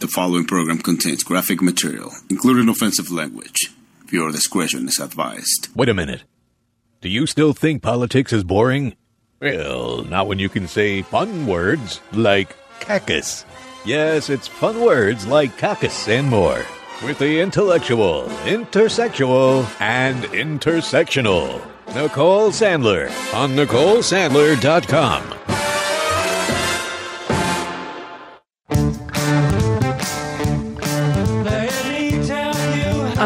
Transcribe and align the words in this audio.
The 0.00 0.08
following 0.08 0.46
program 0.46 0.78
contains 0.78 1.24
graphic 1.24 1.62
material, 1.62 2.12
including 2.28 2.68
offensive 2.68 3.10
language. 3.10 3.56
Viewer 4.06 4.30
discretion 4.30 4.86
is 4.88 5.00
advised. 5.00 5.68
Wait 5.74 5.88
a 5.88 5.94
minute. 5.94 6.22
Do 7.00 7.08
you 7.08 7.26
still 7.26 7.54
think 7.54 7.82
politics 7.82 8.30
is 8.32 8.44
boring? 8.44 8.94
Well, 9.40 10.04
not 10.04 10.26
when 10.26 10.38
you 10.38 10.48
can 10.50 10.68
say 10.68 11.00
fun 11.02 11.46
words 11.46 12.00
like 12.12 12.54
cactus. 12.80 13.46
Yes, 13.86 14.28
it's 14.28 14.46
fun 14.46 14.80
words 14.82 15.26
like 15.26 15.56
cactus 15.56 16.08
and 16.08 16.28
more. 16.28 16.64
With 17.02 17.18
the 17.18 17.40
intellectual, 17.40 18.24
intersexual, 18.44 19.66
and 19.80 20.24
intersectional. 20.24 21.62
Nicole 21.94 22.50
Sandler 22.50 23.08
on 23.34 23.50
NicoleSandler.com. 23.50 25.75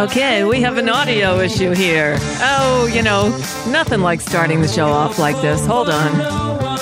Okay, 0.00 0.44
we 0.44 0.62
have 0.62 0.78
an 0.78 0.88
audio 0.88 1.40
issue 1.40 1.72
here. 1.72 2.16
Oh, 2.40 2.90
you 2.90 3.02
know, 3.02 3.28
nothing 3.70 4.00
like 4.00 4.22
starting 4.22 4.62
the 4.62 4.66
show 4.66 4.86
off 4.86 5.18
like 5.18 5.38
this. 5.42 5.66
Hold 5.66 5.90
on. 5.90 6.80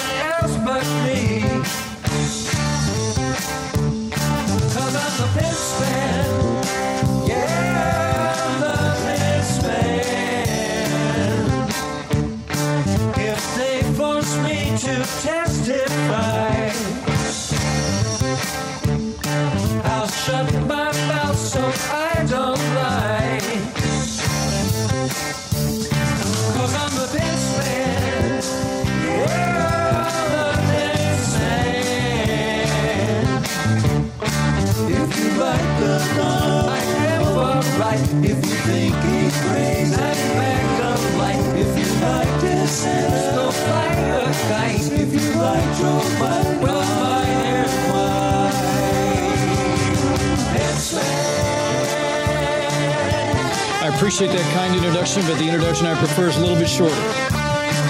I 53.81 53.93
appreciate 53.95 54.33
that 54.33 54.55
kind 54.55 54.75
introduction, 54.75 55.23
but 55.23 55.39
the 55.39 55.45
introduction 55.45 55.87
I 55.87 55.95
prefer 55.95 56.29
is 56.29 56.37
a 56.37 56.41
little 56.41 56.57
bit 56.57 56.69
shorter. 56.69 56.95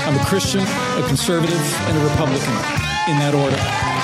I'm 0.04 0.16
a 0.16 0.24
Christian, 0.26 0.60
a 0.60 1.06
conservative, 1.06 1.60
and 1.88 1.96
a 1.96 2.04
Republican, 2.04 2.52
in 3.08 3.16
that 3.24 3.34
order. 3.34 3.97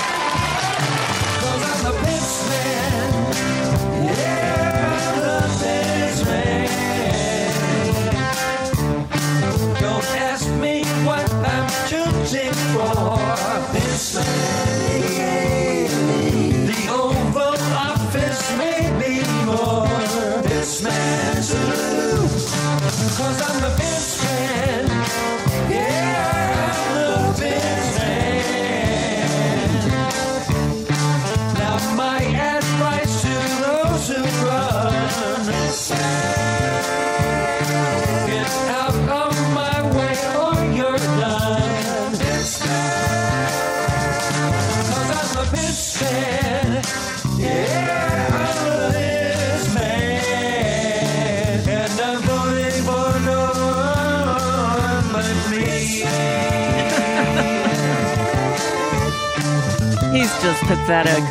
He's 60.25 60.43
just 60.43 60.63
pathetic. 60.63 61.23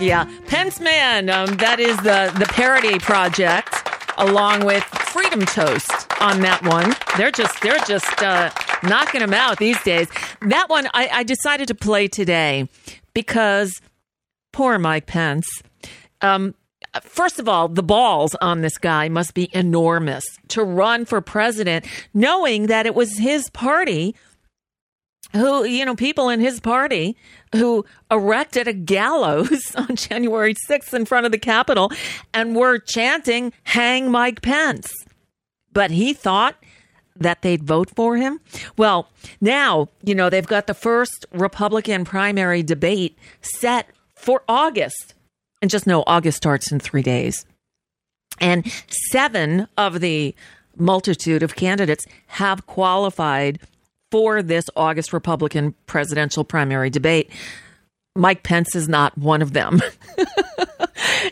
Yeah, 0.00 0.24
Pence 0.46 0.80
Man. 0.80 1.28
Um, 1.28 1.54
that 1.56 1.78
is 1.78 1.94
the 1.98 2.34
the 2.38 2.46
parody 2.46 2.98
project, 2.98 3.74
along 4.16 4.64
with 4.64 4.82
Freedom 4.84 5.44
Toast 5.44 6.06
on 6.18 6.40
that 6.40 6.62
one. 6.62 6.96
They're 7.18 7.30
just 7.30 7.60
they're 7.60 7.78
just 7.80 8.22
uh, 8.22 8.52
knocking 8.82 9.20
them 9.20 9.34
out 9.34 9.58
these 9.58 9.78
days. 9.82 10.08
That 10.40 10.70
one 10.70 10.88
I, 10.94 11.10
I 11.12 11.22
decided 11.24 11.68
to 11.68 11.74
play 11.74 12.08
today 12.08 12.70
because 13.12 13.82
poor 14.50 14.78
Mike 14.78 15.04
Pence. 15.04 15.46
Um, 16.22 16.54
First 17.02 17.38
of 17.38 17.50
all, 17.50 17.68
the 17.68 17.82
balls 17.82 18.34
on 18.40 18.62
this 18.62 18.78
guy 18.78 19.10
must 19.10 19.34
be 19.34 19.50
enormous 19.52 20.24
to 20.48 20.64
run 20.64 21.04
for 21.04 21.20
president, 21.20 21.84
knowing 22.14 22.66
that 22.66 22.86
it 22.86 22.94
was 22.94 23.18
his 23.18 23.50
party 23.50 24.16
who, 25.32 25.64
you 25.64 25.84
know, 25.84 25.94
people 25.94 26.28
in 26.28 26.40
his 26.40 26.60
party 26.60 27.16
who 27.54 27.84
erected 28.10 28.68
a 28.68 28.72
gallows 28.72 29.72
on 29.76 29.96
January 29.96 30.54
6th 30.54 30.94
in 30.94 31.04
front 31.04 31.26
of 31.26 31.32
the 31.32 31.38
Capitol 31.38 31.90
and 32.32 32.54
were 32.56 32.78
chanting, 32.78 33.52
Hang 33.64 34.10
Mike 34.10 34.42
Pence. 34.42 34.92
But 35.72 35.90
he 35.90 36.12
thought 36.12 36.56
that 37.16 37.42
they'd 37.42 37.62
vote 37.62 37.90
for 37.94 38.16
him. 38.16 38.40
Well, 38.76 39.08
now, 39.40 39.88
you 40.02 40.14
know, 40.14 40.30
they've 40.30 40.46
got 40.46 40.66
the 40.66 40.74
first 40.74 41.26
Republican 41.32 42.04
primary 42.04 42.62
debate 42.62 43.18
set 43.42 43.88
for 44.14 44.42
August. 44.48 45.14
And 45.62 45.70
just 45.70 45.86
know 45.86 46.02
August 46.06 46.38
starts 46.38 46.72
in 46.72 46.80
three 46.80 47.02
days. 47.02 47.44
And 48.40 48.70
seven 49.10 49.68
of 49.76 50.00
the 50.00 50.34
multitude 50.76 51.42
of 51.42 51.56
candidates 51.56 52.06
have 52.28 52.66
qualified 52.66 53.60
for 54.10 54.42
this 54.42 54.64
August 54.76 55.12
Republican 55.12 55.74
presidential 55.86 56.44
primary 56.44 56.90
debate. 56.90 57.30
Mike 58.16 58.42
Pence 58.42 58.74
is 58.74 58.88
not 58.88 59.16
one 59.16 59.40
of 59.40 59.52
them. 59.52 59.80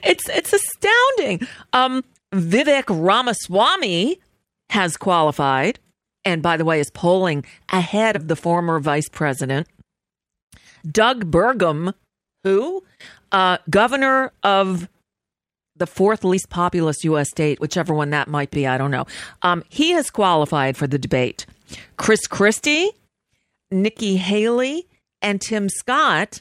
it's 0.05 0.29
it's 0.29 0.53
astounding. 0.53 1.47
Um, 1.73 2.05
Vivek 2.33 2.85
Ramaswamy 2.89 4.21
has 4.71 4.97
qualified, 4.97 5.79
and 6.25 6.43
by 6.43 6.57
the 6.57 6.65
way, 6.65 6.79
is 6.79 6.91
polling 6.91 7.45
ahead 7.73 8.17
of 8.17 8.29
the 8.29 8.37
former 8.37 8.79
vice 8.79 9.09
president. 9.09 9.67
Doug 10.89 11.31
Burgum, 11.31 11.95
who 12.45 12.85
uh, 13.33 13.59
governor 13.69 14.33
of 14.43 14.89
the 15.77 15.87
fourth 15.87 16.25
least 16.25 16.49
populous 16.49 17.05
U.S. 17.05 17.29
state, 17.31 17.61
whichever 17.61 17.95
one 17.95 18.11
that 18.11 18.29
might 18.29 18.51
be, 18.51 18.67
I 18.67 18.79
don't 18.79 18.91
know. 18.91 19.07
Um, 19.43 19.65
he 19.69 19.91
has 19.93 20.11
qualified 20.11 20.77
for 20.77 20.87
the 20.87 20.99
debate. 20.99 21.47
Chris 21.97 22.27
Christie, 22.27 22.91
Nikki 23.71 24.17
Haley, 24.17 24.87
and 25.23 25.41
Tim 25.41 25.69
Scott 25.69 26.41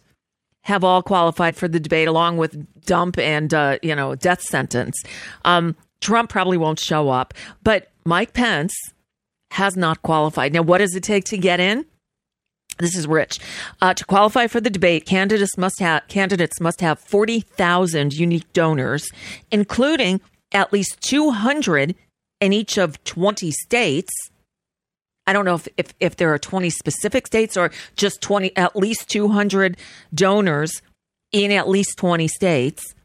have 0.62 0.84
all 0.84 1.02
qualified 1.02 1.56
for 1.56 1.68
the 1.68 1.80
debate, 1.80 2.08
along 2.08 2.38
with 2.38 2.84
dump 2.86 3.18
and 3.18 3.54
uh, 3.54 3.78
you 3.82 3.96
know 3.96 4.16
death 4.16 4.42
sentence. 4.42 5.02
Um, 5.46 5.76
Trump 6.02 6.30
probably 6.30 6.58
won't 6.58 6.80
show 6.80 7.10
up, 7.10 7.34
but 7.64 7.92
Mike 8.06 8.34
Pence 8.34 8.74
has 9.52 9.76
not 9.78 10.02
qualified. 10.02 10.54
Now, 10.54 10.62
what 10.62 10.80
does 10.80 10.96
it 10.96 11.04
take 11.04 11.24
to 11.26 11.38
get 11.38 11.60
in? 11.60 11.86
This 12.80 12.96
is 12.96 13.08
rich. 13.08 13.40
Uh, 13.82 13.94
to 13.94 14.06
qualify 14.06 14.48
for 14.48 14.62
the 14.62 14.70
debate, 14.70 15.06
candidates 15.06 15.58
must 15.58 15.80
have 15.80 16.08
candidates 16.08 16.60
must 16.60 16.82
have 16.82 17.00
forty 17.00 17.40
thousand 17.40 18.14
unique 18.14 18.52
donors, 18.54 19.10
including 19.52 20.22
at 20.52 20.72
least 20.72 21.02
two 21.02 21.32
hundred 21.32 21.96
in 22.40 22.54
each 22.54 22.78
of 22.78 23.04
twenty 23.04 23.52
states. 23.52 24.12
I 25.28 25.34
don't 25.34 25.46
know 25.46 25.56
if, 25.56 25.68
if, 25.78 25.94
if 26.00 26.16
there 26.16 26.34
are 26.34 26.40
20 26.40 26.70
specific 26.70 27.28
states 27.28 27.58
or 27.58 27.72
just 27.96 28.22
20, 28.22 28.56
at 28.56 28.76
least 28.76 29.10
200 29.10 29.78
donors 30.14 30.82
in 31.32 31.52
at 31.52 31.68
least 31.68 31.98
20 31.98 32.28
states. 32.30 32.96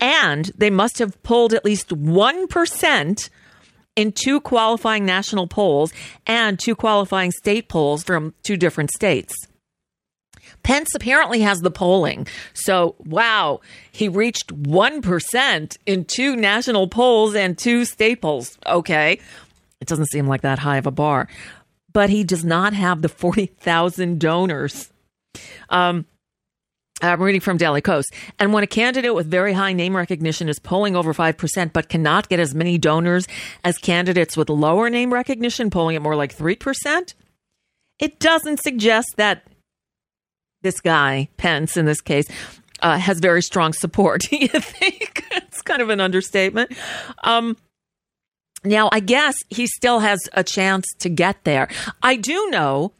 And 0.00 0.52
they 0.56 0.70
must 0.70 0.98
have 0.98 1.20
pulled 1.22 1.52
at 1.54 1.64
least 1.64 1.88
1% 1.88 3.30
in 3.96 4.12
two 4.12 4.40
qualifying 4.40 5.04
national 5.04 5.48
polls 5.48 5.92
and 6.26 6.58
two 6.58 6.76
qualifying 6.76 7.32
state 7.32 7.68
polls 7.68 8.04
from 8.04 8.34
two 8.44 8.56
different 8.56 8.92
states. 8.92 9.34
Pence 10.62 10.90
apparently 10.94 11.40
has 11.40 11.60
the 11.60 11.70
polling. 11.70 12.26
So, 12.52 12.94
wow, 13.04 13.60
he 13.90 14.08
reached 14.08 14.54
1% 14.54 15.76
in 15.86 16.04
two 16.04 16.36
national 16.36 16.88
polls 16.88 17.34
and 17.34 17.56
two 17.56 17.84
state 17.84 18.20
polls. 18.20 18.58
Okay. 18.66 19.18
It 19.88 19.90
doesn't 19.90 20.10
seem 20.10 20.26
like 20.26 20.42
that 20.42 20.58
high 20.58 20.76
of 20.76 20.86
a 20.86 20.90
bar, 20.90 21.28
but 21.94 22.10
he 22.10 22.22
does 22.22 22.44
not 22.44 22.74
have 22.74 23.00
the 23.00 23.08
40,000 23.08 24.20
donors. 24.20 24.92
Um, 25.70 26.04
I'm 27.00 27.22
reading 27.22 27.40
from 27.40 27.56
Daily 27.56 27.80
Kos. 27.80 28.04
And 28.38 28.52
when 28.52 28.64
a 28.64 28.66
candidate 28.66 29.14
with 29.14 29.30
very 29.30 29.54
high 29.54 29.72
name 29.72 29.96
recognition 29.96 30.48
is 30.48 30.58
polling 30.58 30.94
over 30.94 31.14
5%, 31.14 31.72
but 31.72 31.88
cannot 31.88 32.28
get 32.28 32.38
as 32.38 32.54
many 32.54 32.76
donors 32.76 33.26
as 33.64 33.78
candidates 33.78 34.36
with 34.36 34.50
lower 34.50 34.90
name 34.90 35.10
recognition, 35.10 35.70
polling 35.70 35.96
at 35.96 36.02
more 36.02 36.16
like 36.16 36.36
3%, 36.36 37.14
it 37.98 38.18
doesn't 38.18 38.60
suggest 38.60 39.14
that 39.16 39.44
this 40.60 40.80
guy, 40.80 41.28
Pence 41.38 41.78
in 41.78 41.86
this 41.86 42.02
case, 42.02 42.26
uh, 42.82 42.98
has 42.98 43.20
very 43.20 43.42
strong 43.42 43.72
support. 43.72 44.22
Do 44.28 44.36
you 44.40 44.48
think? 44.48 45.24
it's 45.30 45.62
kind 45.62 45.80
of 45.80 45.88
an 45.88 46.00
understatement. 46.00 46.72
Um, 47.24 47.56
now, 48.64 48.88
I 48.92 49.00
guess 49.00 49.36
he 49.48 49.66
still 49.66 50.00
has 50.00 50.18
a 50.32 50.42
chance 50.42 50.86
to 50.98 51.08
get 51.08 51.44
there. 51.44 51.68
I 52.02 52.16
do 52.16 52.50
know 52.50 52.92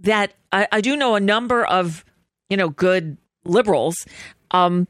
that 0.00 0.32
I, 0.52 0.66
I 0.72 0.80
do 0.80 0.96
know 0.96 1.14
a 1.14 1.20
number 1.20 1.64
of, 1.64 2.04
you 2.48 2.56
know, 2.56 2.68
good 2.68 3.16
liberals 3.44 3.96
um, 4.50 4.88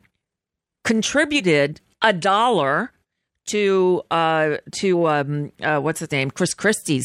contributed 0.83 1.81
a 2.03 2.13
dollar 2.13 2.93
to 3.47 4.03
uh, 4.11 4.57
to 4.73 5.09
um, 5.09 5.53
uh, 5.63 5.81
what's 5.81 6.01
his 6.01 6.11
name, 6.11 6.31
Chris 6.31 6.55
Christie's 6.55 7.05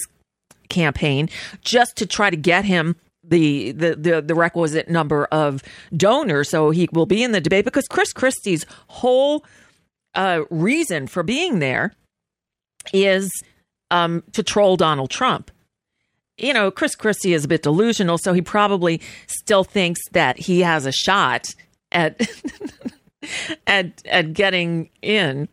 campaign, 0.69 1.29
just 1.61 1.97
to 1.97 2.05
try 2.05 2.29
to 2.29 2.37
get 2.37 2.63
him 2.65 2.95
the, 3.23 3.71
the 3.73 3.95
the 3.95 4.21
the 4.21 4.35
requisite 4.35 4.89
number 4.89 5.25
of 5.25 5.61
donors, 5.95 6.49
so 6.49 6.71
he 6.71 6.87
will 6.93 7.05
be 7.05 7.23
in 7.23 7.33
the 7.33 7.41
debate. 7.41 7.65
Because 7.65 7.87
Chris 7.87 8.13
Christie's 8.13 8.65
whole 8.87 9.45
uh, 10.15 10.41
reason 10.49 11.07
for 11.07 11.23
being 11.23 11.59
there 11.59 11.93
is 12.93 13.29
um, 13.91 14.23
to 14.33 14.43
troll 14.43 14.77
Donald 14.77 15.09
Trump. 15.09 15.51
You 16.37 16.53
know, 16.53 16.71
Chris 16.71 16.95
Christie 16.95 17.33
is 17.33 17.43
a 17.43 17.47
bit 17.47 17.63
delusional, 17.63 18.17
so 18.17 18.33
he 18.33 18.41
probably 18.41 19.01
still 19.27 19.63
thinks 19.63 19.99
that 20.11 20.37
he 20.37 20.61
has 20.61 20.85
a 20.85 20.91
shot 20.91 21.47
at 21.91 22.21
at 23.67 24.05
at 24.07 24.33
getting 24.33 24.89
in. 25.01 25.49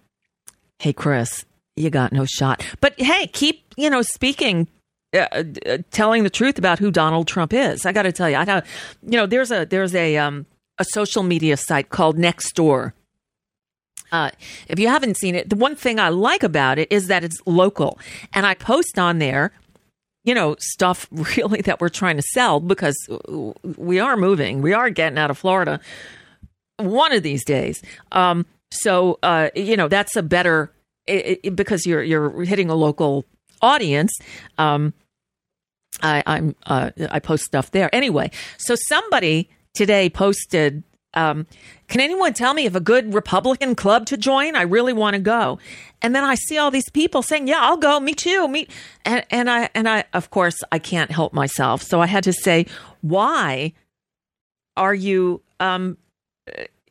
Hey, 0.78 0.92
Chris, 0.92 1.44
you 1.74 1.90
got 1.90 2.12
no 2.12 2.24
shot. 2.24 2.64
But 2.80 2.98
hey, 3.00 3.26
keep 3.28 3.74
you 3.76 3.90
know 3.90 4.02
speaking. 4.02 4.68
Uh, 5.14 5.44
uh, 5.66 5.78
telling 5.92 6.24
the 6.24 6.30
truth 6.30 6.58
about 6.58 6.78
who 6.78 6.90
Donald 6.90 7.26
Trump 7.28 7.54
is. 7.54 7.86
I 7.86 7.92
got 7.92 8.02
to 8.02 8.12
tell 8.12 8.28
you, 8.28 8.36
I 8.36 8.44
got 8.44 8.66
you 9.02 9.12
know, 9.12 9.24
there's 9.24 9.50
a 9.50 9.64
there's 9.64 9.94
a 9.94 10.16
um 10.18 10.46
a 10.78 10.84
social 10.84 11.22
media 11.22 11.56
site 11.56 11.88
called 11.88 12.18
Nextdoor. 12.18 12.92
Uh, 14.12 14.30
if 14.68 14.78
you 14.78 14.88
haven't 14.88 15.16
seen 15.16 15.34
it, 15.34 15.50
the 15.50 15.56
one 15.56 15.76
thing 15.76 15.98
I 15.98 16.08
like 16.08 16.42
about 16.42 16.78
it 16.78 16.90
is 16.90 17.08
that 17.08 17.24
it's 17.24 17.38
local, 17.46 17.98
and 18.32 18.46
I 18.46 18.54
post 18.54 18.98
on 18.98 19.18
there, 19.18 19.52
you 20.24 20.34
know, 20.34 20.56
stuff 20.58 21.08
really 21.36 21.60
that 21.62 21.80
we're 21.80 21.88
trying 21.88 22.16
to 22.16 22.22
sell 22.22 22.60
because 22.60 22.96
we 23.62 23.98
are 23.98 24.16
moving, 24.16 24.62
we 24.62 24.72
are 24.72 24.90
getting 24.90 25.18
out 25.18 25.30
of 25.30 25.38
Florida 25.38 25.80
one 26.78 27.12
of 27.12 27.22
these 27.22 27.44
days. 27.44 27.82
Um, 28.12 28.46
so 28.70 29.18
uh, 29.22 29.50
you 29.54 29.76
know, 29.76 29.88
that's 29.88 30.16
a 30.16 30.22
better 30.22 30.72
it, 31.06 31.40
it, 31.42 31.56
because 31.56 31.86
you're 31.86 32.02
you're 32.02 32.44
hitting 32.44 32.70
a 32.70 32.74
local 32.74 33.24
audience. 33.62 34.12
Um, 34.58 34.92
I, 36.02 36.22
I'm 36.26 36.54
uh, 36.66 36.90
I 37.10 37.20
post 37.20 37.44
stuff 37.44 37.70
there 37.70 37.94
anyway. 37.94 38.30
So 38.58 38.74
somebody 38.88 39.48
today 39.74 40.10
posted 40.10 40.82
um, 41.14 41.46
can 41.88 42.00
anyone 42.00 42.32
tell 42.32 42.54
me 42.54 42.66
if 42.66 42.74
a 42.74 42.80
good 42.80 43.14
Republican 43.14 43.74
club 43.74 44.06
to 44.06 44.16
join? 44.16 44.56
I 44.56 44.62
really 44.62 44.92
want 44.92 45.14
to 45.14 45.20
go. 45.20 45.58
And 46.02 46.14
then 46.14 46.24
I 46.24 46.34
see 46.34 46.58
all 46.58 46.70
these 46.70 46.88
people 46.90 47.22
saying, 47.22 47.48
"Yeah, 47.48 47.60
I'll 47.60 47.76
go. 47.76 48.00
Me 48.00 48.12
too. 48.14 48.48
Me." 48.48 48.68
And, 49.04 49.24
and 49.30 49.50
I 49.50 49.70
and 49.74 49.88
I, 49.88 50.04
of 50.12 50.30
course, 50.30 50.56
I 50.72 50.78
can't 50.78 51.10
help 51.10 51.32
myself. 51.32 51.82
So 51.82 52.00
I 52.00 52.06
had 52.06 52.24
to 52.24 52.32
say, 52.32 52.66
"Why 53.00 53.72
are 54.76 54.94
you?" 54.94 55.42
Um, 55.60 55.96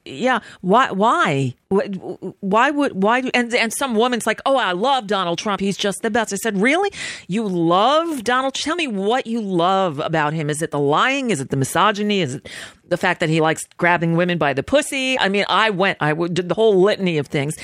yeah. 0.05 0.39
Why 0.61 0.91
why? 0.91 1.55
Why 1.69 2.69
would 2.69 3.01
why 3.01 3.23
and 3.33 3.53
and 3.53 3.73
some 3.73 3.95
woman's 3.95 4.27
like 4.27 4.39
oh 4.45 4.55
i 4.55 4.71
love 4.71 5.07
donald 5.07 5.39
trump. 5.39 5.59
He's 5.59 5.77
just 5.77 6.01
the 6.03 6.11
best. 6.11 6.31
I 6.31 6.35
said 6.37 6.61
really? 6.61 6.91
You 7.27 7.47
love 7.47 8.23
donald 8.23 8.53
tell 8.53 8.75
me 8.75 8.87
what 8.87 9.25
you 9.25 9.41
love 9.41 9.99
about 9.99 10.33
him. 10.33 10.49
Is 10.49 10.61
it 10.61 10.71
the 10.71 10.79
lying? 10.79 11.31
Is 11.31 11.41
it 11.41 11.49
the 11.49 11.57
misogyny? 11.57 12.21
Is 12.21 12.35
it 12.35 12.49
the 12.87 12.97
fact 12.97 13.19
that 13.19 13.29
he 13.29 13.41
likes 13.41 13.63
grabbing 13.77 14.15
women 14.15 14.37
by 14.37 14.53
the 14.53 14.63
pussy? 14.63 15.19
I 15.19 15.27
mean 15.27 15.45
i 15.49 15.71
went 15.71 15.97
i 16.01 16.13
did 16.13 16.49
the 16.49 16.55
whole 16.55 16.79
litany 16.81 17.17
of 17.17 17.27
things. 17.27 17.55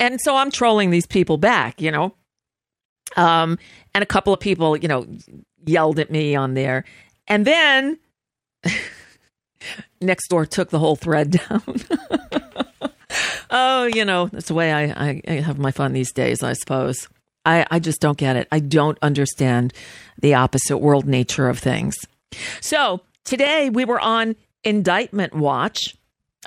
And 0.00 0.20
so 0.20 0.36
i'm 0.36 0.50
trolling 0.50 0.90
these 0.90 1.06
people 1.06 1.38
back 1.38 1.80
you 1.80 1.92
know? 1.92 2.14
Um 3.16 3.58
and 3.94 4.02
a 4.02 4.06
couple 4.06 4.34
of 4.34 4.40
people 4.40 4.76
you 4.76 4.88
know 4.88 5.06
yelled 5.64 6.00
at 6.00 6.10
me 6.10 6.34
on 6.34 6.54
there. 6.54 6.84
And 7.28 7.46
then 7.46 7.98
Nextdoor 10.00 10.48
took 10.48 10.70
the 10.70 10.78
whole 10.78 10.96
thread 10.96 11.30
down. 11.30 11.62
oh, 13.50 13.84
you 13.84 14.04
know, 14.04 14.26
that's 14.26 14.48
the 14.48 14.54
way 14.54 14.72
I, 14.72 14.84
I, 14.84 15.22
I, 15.26 15.32
have 15.34 15.58
my 15.58 15.70
fun 15.70 15.92
these 15.92 16.12
days, 16.12 16.42
I 16.42 16.52
suppose. 16.52 17.08
I, 17.44 17.66
I 17.70 17.78
just 17.78 18.00
don't 18.00 18.18
get 18.18 18.36
it. 18.36 18.48
I 18.50 18.58
don't 18.58 18.98
understand 19.02 19.72
the 20.20 20.34
opposite 20.34 20.78
world 20.78 21.06
nature 21.06 21.48
of 21.48 21.58
things. 21.58 21.96
So 22.60 23.00
today 23.24 23.70
we 23.70 23.84
were 23.84 24.00
on 24.00 24.36
indictment 24.64 25.34
watch, 25.34 25.96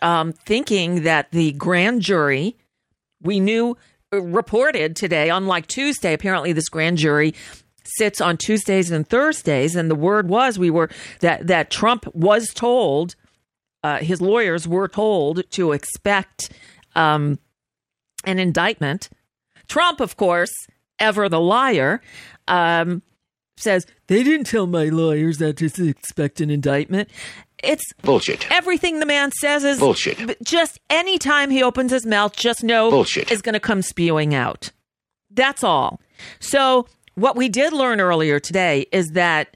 um, 0.01 0.33
thinking 0.33 1.03
that 1.03 1.31
the 1.31 1.53
grand 1.53 2.01
jury, 2.01 2.57
we 3.21 3.39
knew, 3.39 3.77
uh, 4.13 4.21
reported 4.21 4.95
today, 4.95 5.29
unlike 5.29 5.67
Tuesday, 5.67 6.13
apparently 6.13 6.51
this 6.51 6.69
grand 6.69 6.97
jury 6.97 7.33
sits 7.83 8.21
on 8.21 8.37
Tuesdays 8.37 8.91
and 8.91 9.07
Thursdays, 9.07 9.75
and 9.75 9.89
the 9.89 9.95
word 9.95 10.29
was 10.29 10.59
we 10.59 10.69
were 10.69 10.89
that 11.21 11.47
that 11.47 11.69
Trump 11.69 12.05
was 12.13 12.49
told, 12.53 13.15
uh, 13.83 13.97
his 13.97 14.21
lawyers 14.21 14.67
were 14.67 14.87
told 14.87 15.49
to 15.51 15.71
expect 15.71 16.51
um, 16.95 17.39
an 18.25 18.39
indictment. 18.39 19.09
Trump, 19.67 19.99
of 19.99 20.17
course, 20.17 20.51
ever 20.97 21.29
the 21.29 21.39
liar, 21.39 22.01
um, 22.47 23.01
says 23.57 23.85
they 24.07 24.23
didn't 24.23 24.47
tell 24.47 24.67
my 24.67 24.85
lawyers 24.85 25.37
that 25.37 25.57
to 25.57 25.87
expect 25.87 26.41
an 26.41 26.49
indictment. 26.49 27.09
It's 27.61 27.83
bullshit. 28.01 28.49
Everything 28.51 28.99
the 28.99 29.05
man 29.05 29.31
says 29.31 29.63
is 29.63 29.79
bullshit. 29.79 30.41
Just 30.43 30.79
any 30.89 31.17
time 31.17 31.49
he 31.49 31.61
opens 31.61 31.91
his 31.91 32.05
mouth, 32.05 32.35
just 32.35 32.63
know 32.63 32.89
bullshit 32.89 33.31
is 33.31 33.41
going 33.41 33.53
to 33.53 33.59
come 33.59 33.81
spewing 33.81 34.33
out. 34.33 34.71
That's 35.29 35.63
all. 35.63 35.99
So 36.39 36.87
what 37.19 37.35
we 37.35 37.49
did 37.49 37.73
learn 37.73 37.99
earlier 37.99 38.39
today 38.39 38.85
is 38.91 39.09
that 39.13 39.55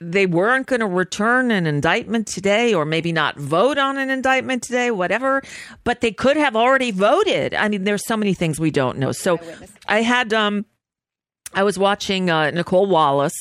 they 0.00 0.24
weren't 0.24 0.66
going 0.66 0.80
to 0.80 0.86
return 0.86 1.50
an 1.50 1.66
indictment 1.66 2.26
today, 2.26 2.72
or 2.72 2.86
maybe 2.86 3.12
not 3.12 3.36
vote 3.36 3.76
on 3.76 3.98
an 3.98 4.08
indictment 4.08 4.62
today, 4.62 4.90
whatever. 4.90 5.42
But 5.84 6.00
they 6.00 6.10
could 6.10 6.38
have 6.38 6.56
already 6.56 6.90
voted. 6.90 7.52
I 7.54 7.68
mean, 7.68 7.84
there's 7.84 8.06
so 8.06 8.16
many 8.16 8.32
things 8.32 8.58
we 8.58 8.70
don't 8.70 8.98
know. 8.98 9.12
So 9.12 9.38
I 9.86 10.00
had 10.00 10.32
um, 10.32 10.64
I 11.52 11.62
was 11.64 11.78
watching 11.78 12.30
uh, 12.30 12.50
Nicolle 12.50 12.86
Wallace 12.86 13.34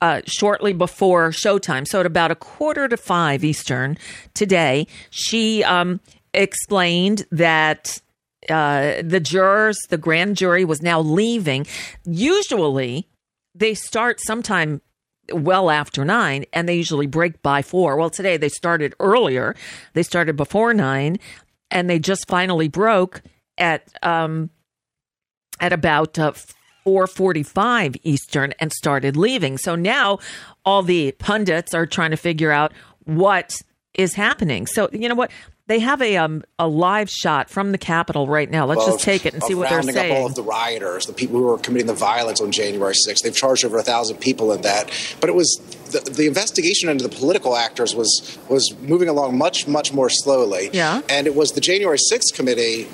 uh, 0.00 0.22
shortly 0.26 0.72
before 0.72 1.30
showtime. 1.30 1.86
So 1.86 2.00
at 2.00 2.06
about 2.06 2.30
a 2.30 2.36
quarter 2.36 2.88
to 2.88 2.96
five 2.96 3.44
Eastern 3.44 3.96
today, 4.34 4.86
she 5.10 5.62
um, 5.62 6.00
explained 6.34 7.26
that 7.30 8.00
uh, 8.50 9.02
the 9.02 9.20
jurors, 9.20 9.78
the 9.88 9.98
grand 9.98 10.36
jury 10.36 10.64
was 10.64 10.82
now 10.82 11.00
leaving. 11.00 11.66
Usually 12.04 13.08
they 13.54 13.74
start 13.74 14.20
sometime 14.20 14.80
well 15.32 15.70
after 15.70 16.04
nine 16.04 16.44
and 16.52 16.68
they 16.68 16.76
usually 16.76 17.06
break 17.06 17.42
by 17.42 17.62
four. 17.62 17.96
Well, 17.96 18.10
today 18.10 18.36
they 18.36 18.48
started 18.48 18.94
earlier. 19.00 19.54
They 19.94 20.02
started 20.02 20.36
before 20.36 20.74
nine 20.74 21.18
and 21.70 21.88
they 21.88 21.98
just 21.98 22.26
finally 22.28 22.68
broke 22.68 23.22
at, 23.58 23.88
um, 24.02 24.50
at 25.60 25.72
about 25.72 26.18
uh, 26.18 26.32
4:45 26.86 28.00
Eastern 28.02 28.52
and 28.58 28.72
started 28.72 29.16
leaving. 29.16 29.58
So 29.58 29.74
now 29.76 30.18
all 30.64 30.82
the 30.82 31.12
pundits 31.12 31.74
are 31.74 31.86
trying 31.86 32.10
to 32.10 32.16
figure 32.16 32.50
out 32.50 32.72
what 33.04 33.52
is 33.94 34.14
happening. 34.14 34.66
So 34.66 34.88
you 34.92 35.08
know 35.08 35.14
what? 35.14 35.30
They 35.70 35.78
have 35.78 36.02
a 36.02 36.16
um, 36.16 36.42
a 36.58 36.66
live 36.66 37.08
shot 37.08 37.48
from 37.48 37.70
the 37.70 37.78
Capitol 37.78 38.26
right 38.26 38.50
now. 38.50 38.66
Let's 38.66 38.82
of- 38.82 38.94
just 38.94 39.04
take 39.04 39.24
it 39.24 39.34
and 39.34 39.42
see 39.44 39.54
what 39.54 39.68
they're 39.68 39.78
rounding 39.78 39.96
up 39.96 40.10
all 40.10 40.26
of 40.26 40.34
the 40.34 40.42
rioters, 40.42 41.06
the 41.06 41.12
people 41.12 41.38
who 41.38 41.44
were 41.44 41.58
committing 41.58 41.86
the 41.86 41.94
violence 41.94 42.40
on 42.40 42.50
January 42.50 42.92
6th. 42.92 43.22
They've 43.22 43.32
charged 43.32 43.64
over 43.64 43.78
a 43.78 43.82
thousand 43.84 44.16
people 44.16 44.50
in 44.52 44.62
that, 44.62 44.90
but 45.20 45.30
it 45.30 45.36
was 45.36 45.60
the, 45.92 46.00
the 46.00 46.26
investigation 46.26 46.88
into 46.88 47.06
the 47.06 47.14
political 47.14 47.54
actors 47.54 47.94
was 47.94 48.36
was 48.48 48.74
moving 48.80 49.08
along 49.08 49.38
much 49.38 49.68
much 49.68 49.92
more 49.92 50.10
slowly. 50.10 50.70
Yeah. 50.72 51.02
and 51.08 51.28
it 51.28 51.36
was 51.36 51.52
the 51.52 51.60
January 51.60 51.98
6th 51.98 52.34
committee. 52.34 52.88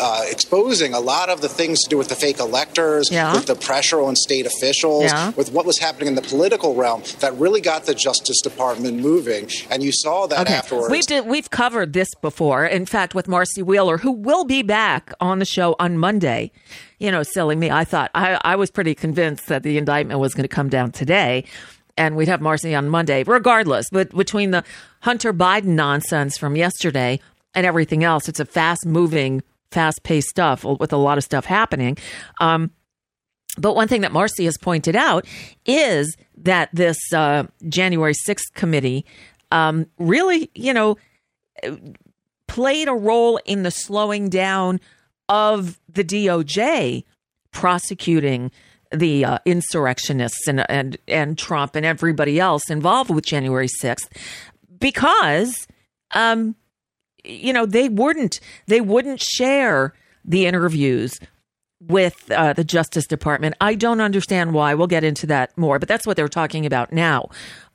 Uh, 0.00 0.22
exposing 0.30 0.92
a 0.94 1.00
lot 1.00 1.28
of 1.28 1.40
the 1.40 1.48
things 1.48 1.80
to 1.82 1.88
do 1.90 1.96
with 1.96 2.08
the 2.08 2.14
fake 2.14 2.38
electors, 2.40 3.08
Yeah. 3.10 3.32
with 3.32 3.46
the 3.46 3.54
pressure 3.54 4.00
on 4.00 4.16
state 4.16 4.46
officials, 4.46 5.04
Yeah. 5.04 5.30
with 5.36 5.52
what 5.52 5.64
was 5.66 5.78
happening 5.78 6.08
in 6.08 6.14
the 6.14 6.22
political 6.22 6.74
realm, 6.74 7.02
that 7.20 7.36
really 7.38 7.60
got 7.60 7.86
the 7.86 7.94
Justice 7.94 8.40
Department 8.42 8.98
moving. 8.98 9.48
And 9.70 9.82
you 9.82 9.92
saw 9.92 10.26
that 10.26 10.48
afterwards. 10.50 10.90
We've 10.90 11.06
did, 11.06 11.26
we've 11.26 11.50
covered 11.50 11.92
this 11.92 12.08
before. 12.20 12.64
In 12.66 12.86
fact, 12.86 13.14
with 13.14 13.28
Marcy 13.28 13.62
Wheeler, 13.62 13.98
who 13.98 14.12
will 14.12 14.44
be 14.44 14.62
back 14.62 15.12
on 15.20 15.38
the 15.38 15.44
show 15.44 15.76
on 15.78 15.98
Monday. 15.98 16.50
You 16.98 17.10
know, 17.10 17.22
silly 17.22 17.56
me. 17.56 17.70
I 17.70 17.84
thought 17.84 18.10
I, 18.14 18.38
I 18.42 18.56
was 18.56 18.70
pretty 18.70 18.94
convinced 18.94 19.46
that 19.48 19.62
the 19.62 19.76
indictment 19.78 20.20
was 20.20 20.32
going 20.34 20.44
to 20.44 20.48
come 20.48 20.68
down 20.68 20.90
today, 20.92 21.44
and 21.96 22.16
we'd 22.16 22.28
have 22.28 22.40
Marcy 22.40 22.74
on 22.74 22.88
Monday, 22.88 23.22
regardless. 23.24 23.86
But 23.92 24.14
between 24.16 24.50
the 24.52 24.64
Hunter 25.00 25.32
Biden 25.32 25.74
nonsense 25.76 26.38
from 26.38 26.56
yesterday 26.56 27.20
and 27.54 27.66
everything 27.66 28.02
else, 28.04 28.28
it's 28.28 28.40
a 28.40 28.44
fast 28.44 28.86
moving, 28.86 29.42
fast 29.74 30.02
paced 30.04 30.28
stuff 30.28 30.64
with 30.64 30.92
a 30.92 30.96
lot 30.96 31.18
of 31.18 31.24
stuff 31.24 31.44
happening. 31.44 31.98
Um, 32.40 32.70
but 33.58 33.76
one 33.76 33.88
thing 33.88 34.00
that 34.00 34.12
Marcy 34.12 34.46
has 34.46 34.56
pointed 34.56 34.96
out 34.96 35.26
is 35.66 36.16
that 36.38 36.70
this 36.72 36.98
uh, 37.12 37.44
January 37.68 38.14
6th 38.14 38.52
committee 38.54 39.04
um, 39.52 39.86
really, 39.98 40.50
you 40.54 40.72
know, 40.72 40.96
played 42.48 42.88
a 42.88 42.94
role 42.94 43.38
in 43.44 43.62
the 43.62 43.70
slowing 43.70 44.28
down 44.28 44.80
of 45.28 45.80
the 45.88 46.04
DOJ 46.04 47.04
prosecuting 47.52 48.50
the 48.90 49.24
uh, 49.24 49.38
insurrectionists 49.44 50.46
and, 50.46 50.68
and 50.70 50.96
and 51.08 51.38
Trump 51.38 51.74
and 51.74 51.84
everybody 51.86 52.38
else 52.38 52.70
involved 52.70 53.10
with 53.10 53.24
January 53.24 53.66
6th 53.66 54.08
because 54.78 55.66
um 56.12 56.54
you 57.24 57.52
know 57.52 57.66
they 57.66 57.88
wouldn't 57.88 58.40
they 58.66 58.80
wouldn't 58.80 59.20
share 59.20 59.94
the 60.24 60.46
interviews 60.46 61.18
with 61.80 62.30
uh, 62.30 62.52
the 62.52 62.64
Justice 62.64 63.06
Department. 63.06 63.54
I 63.60 63.74
don't 63.74 64.00
understand 64.00 64.54
why. 64.54 64.74
We'll 64.74 64.86
get 64.86 65.04
into 65.04 65.26
that 65.26 65.56
more, 65.58 65.78
but 65.78 65.88
that's 65.88 66.06
what 66.06 66.16
they're 66.16 66.28
talking 66.28 66.64
about 66.64 66.92
now 66.92 67.28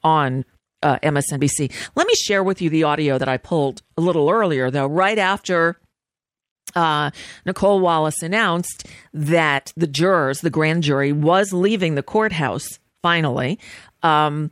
on 0.03 0.45
uh, 0.81 0.97
MSNBC. 1.03 1.71
Let 1.95 2.07
me 2.07 2.13
share 2.15 2.43
with 2.43 2.61
you 2.61 2.69
the 2.69 2.83
audio 2.83 3.17
that 3.17 3.29
I 3.29 3.37
pulled 3.37 3.81
a 3.97 4.01
little 4.01 4.29
earlier, 4.29 4.71
though, 4.71 4.87
right 4.87 5.17
after 5.17 5.77
uh, 6.75 7.11
Nicolle 7.45 7.79
Wallace 7.79 8.21
announced 8.21 8.87
that 9.13 9.73
the 9.75 9.87
jurors, 9.87 10.41
the 10.41 10.49
grand 10.49 10.83
jury, 10.83 11.11
was 11.11 11.53
leaving 11.53 11.95
the 11.95 12.03
courthouse 12.03 12.79
finally. 13.01 13.59
Um, 14.03 14.51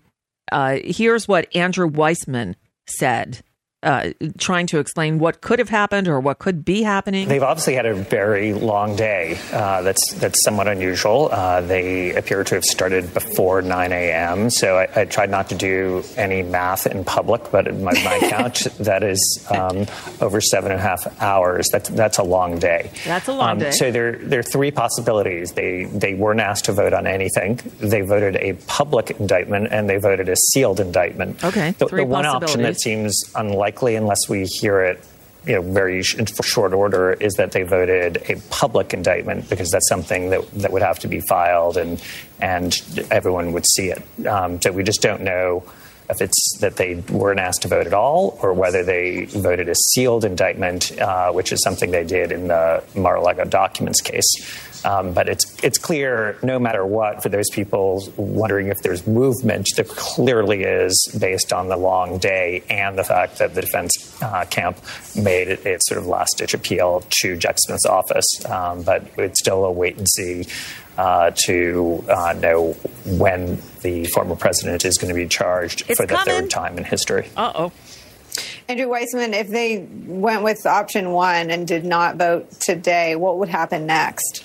uh, 0.51 0.77
here's 0.83 1.27
what 1.27 1.53
Andrew 1.55 1.89
Weissmann 1.89 2.55
said. 2.87 3.43
Uh, 3.83 4.09
trying 4.39 4.65
to 4.65 4.79
explain 4.79 5.19
what 5.19 5.39
could 5.39 5.59
have 5.59 5.69
happened 5.69 6.07
or 6.07 6.19
what 6.19 6.39
could 6.39 6.65
be 6.65 6.81
happening. 6.81 7.27
They've 7.27 7.43
obviously 7.43 7.75
had 7.75 7.85
a 7.85 7.93
very 7.93 8.51
long 8.51 8.95
day. 8.95 9.37
Uh, 9.53 9.83
that's 9.83 10.13
that's 10.15 10.43
somewhat 10.43 10.67
unusual. 10.67 11.29
Uh, 11.31 11.61
they 11.61 12.15
appear 12.15 12.43
to 12.43 12.55
have 12.55 12.63
started 12.63 13.13
before 13.13 13.61
9 13.61 13.91
a.m. 13.91 14.49
So 14.49 14.79
I, 14.79 15.01
I 15.01 15.05
tried 15.05 15.29
not 15.29 15.49
to 15.49 15.55
do 15.55 16.03
any 16.15 16.41
math 16.41 16.87
in 16.87 17.03
public, 17.05 17.51
but 17.51 17.71
my, 17.75 17.93
my 18.03 18.17
count, 18.31 18.65
that 18.79 19.03
is 19.03 19.45
um, 19.51 19.85
over 20.21 20.41
seven 20.41 20.71
and 20.71 20.79
a 20.79 20.83
half 20.83 21.21
hours. 21.21 21.69
That's 21.71 21.89
that's 21.89 22.17
a 22.17 22.23
long 22.23 22.57
day. 22.57 22.89
That's 23.05 23.27
a 23.27 23.33
long 23.33 23.49
Um, 23.51 23.59
day. 23.59 23.71
So 23.71 23.91
there 23.91 24.13
there 24.17 24.39
are 24.39 24.43
three 24.43 24.71
possibilities. 24.71 25.51
They 25.51 25.85
they 25.85 26.15
weren't 26.15 26.39
asked 26.41 26.65
to 26.65 26.71
vote 26.73 26.93
on 26.93 27.05
anything. 27.05 27.59
They 27.79 28.01
voted 28.01 28.37
a 28.37 28.53
public 28.65 29.11
indictment 29.11 29.67
and 29.69 29.87
they 29.87 29.97
voted 29.97 30.29
a 30.29 30.35
sealed 30.35 30.79
indictment. 30.79 31.43
Okay, 31.43 31.75
The, 31.77 31.85
three 31.87 32.01
the 32.01 32.07
one 32.07 32.25
option 32.25 32.63
that 32.63 32.81
seems 32.81 33.13
unlikely 33.35 33.66
unless 33.95 34.29
we 34.29 34.45
hear 34.45 34.81
it 34.81 35.03
you 35.45 35.55
know, 35.55 35.61
very 35.61 36.03
sh- 36.03 36.17
short 36.43 36.73
order 36.73 37.13
is 37.13 37.33
that 37.35 37.53
they 37.53 37.63
voted 37.63 38.17
a 38.29 38.35
public 38.49 38.93
indictment 38.93 39.49
because 39.49 39.71
that's 39.71 39.87
something 39.87 40.29
that, 40.29 40.49
that 40.51 40.71
would 40.71 40.81
have 40.81 40.99
to 40.99 41.07
be 41.07 41.21
filed 41.21 41.77
and 41.77 42.03
and 42.41 43.07
everyone 43.09 43.53
would 43.53 43.65
see 43.65 43.89
it. 43.89 44.27
Um, 44.27 44.61
so 44.61 44.71
we 44.71 44.83
just 44.83 45.01
don't 45.01 45.21
know 45.21 45.63
if 46.09 46.21
it's 46.21 46.57
that 46.59 46.75
they 46.77 46.95
weren't 46.95 47.39
asked 47.39 47.63
to 47.63 47.67
vote 47.67 47.87
at 47.87 47.93
all 47.93 48.37
or 48.41 48.53
whether 48.53 48.83
they 48.83 49.25
voted 49.25 49.67
a 49.67 49.75
sealed 49.75 50.23
indictment, 50.23 50.97
uh, 50.99 51.31
which 51.31 51.51
is 51.51 51.61
something 51.63 51.91
they 51.91 52.05
did 52.05 52.31
in 52.31 52.47
the 52.47 52.83
Mar-a-Lago 52.95 53.45
documents 53.45 54.01
case. 54.01 54.27
Um, 54.85 55.13
but 55.13 55.27
it's 55.27 55.63
it's 55.63 55.77
clear, 55.77 56.37
no 56.43 56.59
matter 56.59 56.85
what, 56.85 57.23
for 57.23 57.29
those 57.29 57.49
people 57.51 58.03
wondering 58.15 58.67
if 58.67 58.77
there's 58.83 59.05
movement, 59.07 59.67
there 59.75 59.85
clearly 59.85 60.63
is, 60.63 61.17
based 61.19 61.51
on 61.51 61.67
the 61.67 61.77
long 61.77 62.17
day 62.19 62.63
and 62.69 62.97
the 62.97 63.03
fact 63.03 63.37
that 63.39 63.53
the 63.55 63.61
defense 63.61 64.21
uh, 64.21 64.45
camp 64.45 64.77
made 65.15 65.47
it 65.47 65.65
its 65.65 65.87
sort 65.87 65.97
of 65.97 66.05
last 66.07 66.37
ditch 66.37 66.53
appeal 66.53 67.03
to 67.21 67.35
Jack 67.37 67.57
Smith's 67.59 67.85
office. 67.85 68.25
Um, 68.45 68.83
but 68.83 69.03
it's 69.17 69.39
still 69.39 69.65
a 69.65 69.71
wait 69.71 69.97
and 69.97 70.07
see 70.07 70.45
uh, 70.97 71.31
to 71.45 72.03
uh, 72.09 72.33
know 72.33 72.73
when 73.05 73.61
the 73.81 74.05
former 74.05 74.35
president 74.35 74.85
is 74.85 74.97
going 74.97 75.09
to 75.09 75.15
be 75.15 75.27
charged 75.27 75.83
It's 75.87 75.99
for 75.99 76.05
the 76.05 76.15
coming. 76.15 76.41
third 76.41 76.49
time 76.49 76.77
in 76.77 76.83
history. 76.83 77.29
Uh 77.35 77.51
oh. 77.55 77.71
Andrew 78.69 78.87
Weissmann, 78.87 79.33
if 79.33 79.47
they 79.47 79.87
went 80.05 80.43
with 80.43 80.65
option 80.65 81.11
one 81.11 81.49
and 81.49 81.67
did 81.67 81.85
not 81.85 82.17
vote 82.17 82.51
today, 82.59 83.15
what 83.15 83.37
would 83.39 83.49
happen 83.49 83.85
next? 83.85 84.43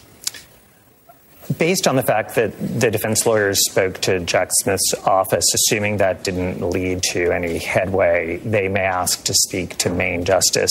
Based 1.59 1.89
on 1.89 1.97
the 1.97 2.05
fact 2.05 2.37
that 2.37 2.57
the 2.57 2.89
defense 2.89 3.27
lawyers 3.27 3.69
spoke 3.69 4.01
to 4.03 4.21
Jack 4.21 4.51
Smith's 4.61 4.95
office, 5.05 5.45
assuming 5.53 5.97
that 5.97 6.23
didn't 6.23 6.61
lead 6.61 7.03
to 7.11 7.33
any 7.33 7.59
headway, 7.59 8.37
they 8.39 8.69
may 8.69 8.83
ask 8.83 9.25
to 9.25 9.35
speak 9.35 9.77
to 9.79 9.91
Main 9.91 10.25
Justice. 10.25 10.71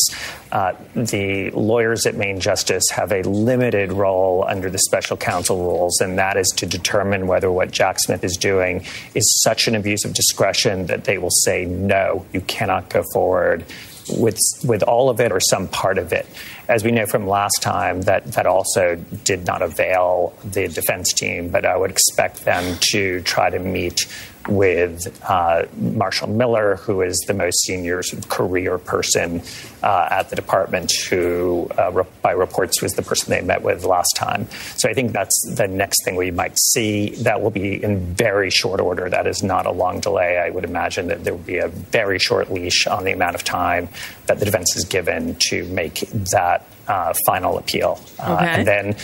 Uh, 0.50 0.74
the 0.96 1.50
lawyers 1.52 2.06
at 2.06 2.16
Main 2.16 2.40
Justice 2.40 2.90
have 2.92 3.12
a 3.12 3.22
limited 3.24 3.92
role 3.92 4.46
under 4.48 4.70
the 4.70 4.80
special 4.80 5.18
counsel 5.18 5.58
rules, 5.58 6.00
and 6.00 6.18
that 6.18 6.38
is 6.38 6.48
to 6.56 6.66
determine 6.66 7.28
whether 7.28 7.52
what 7.52 7.72
Jack 7.72 8.00
Smith 8.00 8.24
is 8.24 8.38
doing 8.38 8.86
is 9.14 9.42
such 9.44 9.68
an 9.68 9.76
abuse 9.76 10.06
of 10.06 10.14
discretion 10.14 10.86
that 10.86 11.04
they 11.04 11.18
will 11.18 11.32
say, 11.32 11.66
no, 11.66 12.26
you 12.32 12.40
cannot 12.40 12.90
go 12.90 13.04
forward 13.12 13.66
with 14.10 14.40
with 14.64 14.84
all 14.84 15.10
of 15.10 15.20
it 15.20 15.32
or 15.32 15.40
some 15.40 15.68
part 15.68 15.98
of 15.98 16.14
it. 16.14 16.26
As 16.68 16.84
we 16.84 16.92
know 16.92 17.06
from 17.06 17.28
last 17.28 17.62
time, 17.62 18.02
that 18.04 18.34
that 18.34 18.46
also 18.46 18.96
did 19.24 19.46
not 19.46 19.62
avail 19.62 20.34
the 20.44 20.68
defense 20.68 21.14
team. 21.14 21.50
But 21.50 21.66
I 21.66 21.76
would 21.76 21.92
expect 21.92 22.46
them 22.46 22.78
to 22.92 23.22
try 23.22 23.50
to 23.50 23.60
meet 23.60 24.06
with 24.48 25.22
uh, 25.30 25.66
Marshall 25.78 26.30
Miller, 26.30 26.78
who 26.78 27.02
is 27.02 27.18
the 27.28 27.34
most 27.34 27.62
senior 27.64 28.04
sort 28.04 28.24
of 28.24 28.30
career 28.30 28.78
person 28.78 29.42
uh, 29.84 30.08
at 30.12 30.30
the 30.30 30.36
department, 30.36 30.92
who 31.10 31.70
uh, 31.78 31.92
re- 31.92 32.04
by 32.22 32.32
reports 32.32 32.82
was 32.82 32.94
the 32.94 33.02
person 33.02 33.30
they 33.30 33.42
met 33.42 33.62
with 33.62 33.84
last 33.84 34.14
time. 34.16 34.50
So 34.78 34.90
I 34.90 34.94
think 34.94 35.12
that's 35.12 35.40
the 35.56 35.68
next 35.68 36.04
thing 36.04 36.16
we 36.16 36.32
might 36.32 36.58
see. 36.58 37.10
That 37.24 37.42
will 37.42 37.52
be 37.52 37.84
in 37.84 38.00
very 38.16 38.50
short 38.50 38.80
order. 38.80 39.10
That 39.10 39.28
is 39.28 39.44
not 39.44 39.66
a 39.66 39.72
long 39.72 40.00
delay. 40.00 40.38
I 40.38 40.50
would 40.50 40.66
imagine 40.66 41.08
that 41.08 41.24
there 41.24 41.34
will 41.34 41.42
be 41.44 41.58
a 41.58 41.68
very 41.68 42.20
short 42.20 42.52
leash 42.52 42.88
on 42.88 43.04
the 43.04 43.12
amount 43.12 43.36
of 43.36 43.44
time 43.44 43.90
that 44.28 44.40
the 44.40 44.46
defense 44.46 44.76
is 44.76 44.86
given 44.86 45.36
to 45.50 45.66
make 45.66 46.00
that 46.32 46.66
uh, 46.88 47.14
final 47.26 47.58
appeal. 47.58 48.00
Uh, 48.20 48.34
Okay. 48.34 48.46
and 48.48 48.68
then 48.68 48.96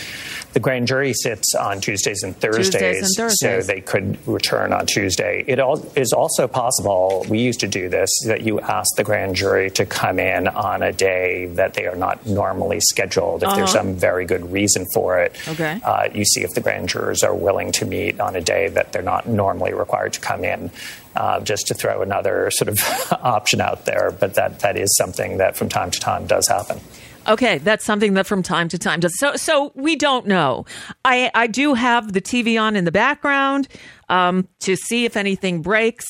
the 0.53 0.59
grand 0.59 0.87
jury 0.87 1.13
sits 1.13 1.53
on 1.55 1.79
Tuesdays 1.81 2.23
and 2.23 2.35
Thursdays, 2.39 2.69
Tuesdays 2.71 3.03
and 3.07 3.15
Thursdays. 3.15 3.65
so 3.65 3.73
they 3.73 3.81
could 3.81 4.17
return 4.27 4.73
on 4.73 4.85
Tuesday 4.85 5.17
day. 5.17 5.43
It 5.47 5.59
is 5.95 6.13
also 6.13 6.47
possible, 6.47 7.25
we 7.27 7.39
used 7.39 7.59
to 7.61 7.67
do 7.67 7.89
this, 7.89 8.09
that 8.25 8.41
you 8.41 8.59
ask 8.59 8.95
the 8.97 9.03
grand 9.03 9.35
jury 9.35 9.69
to 9.71 9.85
come 9.85 10.19
in 10.19 10.47
on 10.47 10.83
a 10.83 10.91
day 10.93 11.47
that 11.55 11.73
they 11.73 11.87
are 11.87 11.95
not 11.95 12.25
normally 12.27 12.79
scheduled. 12.81 13.41
If 13.43 13.49
there's 13.55 13.73
Uh-huh. 13.73 13.83
some 13.85 13.95
very 13.95 14.25
good 14.25 14.51
reason 14.51 14.85
for 14.93 15.17
it, 15.19 15.35
Okay. 15.47 15.79
uh, 15.83 16.09
you 16.13 16.23
see 16.23 16.43
if 16.43 16.53
the 16.53 16.61
grand 16.61 16.87
jurors 16.89 17.23
are 17.23 17.33
willing 17.33 17.71
to 17.73 17.85
meet 17.85 18.19
on 18.19 18.35
a 18.35 18.41
day 18.41 18.67
that 18.69 18.91
they're 18.91 19.01
not 19.01 19.27
normally 19.27 19.73
required 19.73 20.13
to 20.13 20.19
come 20.19 20.43
in. 20.43 20.69
Uh, 21.15 21.39
just 21.39 21.65
to 21.65 21.73
throw 21.73 22.03
another 22.03 22.51
sort 22.51 22.67
of 22.67 22.77
option 23.23 23.59
out 23.59 23.85
there, 23.85 24.11
but 24.19 24.35
that, 24.35 24.59
that 24.59 24.77
is 24.77 24.95
something 24.97 25.37
that 25.37 25.55
from 25.57 25.67
time 25.67 25.89
to 25.89 25.99
time 25.99 26.27
does 26.27 26.47
happen. 26.47 26.79
Okay, 27.27 27.57
that's 27.57 27.83
something 27.83 28.13
that 28.13 28.25
from 28.25 28.41
time 28.41 28.69
to 28.69 28.77
time 28.77 29.01
does. 29.01 29.17
So, 29.19 29.35
so 29.35 29.73
we 29.75 29.95
don't 29.95 30.27
know. 30.27 30.65
I 31.03 31.29
I 31.35 31.47
do 31.47 31.73
have 31.73 32.13
the 32.13 32.21
TV 32.21 32.59
on 32.61 32.75
in 32.75 32.85
the 32.85 32.91
background 32.91 33.67
um, 34.07 34.47
to 34.59 34.75
see 34.75 35.05
if 35.05 35.17
anything 35.17 35.61
breaks. 35.61 36.05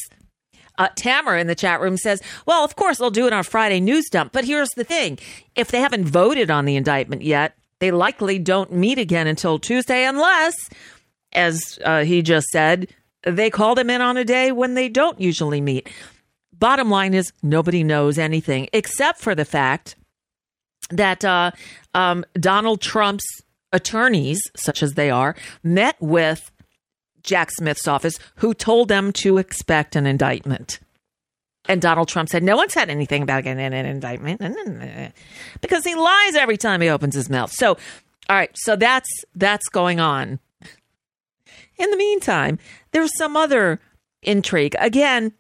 Uh, 0.78 0.90
Tamara 0.96 1.42
in 1.42 1.48
the 1.48 1.56
chat 1.56 1.82
room 1.82 1.98
says, 1.98 2.22
"Well, 2.46 2.64
of 2.64 2.76
course 2.76 3.00
they'll 3.00 3.10
do 3.10 3.26
it 3.26 3.34
on 3.34 3.44
Friday 3.44 3.80
news 3.80 4.10
dump, 4.12 4.32
but 4.32 4.46
here's 4.46 4.70
the 4.76 4.84
thing: 4.84 5.18
if 5.56 5.72
they 5.72 5.82
haven't 5.82 6.06
voted 6.06 6.52
on 6.52 6.66
the 6.66 6.76
indictment 6.76 7.24
yet, 7.24 7.58
they 7.80 7.90
likely 7.90 8.38
don't 8.38 8.72
meet 8.72 9.00
again 9.00 9.26
until 9.26 9.58
Tuesday, 9.58 10.06
unless, 10.06 10.56
as 11.34 11.80
uh, 11.84 12.04
he 12.04 12.22
just 12.22 12.48
said, 12.50 12.94
they 13.26 13.50
called 13.50 13.80
him 13.80 13.90
in 13.90 14.02
on 14.02 14.18
a 14.18 14.24
day 14.24 14.52
when 14.52 14.76
they 14.76 14.88
don't 14.88 15.20
usually 15.20 15.62
meet." 15.62 15.90
Bottom 16.60 16.90
line 16.90 17.14
is, 17.14 17.32
nobody 17.44 17.84
knows 17.84 18.18
anything 18.18 18.68
except 18.74 19.20
for 19.20 19.36
the 19.36 19.46
fact 19.46 19.96
that 20.90 21.24
uh, 21.26 21.52
um, 21.94 22.26
Donald 22.34 22.82
Trump's 22.82 23.26
attorneys, 23.72 24.40
such 24.56 24.82
as 24.82 24.94
they 24.94 25.10
are, 25.10 25.36
met 25.64 25.96
with 26.00 26.52
Jack 27.24 27.52
Smith's 27.52 27.88
office, 27.88 28.18
who 28.36 28.54
told 28.54 28.88
them 28.88 29.12
to 29.12 29.38
expect 29.38 29.96
an 29.96 30.06
indictment. 30.06 30.80
And 31.68 31.82
Donald 31.82 32.08
Trump 32.08 32.30
said, 32.30 32.44
No 32.44 32.56
one 32.56 32.70
said 32.70 32.90
anything 32.90 33.22
about 33.24 33.44
getting 33.44 33.74
an 33.74 33.86
indictment 33.86 34.42
because 35.62 35.84
he 35.84 35.96
lies 35.96 36.36
every 36.36 36.58
time 36.58 36.82
he 36.82 36.90
opens 36.90 37.14
his 37.14 37.30
mouth. 37.30 37.52
So, 37.52 37.78
all 38.30 38.36
right, 38.36 38.52
so 38.56 38.76
that's 38.76 39.10
that's 39.36 39.68
going 39.68 40.00
on. 40.00 40.40
In 41.78 41.92
the 41.92 41.98
meantime, 41.98 42.58
there's 42.92 43.16
some 43.18 43.38
other 43.38 43.80
intrigue. 44.22 44.76
Again, 44.80 45.34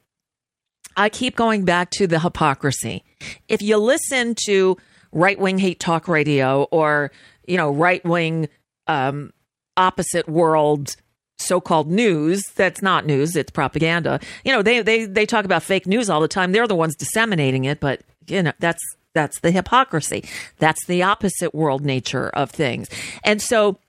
I 0.95 1.09
keep 1.09 1.35
going 1.35 1.63
back 1.63 1.91
to 1.91 2.07
the 2.07 2.19
hypocrisy. 2.19 3.03
If 3.47 3.61
you 3.61 3.77
listen 3.77 4.35
to 4.45 4.77
right 5.11 5.39
wing 5.39 5.57
hate 5.57 5.79
talk 5.79 6.07
radio 6.07 6.63
or, 6.71 7.11
you 7.47 7.57
know, 7.57 7.71
right 7.71 8.03
wing 8.05 8.49
um, 8.87 9.31
opposite 9.75 10.27
world 10.27 10.95
so 11.39 11.61
called 11.61 11.91
news, 11.91 12.41
that's 12.55 12.81
not 12.81 13.05
news, 13.05 13.35
it's 13.35 13.51
propaganda. 13.51 14.19
You 14.43 14.53
know, 14.53 14.61
they, 14.61 14.81
they, 14.81 15.05
they 15.05 15.25
talk 15.25 15.45
about 15.45 15.61
fake 15.61 15.85
news 15.85 16.09
all 16.09 16.19
the 16.19 16.27
time. 16.27 16.51
They're 16.51 16.67
the 16.67 16.75
ones 16.75 16.95
disseminating 16.95 17.65
it, 17.65 17.79
but, 17.79 18.01
you 18.27 18.41
know, 18.41 18.53
that's 18.59 18.81
that's 19.13 19.39
the 19.39 19.51
hypocrisy. 19.51 20.25
That's 20.59 20.85
the 20.85 21.01
opposite 21.03 21.55
world 21.55 21.83
nature 21.83 22.29
of 22.29 22.51
things. 22.51 22.87
And 23.23 23.41
so, 23.41 23.79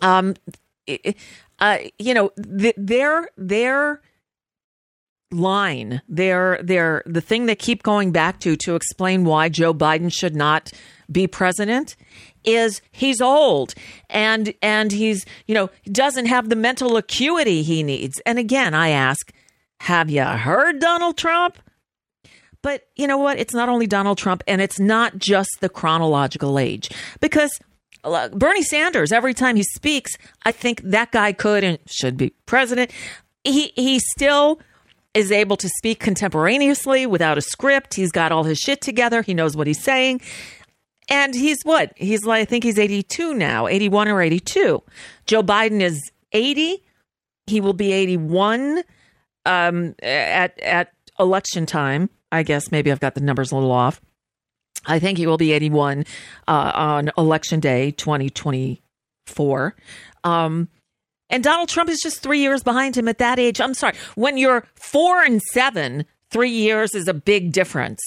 um, 0.00 0.34
uh, 1.60 1.78
you 1.98 2.14
know, 2.14 2.30
th- 2.58 2.74
their 2.76 3.28
their 3.36 4.00
line, 5.34 6.02
their 6.08 6.60
their 6.62 7.02
the 7.06 7.20
thing 7.20 7.46
they 7.46 7.54
keep 7.56 7.82
going 7.82 8.12
back 8.12 8.40
to 8.40 8.56
to 8.56 8.74
explain 8.74 9.24
why 9.24 9.48
Joe 9.48 9.74
Biden 9.74 10.12
should 10.12 10.36
not 10.36 10.72
be 11.10 11.26
president 11.26 11.96
is 12.44 12.80
he's 12.92 13.20
old 13.20 13.74
and 14.10 14.54
and 14.62 14.92
he's 14.92 15.24
you 15.46 15.54
know 15.54 15.70
doesn't 15.84 16.26
have 16.26 16.48
the 16.48 16.56
mental 16.56 16.96
acuity 16.96 17.62
he 17.62 17.82
needs. 17.82 18.20
And 18.26 18.38
again, 18.38 18.74
I 18.74 18.90
ask, 18.90 19.32
have 19.80 20.10
you 20.10 20.24
heard 20.24 20.78
Donald 20.78 21.16
Trump? 21.16 21.58
But 22.62 22.88
you 22.96 23.06
know 23.06 23.18
what? 23.18 23.38
It's 23.38 23.52
not 23.52 23.68
only 23.68 23.86
Donald 23.86 24.16
Trump 24.16 24.42
and 24.46 24.62
it's 24.62 24.80
not 24.80 25.18
just 25.18 25.50
the 25.60 25.68
chronological 25.68 26.58
age 26.58 26.90
because 27.20 27.58
look, 28.04 28.32
Bernie 28.32 28.62
Sanders, 28.62 29.12
every 29.12 29.34
time 29.34 29.56
he 29.56 29.62
speaks, 29.62 30.12
I 30.44 30.52
think 30.52 30.80
that 30.82 31.12
guy 31.12 31.32
could 31.32 31.64
and 31.64 31.78
should 31.86 32.16
be 32.16 32.30
president. 32.46 32.90
He 33.44 33.72
he 33.74 33.98
still 33.98 34.60
is 35.14 35.30
able 35.30 35.56
to 35.56 35.68
speak 35.68 36.00
contemporaneously 36.00 37.06
without 37.06 37.38
a 37.38 37.40
script. 37.40 37.94
He's 37.94 38.10
got 38.10 38.32
all 38.32 38.44
his 38.44 38.58
shit 38.58 38.80
together. 38.80 39.22
He 39.22 39.32
knows 39.32 39.56
what 39.56 39.66
he's 39.66 39.82
saying. 39.82 40.20
And 41.08 41.34
he's 41.34 41.62
what? 41.62 41.92
He's 41.96 42.24
like 42.24 42.42
I 42.42 42.44
think 42.44 42.64
he's 42.64 42.78
82 42.78 43.34
now, 43.34 43.66
81 43.68 44.08
or 44.08 44.20
82. 44.20 44.82
Joe 45.26 45.42
Biden 45.42 45.80
is 45.80 46.00
80. 46.32 46.82
He 47.46 47.60
will 47.60 47.74
be 47.74 47.92
81 47.92 48.82
um, 49.44 49.94
at 50.02 50.58
at 50.60 50.92
election 51.18 51.66
time. 51.66 52.08
I 52.32 52.42
guess 52.42 52.72
maybe 52.72 52.90
I've 52.90 53.00
got 53.00 53.14
the 53.14 53.20
numbers 53.20 53.52
a 53.52 53.54
little 53.54 53.70
off. 53.70 54.00
I 54.86 54.98
think 54.98 55.18
he 55.18 55.26
will 55.26 55.36
be 55.36 55.52
81 55.52 56.04
uh, 56.48 56.72
on 56.74 57.10
election 57.16 57.60
day 57.60 57.90
2024. 57.92 59.76
Um, 60.24 60.68
and 61.34 61.42
Donald 61.42 61.68
Trump 61.68 61.90
is 61.90 61.98
just 62.00 62.22
three 62.22 62.38
years 62.38 62.62
behind 62.62 62.96
him 62.96 63.08
at 63.08 63.18
that 63.18 63.40
age. 63.40 63.60
I'm 63.60 63.74
sorry. 63.74 63.96
When 64.14 64.38
you're 64.38 64.68
four 64.76 65.20
and 65.20 65.42
seven, 65.42 66.04
three 66.30 66.48
years 66.48 66.94
is 66.94 67.08
a 67.08 67.12
big 67.12 67.50
difference. 67.50 68.00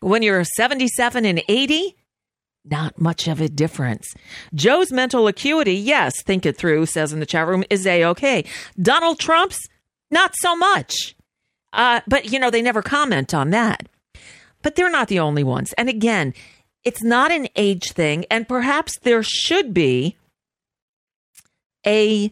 When 0.00 0.22
you're 0.22 0.44
77 0.44 1.24
and 1.24 1.42
80, 1.48 1.96
not 2.66 3.00
much 3.00 3.28
of 3.28 3.40
a 3.40 3.48
difference. 3.48 4.12
Joe's 4.54 4.92
mental 4.92 5.26
acuity, 5.26 5.72
yes, 5.72 6.22
think 6.22 6.44
it 6.44 6.58
through, 6.58 6.84
says 6.84 7.14
in 7.14 7.20
the 7.20 7.24
chat 7.24 7.46
room, 7.46 7.64
is 7.70 7.86
a 7.86 8.04
okay. 8.04 8.44
Donald 8.78 9.18
Trump's, 9.18 9.58
not 10.10 10.34
so 10.36 10.54
much. 10.54 11.16
Uh, 11.72 12.02
but, 12.06 12.30
you 12.30 12.38
know, 12.38 12.50
they 12.50 12.60
never 12.60 12.82
comment 12.82 13.32
on 13.32 13.48
that. 13.52 13.88
But 14.60 14.76
they're 14.76 14.90
not 14.90 15.08
the 15.08 15.20
only 15.20 15.42
ones. 15.42 15.72
And 15.78 15.88
again, 15.88 16.34
it's 16.84 17.02
not 17.02 17.32
an 17.32 17.48
age 17.56 17.92
thing. 17.92 18.26
And 18.30 18.46
perhaps 18.46 18.98
there 18.98 19.22
should 19.22 19.72
be 19.72 20.18
a 21.86 22.30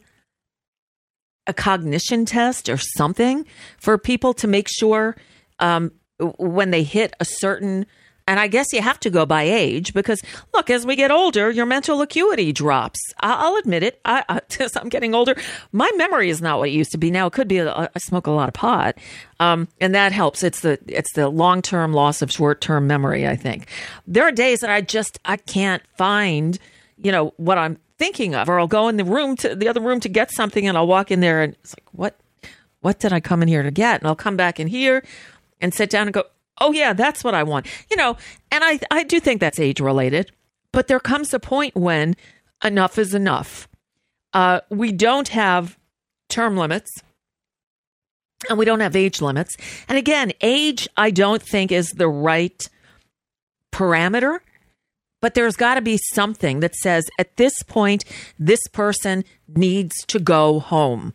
a 1.47 1.53
cognition 1.53 2.25
test 2.25 2.69
or 2.69 2.77
something 2.77 3.45
for 3.79 3.99
people 3.99 4.35
to 4.35 4.47
make 4.47 4.69
sure 4.69 5.17
um, 5.59 5.93
when 6.39 6.71
they 6.71 6.83
hit 6.83 7.15
a 7.21 7.25
certain 7.25 7.87
and 8.27 8.41
I 8.41 8.47
guess 8.47 8.73
you 8.73 8.81
have 8.81 8.99
to 9.01 9.11
go 9.11 9.27
by 9.27 9.43
age 9.43 9.93
because 9.93 10.23
look, 10.55 10.71
as 10.71 10.87
we 10.87 10.97
get 10.97 11.11
older, 11.11 11.51
your 11.51 11.67
mental 11.67 12.01
acuity 12.01 12.53
drops. 12.53 12.99
I- 13.21 13.35
I'll 13.35 13.57
admit 13.57 13.83
it. 13.83 14.01
I, 14.05 14.25
I, 14.29 14.41
i'm 14.77 14.89
getting 14.89 15.15
older, 15.15 15.37
my 15.73 15.91
memory 15.97 16.31
is 16.31 16.41
not 16.41 16.59
what 16.59 16.71
it 16.71 16.73
used 16.73 16.93
to 16.93 16.99
be. 16.99 17.11
Now 17.11 17.27
it 17.27 17.33
could 17.35 17.49
be 17.49 17.59
a, 17.59 17.71
I 17.71 17.99
smoke 17.99 18.27
a 18.27 18.31
lot 18.31 18.49
of 18.49 18.55
pot, 18.55 18.97
um, 19.41 19.69
and 19.81 19.95
that 19.95 20.13
helps. 20.13 20.43
It's 20.43 20.61
the 20.61 20.79
it's 20.89 21.13
the 21.15 21.29
long 21.29 21.61
term 21.61 21.93
loss 21.93 22.23
of 22.23 22.33
short 22.33 22.61
term 22.61 22.87
memory. 22.87 23.29
I 23.29 23.37
think 23.37 23.69
there 24.07 24.25
are 24.25 24.33
days 24.33 24.61
that 24.61 24.71
I 24.71 24.81
just 24.81 25.19
I 25.25 25.37
can't 25.37 25.83
find 25.99 26.59
you 26.97 27.13
know 27.13 27.35
what 27.37 27.59
I'm 27.59 27.77
thinking 27.99 28.35
of, 28.35 28.49
or 28.49 28.59
I'll 28.59 28.67
go 28.67 28.89
in 28.89 28.97
the 28.97 29.05
room 29.05 29.37
to 29.37 29.55
the 29.55 29.69
other 29.69 29.81
room 29.81 30.01
to 30.01 30.09
get 30.09 30.31
something, 30.31 30.67
and 30.67 30.77
I'll 30.77 30.87
walk 30.87 31.11
in 31.11 31.21
there 31.21 31.43
and 31.43 31.55
it's 31.55 31.75
like 31.79 31.89
what 31.93 32.19
what 32.81 32.99
did 32.99 33.13
I 33.13 33.21
come 33.21 33.41
in 33.41 33.49
here 33.49 33.63
to 33.63 33.71
get? 33.71 34.01
And 34.01 34.09
I'll 34.09 34.15
come 34.15 34.37
back 34.37 34.61
in 34.61 34.67
here 34.67 35.03
and 35.61 35.73
sit 35.73 35.89
down 35.89 36.07
and 36.07 36.13
go, 36.13 36.25
oh 36.61 36.73
yeah, 36.73 36.93
that's 36.93 37.25
what 37.25 37.35
I 37.35 37.43
want. 37.43 37.67
You 37.91 37.97
know, 37.97 38.17
and 38.51 38.63
I 38.63 38.79
I 38.91 39.05
do 39.05 39.21
think 39.21 39.41
that's 39.41 39.59
age 39.59 39.81
related, 39.81 40.33
but 40.73 40.89
there 40.89 41.01
comes 41.01 41.33
a 41.33 41.41
point 41.41 41.75
when 41.75 42.15
enough 42.63 42.99
is 42.99 43.15
enough. 43.15 43.69
Uh, 44.33 44.61
we 44.69 44.91
don't 44.91 45.29
have 45.29 45.79
term 46.29 46.57
limits. 46.57 46.91
And 48.49 48.59
we 48.59 48.67
don't 48.67 48.81
have 48.81 48.95
age 48.95 49.23
limits. 49.23 49.57
And 49.89 49.97
again, 49.97 50.33
age, 50.43 50.87
I 50.99 51.11
don't 51.11 51.41
think 51.41 51.73
is 51.73 51.89
the 51.91 52.09
right 52.09 52.69
parameter, 53.73 54.41
but 55.25 55.33
there's 55.33 55.57
got 55.57 55.77
to 55.77 55.81
be 55.81 55.99
something 56.13 56.61
that 56.61 56.75
says 56.75 57.07
at 57.19 57.39
this 57.39 57.55
point, 57.63 58.05
this 58.39 58.61
person 58.69 59.25
needs 59.49 60.05
to 60.05 60.19
go 60.19 60.61
home. 60.61 61.15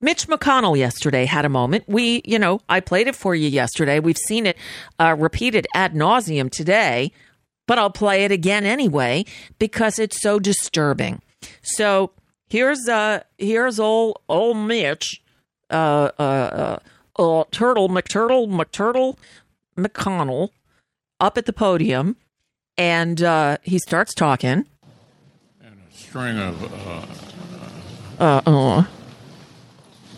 Mitch 0.00 0.28
McConnell 0.28 0.78
yesterday 0.78 1.26
had 1.26 1.44
a 1.44 1.50
moment. 1.50 1.84
We, 1.86 2.22
you 2.24 2.38
know, 2.38 2.62
I 2.70 2.80
played 2.80 3.08
it 3.08 3.14
for 3.14 3.34
you 3.34 3.50
yesterday. 3.50 4.00
We've 4.00 4.16
seen 4.16 4.46
it 4.46 4.56
uh, 4.98 5.14
repeated 5.18 5.66
ad 5.74 5.92
nauseum 5.92 6.50
today, 6.50 7.12
but 7.66 7.78
I'll 7.78 7.90
play 7.90 8.24
it 8.24 8.32
again 8.32 8.64
anyway 8.64 9.26
because 9.58 9.98
it's 9.98 10.22
so 10.22 10.38
disturbing. 10.38 11.20
So 11.60 12.12
here's 12.48 12.88
uh 12.88 13.24
here's 13.36 13.78
old 13.78 14.20
old 14.26 14.56
Mitch, 14.56 15.20
uh 15.68 16.12
uh, 16.18 16.78
uh, 17.18 17.22
uh 17.22 17.44
Turtle 17.50 17.90
McTurtle 17.90 18.48
McTurtle 18.48 19.18
McConnell 19.76 20.48
up 21.20 21.36
at 21.36 21.44
the 21.44 21.52
podium, 21.52 22.16
and 22.78 23.22
uh, 23.22 23.58
he 23.62 23.78
starts 23.78 24.14
talking. 24.14 24.66
And 25.62 25.76
a 25.90 25.94
string 25.96 26.38
of 26.38 26.62
uh, 26.62 28.24
Uh, 28.24 28.40
uh, 28.46 28.84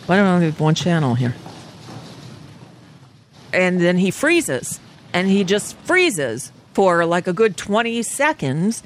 why 0.07 0.17
don't 0.17 0.27
I 0.27 0.35
only 0.35 0.47
have 0.47 0.61
one 0.61 0.75
channel 0.75 1.15
here? 1.15 1.35
And 3.53 3.81
then 3.81 3.99
he 3.99 4.11
freezes, 4.11 4.81
and 5.13 5.29
he 5.29 5.45
just 5.45 5.77
freezes 5.79 6.51
for 6.73 7.07
like 7.07 7.27
a 7.29 7.33
good 7.33 7.57
20 7.57 8.03
seconds 8.03 8.83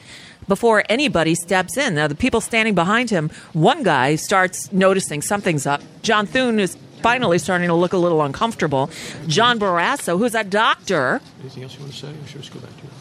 before 0.47 0.85
anybody 0.89 1.35
steps 1.35 1.77
in. 1.77 1.95
Now, 1.95 2.07
the 2.07 2.15
people 2.15 2.41
standing 2.41 2.75
behind 2.75 3.09
him, 3.11 3.31
one 3.55 3.83
guy 3.83 4.17
starts 4.17 4.71
noticing 4.73 5.23
something's 5.23 5.67
up. 5.67 5.81
John 6.03 6.27
Thune 6.27 6.61
is 6.61 6.77
finally 7.03 7.39
starting 7.39 7.69
to 7.69 7.75
look 7.75 7.93
a 7.95 7.99
little 7.99 8.23
uncomfortable. 8.23 8.91
John 9.27 9.59
Barrasso, 9.59 10.19
who's 10.19 10.35
a 10.35 10.45
doctor, 10.45 11.21
Anything 11.41 11.63
else 11.63 11.75
you 11.75 11.81
want 11.81 11.93
to 11.93 11.99
say, 11.99 12.09
or 12.09 12.27
should 12.27 12.37
we 12.37 12.41
just 12.43 12.53
go 12.53 12.61
back 12.61 12.77
to 12.77 12.83
your 12.83 12.93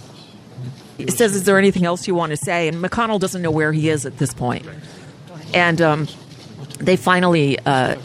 he 0.98 1.12
says, 1.12 1.36
Is 1.36 1.44
there 1.46 1.58
anything 1.58 1.86
else 1.86 2.08
you 2.08 2.16
want 2.16 2.32
to 2.32 2.38
say? 2.38 2.68
And 2.68 2.78
McConnell 2.78 3.20
doesn't 3.20 3.42
know 3.42 3.52
where 3.52 3.72
he 3.72 3.90
is 3.90 4.06
at 4.06 4.18
this 4.18 4.34
point. 4.34 4.66
And 5.54 5.82
um, 5.82 6.08
they 6.80 6.96
finally 6.96 7.58
uh, 7.60 7.96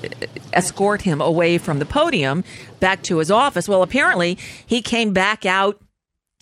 escort 0.52 1.02
him 1.02 1.20
away 1.20 1.58
from 1.58 1.78
the 1.78 1.86
podium 1.86 2.44
back 2.80 3.02
to 3.04 3.18
his 3.18 3.30
office. 3.30 3.68
Well, 3.68 3.82
apparently, 3.82 4.38
he 4.66 4.82
came 4.82 5.12
back 5.12 5.44
out 5.46 5.80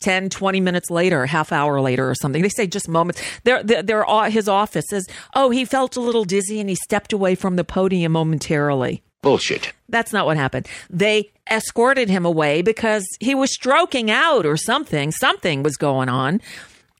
10, 0.00 0.30
20 0.30 0.60
minutes 0.60 0.90
later, 0.90 1.26
half 1.26 1.52
hour 1.52 1.80
later 1.80 2.08
or 2.08 2.14
something. 2.14 2.42
They 2.42 2.48
say 2.48 2.66
just 2.66 2.88
moments. 2.88 3.22
They're, 3.44 3.62
they're, 3.62 3.82
they're, 3.82 4.30
his 4.30 4.48
office 4.48 4.86
says, 4.88 5.06
Oh, 5.34 5.50
he 5.50 5.64
felt 5.64 5.96
a 5.96 6.00
little 6.00 6.24
dizzy 6.24 6.60
and 6.60 6.68
he 6.68 6.74
stepped 6.74 7.12
away 7.12 7.34
from 7.34 7.56
the 7.56 7.64
podium 7.64 8.12
momentarily. 8.12 9.02
Bullshit. 9.22 9.72
That's 9.88 10.12
not 10.12 10.26
what 10.26 10.36
happened. 10.36 10.66
They 10.88 11.30
escorted 11.50 12.08
him 12.08 12.24
away 12.24 12.62
because 12.62 13.04
he 13.20 13.34
was 13.34 13.52
stroking 13.52 14.10
out 14.10 14.46
or 14.46 14.56
something. 14.56 15.12
Something 15.12 15.62
was 15.62 15.76
going 15.76 16.08
on. 16.08 16.40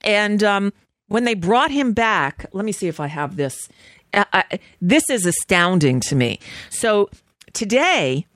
And 0.03 0.43
um, 0.43 0.73
when 1.07 1.23
they 1.23 1.33
brought 1.33 1.71
him 1.71 1.93
back, 1.93 2.45
let 2.53 2.63
me 2.65 2.71
see 2.71 2.87
if 2.87 2.99
I 2.99 3.07
have 3.07 3.37
this. 3.37 3.69
Uh, 4.13 4.25
I, 4.33 4.59
this 4.81 5.09
is 5.09 5.25
astounding 5.25 5.99
to 6.01 6.15
me. 6.15 6.39
So 6.69 7.09
today, 7.53 8.27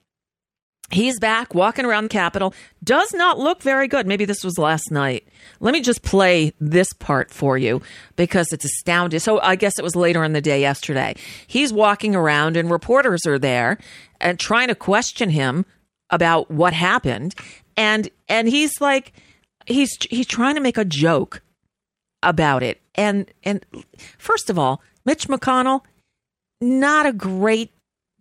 he's 0.89 1.19
back 1.19 1.53
walking 1.53 1.85
around 1.85 2.05
the 2.05 2.09
Capitol. 2.09 2.53
Does 2.83 3.13
not 3.13 3.37
look 3.37 3.61
very 3.61 3.87
good. 3.87 4.07
Maybe 4.07 4.25
this 4.25 4.43
was 4.43 4.57
last 4.57 4.89
night. 4.91 5.27
Let 5.59 5.73
me 5.73 5.81
just 5.81 6.01
play 6.01 6.53
this 6.59 6.93
part 6.93 7.31
for 7.31 7.57
you 7.57 7.81
because 8.15 8.51
it's 8.51 8.65
astounding. 8.65 9.19
So 9.19 9.39
I 9.41 9.55
guess 9.55 9.77
it 9.79 9.83
was 9.83 9.95
later 9.95 10.23
in 10.23 10.33
the 10.33 10.41
day 10.41 10.61
yesterday. 10.61 11.15
He's 11.47 11.71
walking 11.73 12.15
around 12.15 12.57
and 12.57 12.69
reporters 12.69 13.25
are 13.25 13.39
there 13.39 13.77
and 14.19 14.39
trying 14.39 14.67
to 14.67 14.75
question 14.75 15.29
him 15.29 15.65
about 16.09 16.51
what 16.51 16.73
happened. 16.73 17.35
And 17.77 18.09
and 18.27 18.47
he's 18.47 18.79
like 18.79 19.13
he's 19.65 19.97
he's 20.09 20.27
trying 20.27 20.55
to 20.55 20.61
make 20.61 20.77
a 20.77 20.85
joke 20.85 21.41
about 22.23 22.63
it. 22.63 22.81
And 22.95 23.31
and 23.43 23.65
first 24.17 24.49
of 24.49 24.57
all, 24.57 24.81
Mitch 25.05 25.27
McConnell, 25.27 25.81
not 26.61 27.05
a 27.05 27.13
great 27.13 27.71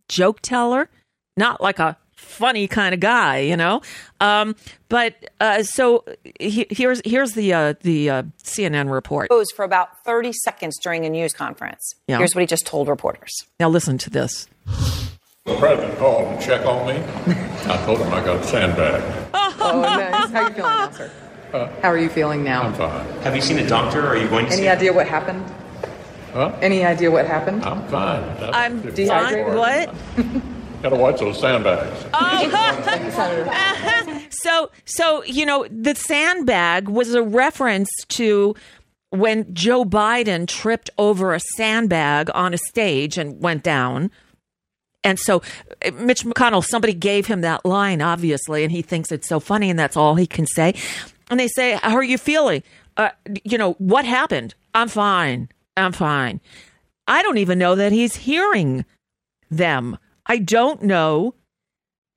joke 0.08 0.40
teller, 0.42 0.88
not 1.36 1.60
like 1.60 1.78
a 1.78 1.96
funny 2.16 2.66
kind 2.68 2.94
of 2.94 3.00
guy, 3.00 3.38
you 3.38 3.56
know. 3.56 3.82
Um, 4.20 4.56
but 4.88 5.14
uh, 5.40 5.62
so 5.62 6.04
he, 6.40 6.66
here's 6.70 7.00
here's 7.04 7.32
the 7.32 7.52
uh, 7.52 7.74
the 7.80 8.10
uh, 8.10 8.22
CNN 8.42 8.90
report. 8.90 9.28
Posed 9.30 9.52
for 9.54 9.64
about 9.64 10.04
30 10.04 10.32
seconds 10.32 10.78
during 10.82 11.04
a 11.04 11.10
news 11.10 11.32
conference. 11.32 11.94
Yeah. 12.06 12.18
Here's 12.18 12.34
what 12.34 12.40
he 12.40 12.46
just 12.46 12.66
told 12.66 12.88
reporters. 12.88 13.32
Now 13.60 13.68
listen 13.68 13.98
to 13.98 14.10
this. 14.10 14.46
The 15.44 15.56
president 15.58 15.98
called 15.98 16.40
to 16.40 16.46
check 16.46 16.64
on 16.64 16.86
me. 16.86 17.02
I 17.70 17.82
told 17.84 17.98
him 17.98 18.12
I 18.14 18.24
got 18.24 18.40
a 18.40 18.44
sandbag. 18.44 19.28
Oh, 19.34 19.80
nice. 19.82 20.30
How 20.30 20.40
are 20.42 20.48
you 20.48 20.48
feeling 20.48 20.62
now, 20.78 20.90
sir? 20.90 21.10
How 21.82 21.88
are 21.90 21.98
you 21.98 22.08
feeling 22.08 22.44
now? 22.44 22.62
I'm 22.62 22.74
fine. 22.74 23.06
Have 23.22 23.36
you 23.36 23.42
seen 23.42 23.58
a 23.58 23.68
doctor? 23.68 24.06
Are 24.06 24.16
you 24.16 24.26
going 24.28 24.46
to 24.46 24.52
Any 24.52 24.62
see 24.62 24.68
idea 24.68 24.92
what 24.92 25.06
happened? 25.06 25.44
Huh? 26.32 26.56
Any 26.62 26.84
idea 26.84 27.10
what 27.10 27.26
happened? 27.26 27.62
I'm 27.64 27.86
fine. 27.88 28.22
That's 28.40 28.56
I'm 28.56 28.80
dehydrated. 28.90 29.54
What? 29.54 29.94
Gotta 30.84 30.96
watch 30.96 31.18
those 31.18 31.40
sandbags. 31.40 32.04
Senator. 33.14 34.20
so 34.30 34.70
so 34.84 35.24
you 35.24 35.46
know 35.46 35.66
the 35.70 35.94
sandbag 35.94 36.90
was 36.90 37.14
a 37.14 37.22
reference 37.22 37.88
to 38.08 38.54
when 39.08 39.54
Joe 39.54 39.86
Biden 39.86 40.46
tripped 40.46 40.90
over 40.98 41.32
a 41.32 41.40
sandbag 41.56 42.28
on 42.34 42.52
a 42.52 42.58
stage 42.58 43.16
and 43.16 43.40
went 43.40 43.62
down. 43.62 44.10
And 45.02 45.18
so 45.18 45.40
uh, 45.86 45.90
Mitch 45.92 46.22
McConnell, 46.24 46.62
somebody 46.62 46.92
gave 46.92 47.28
him 47.28 47.40
that 47.40 47.64
line, 47.64 48.02
obviously, 48.02 48.62
and 48.62 48.70
he 48.70 48.82
thinks 48.82 49.10
it's 49.10 49.26
so 49.26 49.40
funny, 49.40 49.70
and 49.70 49.78
that's 49.78 49.96
all 49.96 50.16
he 50.16 50.26
can 50.26 50.46
say. 50.46 50.74
And 51.30 51.40
they 51.40 51.48
say, 51.48 51.78
How 51.82 51.94
are 51.94 52.02
you 52.02 52.18
feeling? 52.18 52.62
Uh, 52.98 53.08
you 53.42 53.56
know, 53.56 53.72
what 53.78 54.04
happened? 54.04 54.54
I'm 54.74 54.88
fine. 54.88 55.48
I'm 55.78 55.92
fine. 55.92 56.42
I 57.08 57.22
don't 57.22 57.38
even 57.38 57.58
know 57.58 57.74
that 57.74 57.90
he's 57.90 58.16
hearing 58.16 58.84
them. 59.50 59.96
I 60.26 60.38
don't 60.38 60.82
know 60.82 61.34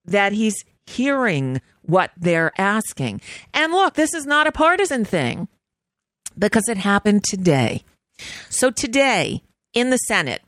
that 0.06 0.34
he's 0.34 0.64
hearing 0.86 1.62
what 1.82 2.12
they're 2.18 2.52
asking. 2.58 3.22
And 3.54 3.74
look, 3.74 3.96
this 3.96 4.14
is 4.14 4.26
not 4.26 4.48
a 4.48 4.52
partisan 4.52 5.06
thing 5.06 5.48
because 6.38 6.68
it 6.70 6.78
happened 6.78 7.24
today. 7.24 7.84
So 8.50 8.72
today 8.72 9.42
in 9.74 9.90
the 9.90 9.98
Senate, 9.98 10.42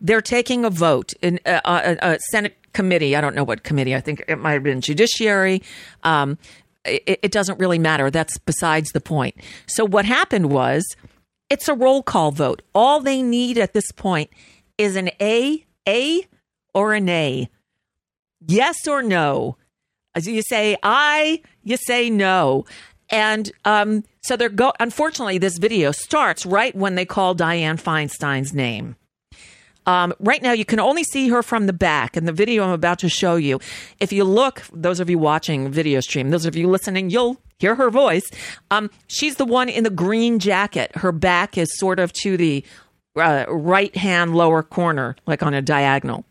they're 0.00 0.22
taking 0.22 0.64
a 0.64 0.70
vote 0.70 1.12
in 1.22 1.40
a, 1.44 1.60
a, 1.64 1.96
a 2.12 2.18
Senate 2.30 2.56
committee. 2.72 3.16
I 3.16 3.20
don't 3.20 3.34
know 3.34 3.44
what 3.44 3.62
committee. 3.62 3.94
I 3.94 4.00
think 4.00 4.24
it 4.28 4.36
might 4.36 4.52
have 4.52 4.62
been 4.62 4.80
Judiciary. 4.80 5.62
Um, 6.02 6.38
it, 6.84 7.20
it 7.22 7.32
doesn't 7.32 7.58
really 7.58 7.78
matter. 7.78 8.10
That's 8.10 8.38
besides 8.38 8.90
the 8.92 9.00
point. 9.00 9.36
So 9.66 9.84
what 9.84 10.04
happened 10.04 10.50
was 10.50 10.84
it's 11.50 11.68
a 11.68 11.74
roll 11.74 12.02
call 12.02 12.30
vote. 12.30 12.62
All 12.74 13.00
they 13.00 13.22
need 13.22 13.58
at 13.58 13.72
this 13.72 13.90
point 13.92 14.30
is 14.78 14.96
an 14.96 15.10
A, 15.20 15.64
A, 15.88 16.26
or 16.76 16.92
a 16.92 17.00
nay? 17.00 17.48
Yes 18.46 18.86
or 18.86 19.02
no. 19.02 19.56
As 20.14 20.28
You 20.28 20.42
say 20.42 20.76
I, 20.82 21.42
you 21.64 21.76
say 21.76 22.10
no. 22.10 22.66
And 23.08 23.50
um, 23.64 24.04
so 24.22 24.36
they're 24.36 24.48
go. 24.48 24.72
Unfortunately, 24.78 25.38
this 25.38 25.58
video 25.58 25.90
starts 25.92 26.44
right 26.44 26.74
when 26.74 26.94
they 26.94 27.04
call 27.04 27.34
Dianne 27.34 27.80
Feinstein's 27.80 28.52
name. 28.52 28.96
Um, 29.86 30.12
right 30.18 30.42
now, 30.42 30.52
you 30.52 30.64
can 30.64 30.80
only 30.80 31.04
see 31.04 31.28
her 31.28 31.44
from 31.44 31.66
the 31.66 31.72
back, 31.72 32.16
and 32.16 32.26
the 32.26 32.32
video 32.32 32.64
I'm 32.64 32.70
about 32.70 32.98
to 33.00 33.08
show 33.08 33.36
you. 33.36 33.60
If 34.00 34.12
you 34.12 34.24
look, 34.24 34.64
those 34.72 34.98
of 34.98 35.08
you 35.08 35.18
watching 35.18 35.70
video 35.70 36.00
stream, 36.00 36.30
those 36.30 36.44
of 36.44 36.56
you 36.56 36.68
listening, 36.68 37.08
you'll 37.08 37.40
hear 37.60 37.76
her 37.76 37.88
voice. 37.88 38.28
Um, 38.72 38.90
she's 39.06 39.36
the 39.36 39.44
one 39.44 39.68
in 39.68 39.84
the 39.84 39.90
green 39.90 40.40
jacket. 40.40 40.90
Her 40.96 41.12
back 41.12 41.56
is 41.56 41.78
sort 41.78 42.00
of 42.00 42.12
to 42.14 42.36
the 42.36 42.64
uh, 43.14 43.44
right 43.48 43.94
hand 43.94 44.34
lower 44.34 44.64
corner, 44.64 45.14
like 45.26 45.44
on 45.44 45.54
a 45.54 45.62
diagonal. 45.62 46.24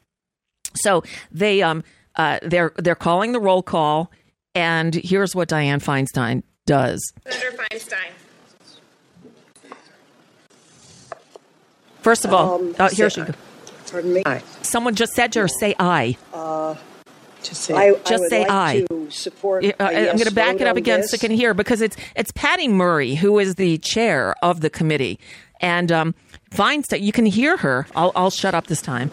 So 0.75 1.03
they 1.31 1.61
um 1.61 1.83
uh, 2.15 2.39
they're 2.43 2.71
they're 2.77 2.95
calling 2.95 3.31
the 3.33 3.39
roll 3.39 3.61
call, 3.63 4.11
and 4.53 4.93
here's 4.95 5.35
what 5.35 5.49
Dianne 5.49 5.83
Feinstein 5.83 6.43
does. 6.65 7.13
Senator 7.27 7.57
Feinstein. 7.57 8.11
First 12.01 12.23
of 12.25 12.33
all, 12.33 12.55
Um, 12.55 12.75
oh, 12.79 12.87
here 12.89 13.09
say 13.09 13.21
she 13.21 13.25
goes. 13.25 13.35
Pardon 13.91 14.13
me. 14.13 14.23
Someone 14.61 14.95
just 14.95 15.13
said 15.13 15.31
to 15.33 15.39
her, 15.41 15.47
"Say 15.47 15.75
I." 15.79 16.17
Uh, 16.33 16.75
Just 17.43 17.61
say 17.63 17.73
I, 17.75 17.89
I 17.89 17.93
Just 18.05 18.21
would 18.21 18.29
say 18.29 18.39
like 18.41 18.49
I. 18.51 18.85
to 18.89 19.11
support. 19.11 19.63
Yeah, 19.63 19.73
a 19.79 19.83
uh, 19.83 19.87
I'm 19.87 19.93
yes 19.93 20.13
going 20.17 20.25
to 20.29 20.33
back 20.35 20.55
it 20.55 20.63
up 20.67 20.71
on 20.71 20.77
again 20.77 21.01
this. 21.01 21.11
so 21.11 21.15
you 21.15 21.19
can 21.19 21.31
hear 21.31 21.53
because 21.53 21.81
it's 21.81 21.95
it's 22.15 22.31
Patty 22.33 22.67
Murray 22.67 23.15
who 23.15 23.37
is 23.39 23.55
the 23.55 23.77
chair 23.79 24.35
of 24.41 24.61
the 24.61 24.69
committee, 24.69 25.19
and 25.61 25.91
um, 25.91 26.15
Feinstein. 26.51 27.01
You 27.01 27.11
can 27.11 27.25
hear 27.25 27.57
her. 27.57 27.87
I'll 27.95 28.11
I'll 28.15 28.31
shut 28.31 28.53
up 28.55 28.67
this 28.67 28.81
time. 28.81 29.11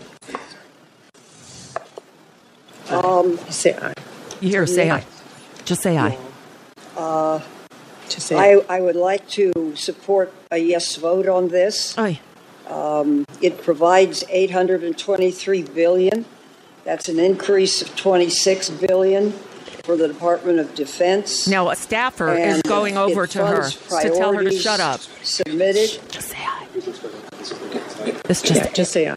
Um, 2.92 3.38
say 3.50 3.74
I. 3.81 3.92
You 4.40 4.48
hear 4.50 4.61
her 4.61 4.66
say 4.66 4.90
I. 4.90 5.05
Just 5.64 5.83
say 5.83 5.96
I. 5.96 6.18
uh, 6.96 7.40
Just 8.09 8.26
say 8.26 8.37
I, 8.37 8.62
I 8.68 8.81
would 8.81 8.96
like 8.96 9.26
to 9.31 9.74
support 9.76 10.33
a 10.50 10.59
yes 10.59 10.96
vote 10.96 11.28
on 11.28 11.48
this. 11.48 11.96
Aye. 11.96 12.20
Um, 12.66 13.24
it 13.40 13.62
provides 13.62 14.24
823 14.28 15.62
billion. 15.62 16.24
That's 16.85 17.09
an 17.09 17.18
increase 17.20 17.83
of 17.83 17.94
26 17.96 18.70
billion 18.70 19.33
for 19.85 19.96
the 19.96 20.09
Department 20.09 20.59
of 20.59 20.74
Defense. 20.74 21.46
Now 21.48 21.70
a 21.70 21.76
staffer 21.76 22.35
is 22.37 22.62
going 22.62 22.94
it 22.94 22.98
over 22.98 23.26
to 23.26 23.46
her 23.46 23.68
to 23.70 24.11
tell 24.16 24.33
her 24.35 24.42
to 24.44 24.50
shut 24.59 24.81
up. 24.81 25.00
Submitted. 25.22 26.00
Just 26.11 26.28
say 26.31 26.38
I. 26.40 26.66
It's 28.28 28.42
just 28.42 28.55
Yeah, 28.55 28.72
just 28.72 28.92
say 28.92 29.09
I. 29.11 29.16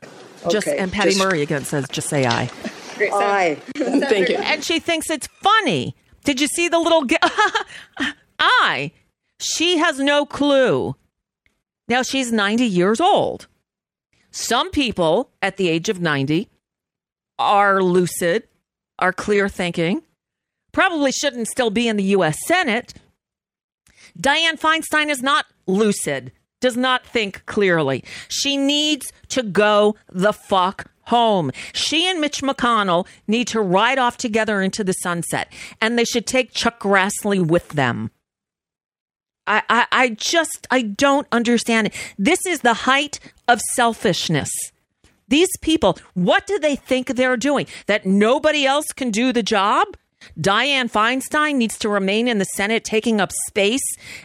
just 0.49 0.67
Okay, 0.67 0.77
and 0.77 0.91
Patty 0.91 1.11
just- 1.11 1.23
Murray 1.23 1.41
again 1.41 1.63
says 1.65 1.85
just 1.89 2.07
say 2.09 2.25
I. 2.25 2.49
Great. 2.95 3.11
Aye. 3.13 3.55
Thank 3.77 4.29
you. 4.29 4.37
and 4.37 4.63
she 4.63 4.79
thinks 4.79 5.09
it's 5.09 5.27
funny. 5.41 5.95
Did 6.23 6.41
you 6.41 6.47
see 6.47 6.67
the 6.69 6.79
little 6.79 7.05
g- 7.05 7.17
I? 8.39 8.91
She 9.39 9.77
has 9.77 9.99
no 9.99 10.25
clue. 10.25 10.95
Now 11.87 12.01
she's 12.01 12.31
90 12.31 12.65
years 12.65 12.99
old. 12.99 13.47
Some 14.31 14.71
people 14.71 15.29
at 15.41 15.57
the 15.57 15.69
age 15.69 15.87
of 15.89 16.01
90 16.01 16.49
are 17.37 17.81
lucid, 17.83 18.43
are 18.99 19.13
clear 19.13 19.47
thinking, 19.49 20.01
probably 20.71 21.11
shouldn't 21.11 21.47
still 21.47 21.69
be 21.69 21.87
in 21.87 21.95
the 21.97 22.03
US 22.15 22.37
Senate. 22.47 22.93
Dianne 24.19 24.59
Feinstein 24.59 25.09
is 25.09 25.21
not 25.21 25.45
lucid, 25.67 26.31
does 26.61 26.75
not 26.77 27.05
think 27.05 27.45
clearly. 27.45 28.03
She 28.29 28.57
needs 28.57 29.11
to 29.29 29.43
go 29.43 29.95
the 30.11 30.33
fuck 30.33 30.89
home. 31.07 31.51
She 31.73 32.09
and 32.09 32.19
Mitch 32.19 32.41
McConnell 32.41 33.07
need 33.27 33.47
to 33.49 33.61
ride 33.61 33.97
off 33.97 34.17
together 34.17 34.61
into 34.61 34.83
the 34.83 34.93
sunset, 34.93 35.51
and 35.81 35.97
they 35.97 36.05
should 36.05 36.25
take 36.25 36.53
Chuck 36.53 36.79
Grassley 36.79 37.45
with 37.45 37.69
them. 37.69 38.11
I, 39.47 39.61
I, 39.69 39.87
I 39.91 40.09
just, 40.09 40.67
I 40.71 40.81
don't 40.81 41.27
understand 41.31 41.87
it. 41.87 41.93
This 42.17 42.45
is 42.45 42.61
the 42.61 42.73
height 42.73 43.19
of 43.47 43.61
selfishness. 43.73 44.49
These 45.27 45.55
people, 45.61 45.97
what 46.13 46.45
do 46.45 46.59
they 46.59 46.75
think 46.75 47.07
they're 47.07 47.37
doing? 47.37 47.67
That 47.87 48.05
nobody 48.05 48.65
else 48.65 48.87
can 48.87 49.11
do 49.11 49.31
the 49.33 49.43
job? 49.43 49.87
Dianne 50.39 50.91
Feinstein 50.91 51.55
needs 51.55 51.77
to 51.79 51.89
remain 51.89 52.27
in 52.27 52.39
the 52.39 52.45
Senate, 52.45 52.83
taking 52.83 53.21
up 53.21 53.31
space 53.47 53.83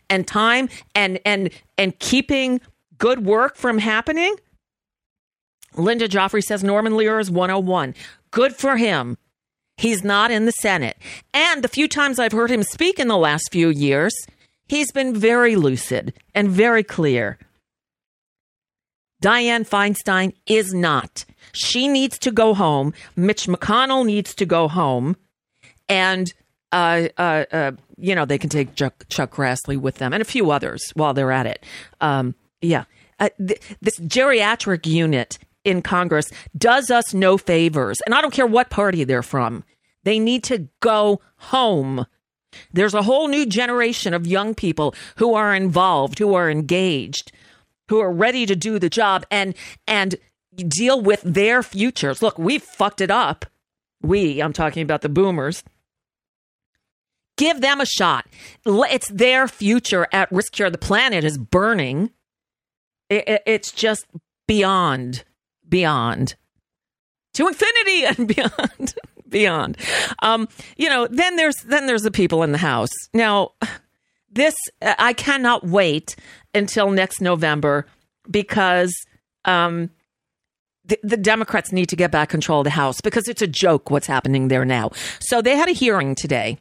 and 0.09 0.27
time 0.27 0.69
and 0.95 1.21
and 1.27 1.51
and 1.77 1.99
keeping 1.99 2.61
good 2.97 3.25
work 3.25 3.57
from 3.57 3.79
happening. 3.79 4.35
Linda 5.77 6.09
Joffrey 6.09 6.43
says 6.43 6.65
Norman 6.65 6.97
Lear 6.97 7.19
is 7.19 7.31
101. 7.31 7.95
Good 8.31 8.57
for 8.57 8.77
him. 8.77 9.17
He's 9.77 10.05
not 10.05 10.31
in 10.31 10.45
the 10.45 10.53
Senate. 10.53 10.97
And 11.33 11.63
the 11.63 11.69
few 11.69 11.89
times 11.89 12.19
I've 12.19 12.33
heard 12.33 12.51
him 12.51 12.63
speak 12.63 12.99
in 12.99 13.09
the 13.09 13.17
last 13.17 13.49
few 13.51 13.69
years, 13.69 14.15
he's 14.69 14.93
been 14.93 15.15
very 15.17 15.57
lucid 15.57 16.13
and 16.35 16.51
very 16.51 16.83
clear. 16.83 17.39
Dianne 19.23 19.69
Feinstein 19.69 20.35
is 20.47 20.75
not. 20.75 21.25
She 21.53 21.89
needs 21.89 22.19
to 22.21 22.31
go 22.31 22.55
home. 22.55 22.93
Mitch 23.17 23.47
McConnell 23.47 24.05
needs 24.05 24.35
to 24.35 24.47
go 24.47 24.69
home. 24.69 25.17
And, 25.89 26.33
uh, 26.73 27.09
uh, 27.19 27.45
uh, 27.51 27.73
you 27.97 28.15
know, 28.15 28.25
they 28.25 28.39
can 28.39 28.51
take 28.51 28.75
Chuck, 28.75 29.05
Chuck 29.09 29.35
Grassley 29.35 29.79
with 29.79 29.97
them 29.97 30.13
and 30.13 30.23
a 30.23 30.27
few 30.27 30.51
others 30.51 30.83
while 30.95 31.13
they're 31.15 31.33
at 31.33 31.47
it. 31.47 31.65
Um, 32.01 32.35
yeah. 32.61 32.85
Uh, 33.19 33.29
th- 33.39 33.61
this 33.83 33.99
geriatric 34.01 34.87
unit 34.87 35.39
in 35.65 35.83
Congress 35.83 36.31
does 36.57 36.91
us 36.91 37.15
no 37.15 37.39
favors. 37.39 38.01
And 38.07 38.15
I 38.15 38.21
don't 38.21 38.33
care 38.33 38.47
what 38.47 38.71
party 38.71 39.05
they're 39.05 39.23
from. 39.23 39.65
They 40.05 40.19
need 40.19 40.45
to 40.45 40.69
go 40.81 41.21
home. 41.37 42.07
There's 42.73 42.95
a 42.95 43.03
whole 43.03 43.29
new 43.29 43.47
generation 43.47 44.15
of 44.15 44.27
young 44.27 44.55
people 44.55 44.95
who 45.17 45.35
are 45.35 45.55
involved, 45.55 46.19
who 46.19 46.35
are 46.35 46.51
engaged, 46.51 47.33
who 47.89 48.01
are 48.01 48.13
ready 48.13 48.47
to 48.47 48.57
do 48.57 48.79
the 48.79 48.91
job 48.91 49.25
and 49.31 49.55
and 49.87 50.17
deal 50.57 51.01
with 51.01 51.23
their 51.23 51.63
futures. 51.63 52.23
Look, 52.23 52.39
we've 52.39 52.63
fucked 52.63 53.01
it 53.01 53.11
up. 53.11 53.47
We, 54.03 54.41
I'm 54.41 54.53
talking 54.53 54.83
about 54.83 55.03
the 55.03 55.09
boomers. 55.09 55.63
Give 57.37 57.61
them 57.61 57.81
a 57.81 57.87
shot. 57.87 58.27
It's 58.67 59.09
their 59.09 59.49
future 59.49 60.07
at 60.13 60.31
risk 60.33 60.57
here. 60.57 60.71
The 60.71 60.79
planet 60.79 61.25
is 61.25 61.39
burning. 61.39 62.11
It's 63.09 63.73
just 63.73 64.07
beyond, 64.47 65.25
beyond 65.71 66.35
to 67.35 67.47
infinity 67.47 68.05
and 68.05 68.29
beyond 68.35 68.95
beyond. 69.31 69.77
Um, 70.23 70.49
you 70.77 70.89
know, 70.89 71.07
then 71.07 71.37
there's 71.37 71.57
then 71.67 71.87
there's 71.87 72.03
the 72.03 72.11
people 72.11 72.43
in 72.43 72.53
the 72.53 72.59
house. 72.59 72.91
Now, 73.15 73.53
this 74.31 74.55
I 74.83 75.13
cannot 75.13 75.67
wait 75.67 76.17
until 76.55 76.91
next 76.91 77.21
November 77.21 77.87
because 78.31 78.93
um, 79.45 79.91
the, 80.85 80.99
the 81.03 81.17
Democrats 81.17 81.73
need 81.73 81.87
to 81.87 81.97
get 81.97 82.11
back 82.11 82.29
control 82.29 82.61
of 82.61 82.65
the 82.65 82.71
House 82.71 83.01
because 83.01 83.29
it's 83.29 83.43
a 83.43 83.47
joke 83.47 83.91
what's 83.91 84.07
happening 84.07 84.49
there 84.49 84.65
now. 84.65 84.91
So 85.21 85.41
they 85.41 85.57
had 85.57 85.69
a 85.69 85.73
hearing 85.73 86.15
today, 86.15 86.59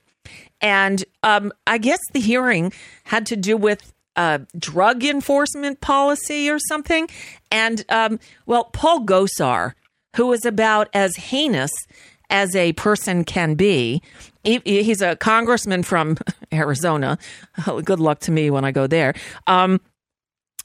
and 0.62 1.04
um, 1.24 1.52
I 1.68 1.78
guess 1.78 2.00
the 2.14 2.20
hearing 2.20 2.72
had 3.06 3.26
to 3.28 3.36
do 3.36 3.58
with 3.58 3.94
uh, 4.20 4.40
drug 4.58 5.06
enforcement 5.06 5.80
policy 5.80 6.50
or 6.50 6.60
something. 6.60 7.08
And 7.52 7.86
um, 7.88 8.20
well, 8.46 8.66
Paul 8.66 9.06
Gosar, 9.06 9.74
who 10.18 10.34
is 10.34 10.44
about 10.44 10.90
as 10.94 11.16
heinous 11.16 11.72
as 12.30 12.54
a 12.54 12.74
person 12.74 13.24
can 13.24 13.56
be. 13.56 14.02
He, 14.44 14.60
he's 14.66 15.02
a 15.02 15.16
congressman 15.16 15.84
from 15.84 16.18
Arizona. 16.54 17.18
Good 17.86 18.02
luck 18.02 18.20
to 18.22 18.32
me 18.32 18.50
when 18.50 18.66
I 18.66 18.72
go 18.72 18.88
there. 18.88 19.14
Um, 19.48 19.80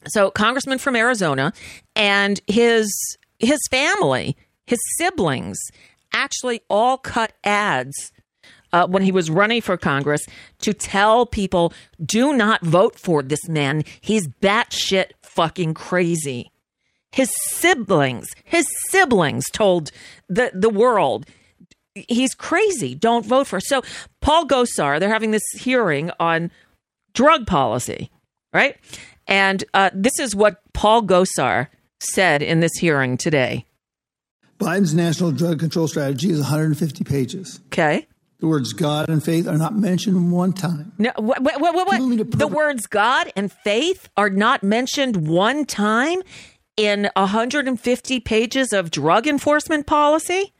so, 0.08 0.30
congressman 0.30 0.78
from 0.78 0.96
Arizona, 0.96 1.52
and 1.96 2.40
his 2.46 2.92
his 3.38 3.60
family, 3.70 4.36
his 4.66 4.80
siblings, 4.98 5.58
actually 6.12 6.60
all 6.68 6.98
cut 6.98 7.32
ads 7.44 8.12
uh, 8.74 8.88
when 8.88 9.02
he 9.02 9.12
was 9.12 9.30
running 9.30 9.62
for 9.62 9.76
Congress 9.76 10.26
to 10.58 10.74
tell 10.74 11.24
people, 11.24 11.72
"Do 12.04 12.32
not 12.32 12.60
vote 12.62 12.98
for 12.98 13.22
this 13.22 13.48
man. 13.48 13.84
He's 14.00 14.26
batshit 14.42 15.12
fucking 15.22 15.74
crazy." 15.74 16.50
His 17.12 17.30
siblings, 17.50 18.26
his 18.42 18.66
siblings 18.90 19.44
told 19.52 19.92
the 20.28 20.50
the 20.52 20.68
world 20.68 21.26
he's 21.94 22.34
crazy. 22.34 22.96
Don't 22.96 23.24
vote 23.24 23.46
for. 23.46 23.60
So 23.60 23.82
Paul 24.20 24.46
Gosar, 24.46 24.98
they're 24.98 25.08
having 25.08 25.30
this 25.30 25.44
hearing 25.56 26.10
on 26.18 26.50
drug 27.12 27.46
policy, 27.46 28.10
right? 28.52 28.76
And 29.28 29.62
uh, 29.72 29.90
this 29.94 30.18
is 30.18 30.34
what 30.34 30.60
Paul 30.72 31.04
Gosar 31.04 31.68
said 32.00 32.42
in 32.42 32.58
this 32.58 32.74
hearing 32.80 33.16
today. 33.16 33.64
Biden's 34.58 34.94
national 34.94 35.30
drug 35.30 35.60
control 35.60 35.86
strategy 35.86 36.30
is 36.30 36.40
150 36.40 37.04
pages. 37.04 37.60
Okay. 37.66 38.06
The 38.40 38.48
words 38.48 38.72
God 38.72 39.08
and 39.08 39.22
faith 39.22 39.46
are 39.46 39.56
not 39.56 39.76
mentioned 39.76 40.32
one 40.32 40.52
time. 40.52 40.92
No, 40.98 41.12
what? 41.16 41.42
what, 41.42 41.60
what, 41.60 41.74
what? 41.74 42.30
The 42.30 42.46
words 42.46 42.86
God 42.86 43.32
and 43.36 43.50
faith 43.50 44.08
are 44.16 44.30
not 44.30 44.62
mentioned 44.62 45.28
one 45.28 45.64
time 45.64 46.20
in 46.76 47.10
150 47.16 48.20
pages 48.20 48.72
of 48.72 48.90
drug 48.90 49.26
enforcement 49.26 49.86
policy? 49.86 50.52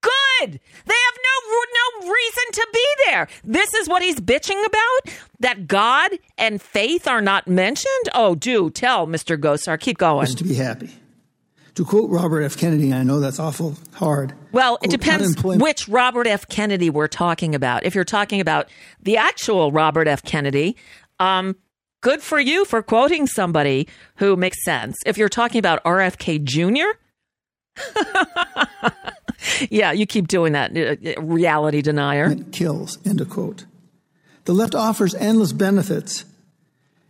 Good. 0.00 0.60
They 0.86 0.94
have 0.94 1.16
no 1.16 1.34
no 1.74 2.12
reason 2.12 2.44
to 2.52 2.68
be 2.72 2.86
there. 3.06 3.28
This 3.42 3.74
is 3.74 3.88
what 3.88 4.02
he's 4.02 4.20
bitching 4.20 4.64
about. 4.66 5.14
That 5.40 5.66
God 5.66 6.12
and 6.38 6.60
faith 6.60 7.06
are 7.06 7.20
not 7.20 7.48
mentioned. 7.48 8.08
Oh, 8.14 8.34
do 8.34 8.70
tell 8.70 9.06
Mr. 9.06 9.38
Gosar. 9.38 9.78
Keep 9.78 9.98
going. 9.98 10.26
Just 10.26 10.38
to 10.38 10.44
be 10.44 10.54
happy. 10.54 10.90
To 11.74 11.84
quote 11.84 12.08
Robert 12.08 12.42
F. 12.42 12.56
Kennedy, 12.56 12.92
I 12.92 13.02
know 13.02 13.18
that's 13.18 13.40
awful 13.40 13.74
hard. 13.94 14.32
Well, 14.52 14.78
it 14.82 14.90
depends 14.90 15.42
which 15.42 15.88
Robert 15.88 16.28
F. 16.28 16.48
Kennedy 16.48 16.88
we're 16.88 17.08
talking 17.08 17.54
about. 17.54 17.84
If 17.84 17.96
you're 17.96 18.04
talking 18.04 18.40
about 18.40 18.68
the 19.02 19.16
actual 19.16 19.72
Robert 19.72 20.06
F. 20.06 20.22
Kennedy, 20.22 20.76
um, 21.18 21.56
good 22.00 22.22
for 22.22 22.38
you 22.38 22.64
for 22.64 22.80
quoting 22.80 23.26
somebody 23.26 23.88
who 24.16 24.36
makes 24.36 24.64
sense. 24.64 24.96
If 25.04 25.18
you're 25.18 25.28
talking 25.28 25.58
about 25.58 25.82
RFK 25.82 26.44
Jr., 26.44 26.96
yeah, 29.68 29.90
you 29.90 30.06
keep 30.06 30.28
doing 30.28 30.52
that, 30.52 30.76
uh, 30.76 31.20
reality 31.20 31.82
denier. 31.82 32.30
It 32.30 32.52
kills. 32.52 33.04
End 33.04 33.20
of 33.20 33.28
quote. 33.30 33.64
The 34.44 34.52
left 34.52 34.76
offers 34.76 35.14
endless 35.16 35.52
benefits. 35.52 36.24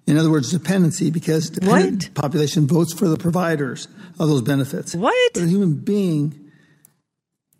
In 0.06 0.18
other 0.18 0.30
words, 0.30 0.50
dependency, 0.50 1.10
because 1.10 1.48
dependent 1.50 2.12
population 2.14 2.66
votes 2.66 2.92
for 2.92 3.08
the 3.08 3.16
providers 3.16 3.88
of 4.20 4.28
those 4.28 4.42
benefits. 4.42 4.94
What? 4.94 5.32
But 5.32 5.44
a 5.44 5.46
human 5.46 5.74
being, 5.76 6.50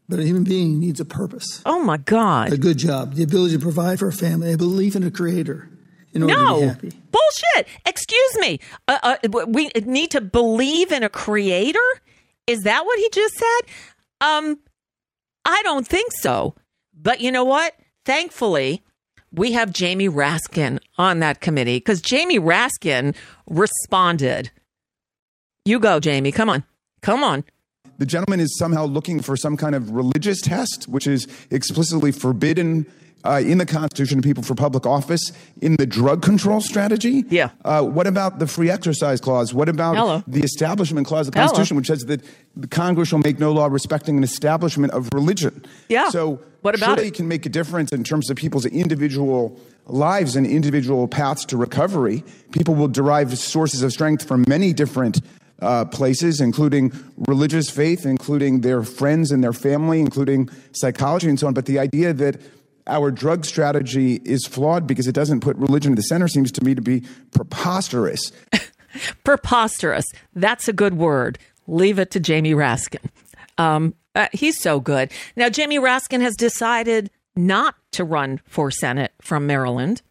but 0.09 0.19
a 0.19 0.23
human 0.25 0.45
being 0.45 0.79
needs 0.79 1.01
a 1.01 1.05
purpose, 1.07 1.63
Oh 1.65 1.83
my 1.83 1.97
God. 1.97 2.53
a 2.53 2.59
good 2.59 2.77
job, 2.79 3.15
the 3.15 3.23
ability 3.23 3.55
to 3.57 3.61
provide 3.63 3.99
for 3.99 4.09
a 4.09 4.13
family, 4.13 4.53
a 4.53 4.59
belief 4.59 4.95
in 4.95 5.03
a 5.05 5.11
creator 5.11 5.71
in 6.13 6.23
order 6.23 6.35
to 6.35 6.41
be 6.41 6.45
happy. 6.47 6.61
No, 6.61 6.69
happy. 6.69 6.93
bullshit. 7.11 7.67
Excuse 7.87 8.37
me. 8.39 8.61
Uh, 8.89 8.99
uh, 9.03 9.45
we 9.49 9.71
need 9.87 10.11
to 10.11 10.21
believe 10.21 10.93
in 10.93 11.03
a 11.03 11.09
creator. 11.09 11.79
Is 12.47 12.61
that 12.65 12.85
what 12.85 12.99
he 12.99 13.09
just 13.11 13.35
said? 13.35 13.61
Um, 14.21 14.59
I 15.47 15.63
don't 15.63 15.89
think 15.89 16.11
so. 16.21 16.55
But 16.95 17.21
you 17.23 17.33
know 17.33 17.45
what? 17.45 17.75
Thankfully, 18.05 18.83
we 19.33 19.53
have 19.53 19.73
Jamie 19.73 20.09
Raskin 20.11 20.79
on 20.99 21.19
that 21.21 21.41
committee 21.41 21.77
because 21.79 22.01
Jamie 22.01 22.39
Raskin 22.39 23.15
responded. 23.49 24.51
You 25.65 25.79
go, 25.81 26.01
Jamie. 26.01 26.33
Come 26.33 26.49
on. 26.51 26.65
Come 27.03 27.23
on. 27.25 27.45
the 27.99 28.07
gentleman 28.07 28.41
is 28.41 28.57
somehow 28.59 28.85
looking 28.87 29.21
for 29.21 29.37
some 29.37 29.57
kind 29.57 29.75
of 29.75 29.91
religious 29.91 30.41
test, 30.41 30.87
which 30.89 31.07
is 31.07 31.27
explicitly 31.51 32.13
forbidden 32.13 32.87
uh, 33.25 33.41
in 33.43 33.57
the 33.59 33.65
Constitution 33.65 34.21
to 34.21 34.27
people 34.27 34.43
for 34.43 34.55
public 34.55 34.85
office 34.85 35.33
in 35.63 35.77
the 35.77 35.87
drug 35.87 36.21
control 36.23 36.61
strategy. 36.61 37.25
Yeah. 37.31 37.51
Uh, 37.65 37.83
what 37.83 38.07
about 38.07 38.39
the 38.39 38.47
free 38.47 38.69
exercise 38.69 39.21
clause? 39.21 39.55
What 39.55 39.69
about 39.71 39.97
Hello. 39.97 40.23
the 40.27 40.41
establishment 40.43 41.07
clause 41.07 41.29
of 41.29 41.33
the 41.35 41.41
Hello. 41.41 41.49
Constitution, 41.51 41.77
which 41.79 41.87
says 41.87 42.01
that 42.07 42.23
the 42.57 42.67
Congress 42.67 43.09
shall 43.09 43.21
make 43.21 43.39
no 43.39 43.53
law 43.53 43.67
respecting 43.67 44.19
an 44.19 44.25
establishment 44.25 44.93
of 44.93 45.09
religion? 45.15 45.65
Yeah. 45.89 46.11
So 46.11 46.41
What 46.63 46.75
about 46.75 46.97
surely 46.99 47.09
it? 47.09 47.15
can 47.15 47.27
make 47.29 47.47
a 47.47 47.49
difference 47.49 47.93
in 47.93 48.05
terms 48.05 48.29
of 48.29 48.37
people's 48.37 48.67
individual 48.67 49.59
lives 49.87 50.37
and 50.37 50.47
individual 50.47 51.07
paths 51.09 51.45
to 51.47 51.57
recovery. 51.57 52.25
People 52.53 52.75
will 52.75 52.89
derive 52.89 53.37
sources 53.39 53.83
of 53.83 53.93
strength 53.93 54.27
from 54.27 54.45
many 54.49 54.73
different 54.73 55.21
uh, 55.61 55.85
places, 55.85 56.41
including 56.41 56.93
religious 57.29 57.71
faith, 57.71 58.05
including 58.07 58.61
their 58.61 58.83
friends 58.83 59.31
and 59.31 59.43
their 59.43 59.53
family, 59.53 60.01
including 60.01 60.49
psychology 60.73 61.29
and 61.29 61.39
so 61.39 61.47
on. 61.47 61.55
But 61.55 61.67
the 61.67 61.79
idea 61.79 62.13
that 62.13 62.41
our 62.87 63.11
drug 63.11 63.45
strategy 63.45 64.21
is 64.25 64.47
flawed 64.47 64.87
because 64.87 65.07
it 65.07 65.15
doesn't 65.15 65.41
put 65.41 65.57
religion 65.57 65.93
at 65.93 65.97
the 65.97 66.03
center 66.03 66.29
seems 66.29 66.53
to 66.53 66.65
me 66.65 66.75
to 66.75 66.83
be 66.83 67.03
preposterous. 67.33 68.33
Preposterous. 69.25 70.05
That's 70.35 70.69
a 70.69 70.73
good 70.73 70.95
word. 70.95 71.39
Leave 71.67 71.99
it 71.99 72.11
to 72.13 72.21
Jamie 72.21 72.53
Raskin. 72.53 73.09
Um, 73.59 73.95
uh, 74.15 74.29
he's 74.33 74.61
so 74.61 74.81
good. 74.81 75.11
Now, 75.35 75.49
Jamie 75.49 75.79
Raskin 75.79 76.21
has 76.21 76.37
decided 76.37 77.11
not 77.35 77.75
to 77.95 78.05
run 78.05 78.41
for 78.47 78.71
Senate 78.71 79.13
from 79.21 79.47
Maryland. 79.47 80.03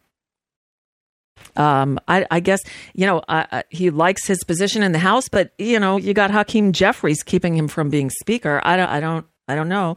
Um, 1.56 2.00
I, 2.08 2.26
I 2.30 2.40
guess 2.40 2.60
you 2.94 3.06
know 3.06 3.18
uh, 3.28 3.62
he 3.70 3.90
likes 3.90 4.26
his 4.26 4.42
position 4.44 4.82
in 4.82 4.92
the 4.92 4.98
House, 4.98 5.28
but 5.28 5.52
you 5.58 5.78
know 5.78 5.96
you 5.96 6.14
got 6.14 6.30
Hakeem 6.30 6.72
Jeffries 6.72 7.22
keeping 7.22 7.56
him 7.56 7.68
from 7.68 7.90
being 7.90 8.10
Speaker. 8.10 8.60
I 8.64 8.76
don't, 8.76 8.88
I 8.88 9.00
don't, 9.00 9.26
I 9.48 9.54
don't 9.54 9.68
know. 9.68 9.96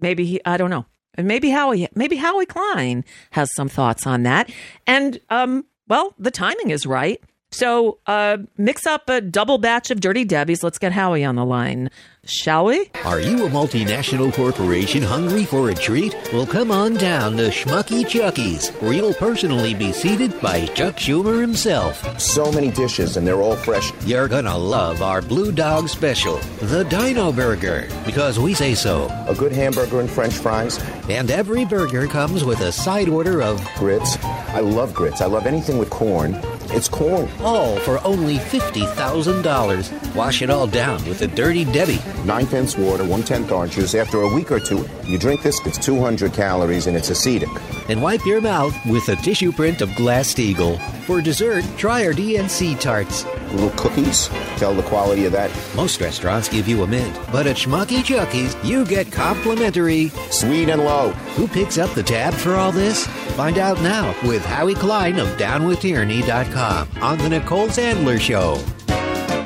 Maybe 0.00 0.24
he, 0.26 0.40
I 0.44 0.56
don't 0.56 0.70
know. 0.70 0.86
And 1.14 1.26
maybe 1.26 1.50
Howie, 1.50 1.88
maybe 1.94 2.16
Howie 2.16 2.46
Klein 2.46 3.04
has 3.30 3.52
some 3.54 3.68
thoughts 3.68 4.06
on 4.06 4.22
that. 4.24 4.50
And 4.86 5.18
um, 5.30 5.64
well, 5.88 6.14
the 6.18 6.30
timing 6.30 6.70
is 6.70 6.86
right. 6.86 7.22
So 7.52 7.98
uh, 8.06 8.38
mix 8.58 8.86
up 8.86 9.08
a 9.08 9.20
double 9.20 9.58
batch 9.58 9.90
of 9.90 10.00
Dirty 10.00 10.26
Debbies. 10.26 10.62
Let's 10.62 10.78
get 10.78 10.92
Howie 10.92 11.24
on 11.24 11.36
the 11.36 11.44
line, 11.44 11.90
shall 12.24 12.66
we? 12.66 12.90
Are 13.04 13.20
you 13.20 13.46
a 13.46 13.48
multinational 13.48 14.32
corporation 14.34 15.02
hungry 15.02 15.44
for 15.44 15.70
a 15.70 15.74
treat? 15.74 16.14
Well, 16.32 16.44
come 16.46 16.70
on 16.70 16.94
down 16.94 17.36
to 17.36 17.48
Schmucky 17.48 18.06
Chucky's, 18.06 18.70
where 18.80 18.92
you'll 18.92 19.14
personally 19.14 19.74
be 19.74 19.92
seated 19.92 20.38
by 20.42 20.66
Chuck 20.66 20.96
Schumer 20.96 21.40
himself. 21.40 22.20
So 22.20 22.50
many 22.50 22.70
dishes, 22.72 23.16
and 23.16 23.26
they're 23.26 23.40
all 23.40 23.56
fresh. 23.56 23.92
You're 24.04 24.28
gonna 24.28 24.56
love 24.58 25.00
our 25.00 25.22
Blue 25.22 25.52
Dog 25.52 25.88
Special, 25.88 26.38
the 26.60 26.84
Dino 26.84 27.30
Burger, 27.32 27.88
because 28.04 28.38
we 28.40 28.54
say 28.54 28.74
so. 28.74 29.06
A 29.28 29.34
good 29.34 29.52
hamburger 29.52 30.00
and 30.00 30.10
french 30.10 30.34
fries. 30.34 30.78
And 31.08 31.30
every 31.30 31.64
burger 31.64 32.08
comes 32.08 32.44
with 32.44 32.60
a 32.60 32.72
side 32.72 33.08
order 33.08 33.40
of 33.40 33.64
grits. 33.76 34.18
I 34.24 34.60
love 34.60 34.92
grits. 34.92 35.20
I 35.20 35.26
love 35.26 35.46
anything 35.46 35.78
with 35.78 35.88
corn. 35.90 36.34
It's 36.70 36.88
corn. 36.88 37.28
All 37.40 37.78
for 37.80 38.04
only 38.04 38.36
$50,000. 38.38 40.14
Wash 40.14 40.42
it 40.42 40.50
all 40.50 40.66
down 40.66 41.04
with 41.08 41.22
a 41.22 41.26
Dirty 41.26 41.64
Debbie. 41.64 42.00
Nine 42.24 42.46
tenths 42.46 42.76
water, 42.76 43.04
one 43.04 43.22
tenth 43.22 43.50
orange 43.52 43.72
juice. 43.74 43.94
After 43.94 44.20
a 44.22 44.34
week 44.34 44.50
or 44.50 44.60
two, 44.60 44.88
you 45.04 45.18
drink 45.18 45.42
this, 45.42 45.64
it's 45.66 45.78
200 45.78 46.32
calories 46.32 46.86
and 46.86 46.96
it's 46.96 47.10
acidic. 47.10 47.50
And 47.88 48.02
wipe 48.02 48.24
your 48.26 48.40
mouth 48.40 48.74
with 48.86 49.08
a 49.08 49.16
tissue 49.16 49.52
print 49.52 49.80
of 49.80 49.94
Glass 49.94 50.34
Steagall. 50.34 50.80
For 51.02 51.20
dessert, 51.20 51.64
try 51.76 52.04
our 52.04 52.12
DNC 52.12 52.80
tarts. 52.80 53.24
Little 53.52 53.70
cookies. 53.70 54.28
Tell 54.56 54.74
the 54.74 54.82
quality 54.82 55.24
of 55.24 55.32
that. 55.32 55.50
Most 55.74 56.00
restaurants 56.00 56.48
give 56.48 56.68
you 56.68 56.82
a 56.82 56.86
mint, 56.86 57.18
but 57.32 57.46
at 57.46 57.56
Schmucky 57.56 58.04
Chucky's, 58.04 58.54
you 58.64 58.84
get 58.84 59.10
complimentary. 59.10 60.08
Sweet 60.30 60.68
and 60.68 60.84
low. 60.84 61.10
Who 61.36 61.48
picks 61.48 61.78
up 61.78 61.90
the 61.94 62.02
tab 62.02 62.34
for 62.34 62.54
all 62.54 62.72
this? 62.72 63.06
Find 63.36 63.58
out 63.58 63.80
now 63.80 64.14
with 64.28 64.44
Howie 64.44 64.74
Klein 64.74 65.18
of 65.18 65.28
DownWithTyranny.com 65.38 66.88
on 67.02 67.18
the 67.18 67.28
Nicole 67.28 67.68
Sandler 67.68 68.20
Show. 68.20 68.62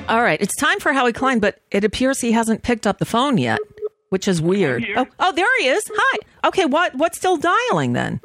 All 0.09 0.23
right, 0.23 0.41
it's 0.41 0.57
time 0.57 0.81
for 0.81 0.93
Howie 0.93 1.13
Klein, 1.13 1.39
but 1.39 1.61
it 1.71 1.85
appears 1.85 2.21
he 2.21 2.33
hasn't 2.33 2.63
picked 2.63 2.87
up 2.87 2.99
the 2.99 3.05
phone 3.05 3.39
yet, 3.39 3.61
which 4.09 4.27
is 4.27 4.43
weird. 4.43 4.85
Oh, 4.97 5.07
oh, 5.21 5.33
there 5.33 5.47
he 5.61 5.69
is. 5.69 5.89
Hi. 5.95 6.19
Okay, 6.49 6.65
what 6.65 6.95
what's 6.97 7.17
still 7.17 7.37
dialing 7.37 7.93
then? 7.93 8.21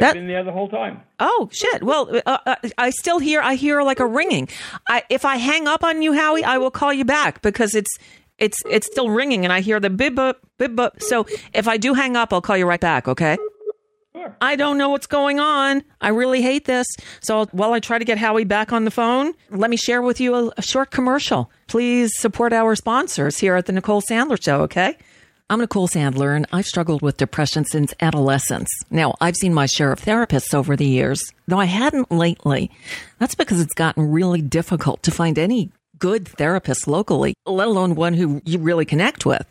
I've 0.00 0.06
That- 0.06 0.14
been 0.14 0.26
there 0.26 0.42
the 0.42 0.52
whole 0.52 0.68
time. 0.68 1.00
Oh 1.18 1.48
shit! 1.52 1.82
Well, 1.82 2.10
uh, 2.26 2.38
uh, 2.46 2.54
I 2.78 2.90
still 2.90 3.18
hear 3.18 3.40
I 3.42 3.54
hear 3.54 3.82
like 3.82 4.00
a 4.00 4.06
ringing. 4.06 4.48
I, 4.88 5.02
if 5.10 5.24
I 5.24 5.36
hang 5.36 5.68
up 5.68 5.84
on 5.84 6.00
you, 6.02 6.12
Howie, 6.14 6.42
I 6.44 6.56
will 6.58 6.70
call 6.70 6.92
you 6.92 7.04
back 7.04 7.42
because 7.42 7.74
it's 7.74 7.90
it's 8.38 8.58
it's 8.70 8.86
still 8.86 9.10
ringing 9.10 9.44
and 9.44 9.52
I 9.52 9.60
hear 9.60 9.78
the 9.78 9.90
bib 9.90 10.14
bib 10.16 10.36
bib. 10.58 10.90
So 11.02 11.26
if 11.52 11.68
I 11.68 11.76
do 11.76 11.92
hang 11.94 12.16
up, 12.16 12.32
I'll 12.32 12.40
call 12.40 12.56
you 12.56 12.66
right 12.66 12.80
back. 12.80 13.06
Okay. 13.08 13.36
Sure. 14.12 14.34
I 14.40 14.56
don't 14.56 14.76
know 14.76 14.88
what's 14.88 15.06
going 15.06 15.38
on. 15.38 15.84
I 16.00 16.08
really 16.08 16.42
hate 16.42 16.64
this. 16.64 16.86
So 17.20 17.46
while 17.52 17.72
I 17.74 17.78
try 17.80 17.98
to 17.98 18.04
get 18.04 18.18
Howie 18.18 18.44
back 18.44 18.72
on 18.72 18.84
the 18.84 18.90
phone, 18.90 19.34
let 19.50 19.70
me 19.70 19.76
share 19.76 20.02
with 20.02 20.20
you 20.20 20.34
a, 20.34 20.52
a 20.56 20.62
short 20.62 20.90
commercial. 20.90 21.48
Please 21.68 22.10
support 22.16 22.52
our 22.52 22.74
sponsors 22.74 23.38
here 23.38 23.54
at 23.54 23.66
the 23.66 23.72
Nicole 23.72 24.02
Sandler 24.02 24.42
Show, 24.42 24.62
okay? 24.62 24.96
I'm 25.50 25.58
Nicole 25.58 25.88
Sandler, 25.88 26.36
and 26.36 26.46
I've 26.52 26.66
struggled 26.66 27.02
with 27.02 27.16
depression 27.16 27.64
since 27.64 27.92
adolescence. 27.98 28.68
Now, 28.88 29.16
I've 29.20 29.34
seen 29.34 29.52
my 29.52 29.66
share 29.66 29.90
of 29.90 30.00
therapists 30.00 30.54
over 30.54 30.76
the 30.76 30.86
years, 30.86 31.20
though 31.48 31.58
I 31.58 31.64
hadn't 31.64 32.12
lately. 32.12 32.70
That's 33.18 33.34
because 33.34 33.60
it's 33.60 33.74
gotten 33.74 34.12
really 34.12 34.42
difficult 34.42 35.02
to 35.02 35.10
find 35.10 35.36
any 35.40 35.72
good 35.98 36.28
therapist 36.28 36.86
locally, 36.86 37.34
let 37.46 37.66
alone 37.66 37.96
one 37.96 38.14
who 38.14 38.40
you 38.44 38.60
really 38.60 38.84
connect 38.84 39.26
with. 39.26 39.44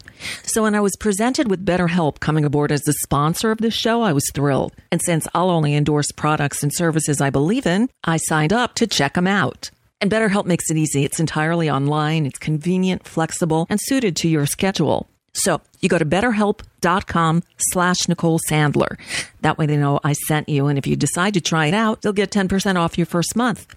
So 0.43 0.63
when 0.63 0.73
I 0.73 0.79
was 0.79 0.95
presented 0.95 1.49
with 1.49 1.65
BetterHelp 1.65 2.21
coming 2.21 2.45
aboard 2.45 2.71
as 2.71 2.83
the 2.83 2.93
sponsor 2.93 3.51
of 3.51 3.57
this 3.57 3.73
show, 3.73 4.01
I 4.01 4.13
was 4.13 4.23
thrilled. 4.33 4.73
And 4.93 5.01
since 5.01 5.27
I'll 5.35 5.49
only 5.49 5.75
endorse 5.75 6.13
products 6.13 6.63
and 6.63 6.73
services 6.73 7.19
I 7.19 7.29
believe 7.29 7.67
in, 7.67 7.89
I 8.05 8.15
signed 8.15 8.53
up 8.53 8.75
to 8.75 8.87
check 8.87 9.15
them 9.15 9.27
out. 9.27 9.69
And 9.99 10.09
BetterHelp 10.09 10.45
makes 10.45 10.71
it 10.71 10.77
easy. 10.77 11.03
It's 11.03 11.19
entirely 11.19 11.69
online, 11.69 12.25
it's 12.25 12.39
convenient, 12.39 13.05
flexible, 13.05 13.67
and 13.69 13.81
suited 13.83 14.15
to 14.15 14.29
your 14.29 14.45
schedule. 14.45 15.09
So 15.33 15.61
you 15.79 15.89
go 15.89 15.97
to 15.97 16.05
betterhelp.com 16.05 17.43
slash 17.57 18.07
Nicole 18.07 18.39
Sandler. 18.49 18.97
That 19.41 19.57
way 19.57 19.65
they 19.65 19.77
know 19.77 19.99
I 20.03 20.13
sent 20.13 20.49
you. 20.49 20.67
And 20.67 20.77
if 20.77 20.87
you 20.87 20.95
decide 20.95 21.33
to 21.35 21.41
try 21.41 21.67
it 21.67 21.73
out, 21.73 21.99
you'll 22.03 22.13
get 22.13 22.31
10% 22.31 22.75
off 22.75 22.97
your 22.97 23.05
first 23.05 23.35
month. 23.35 23.67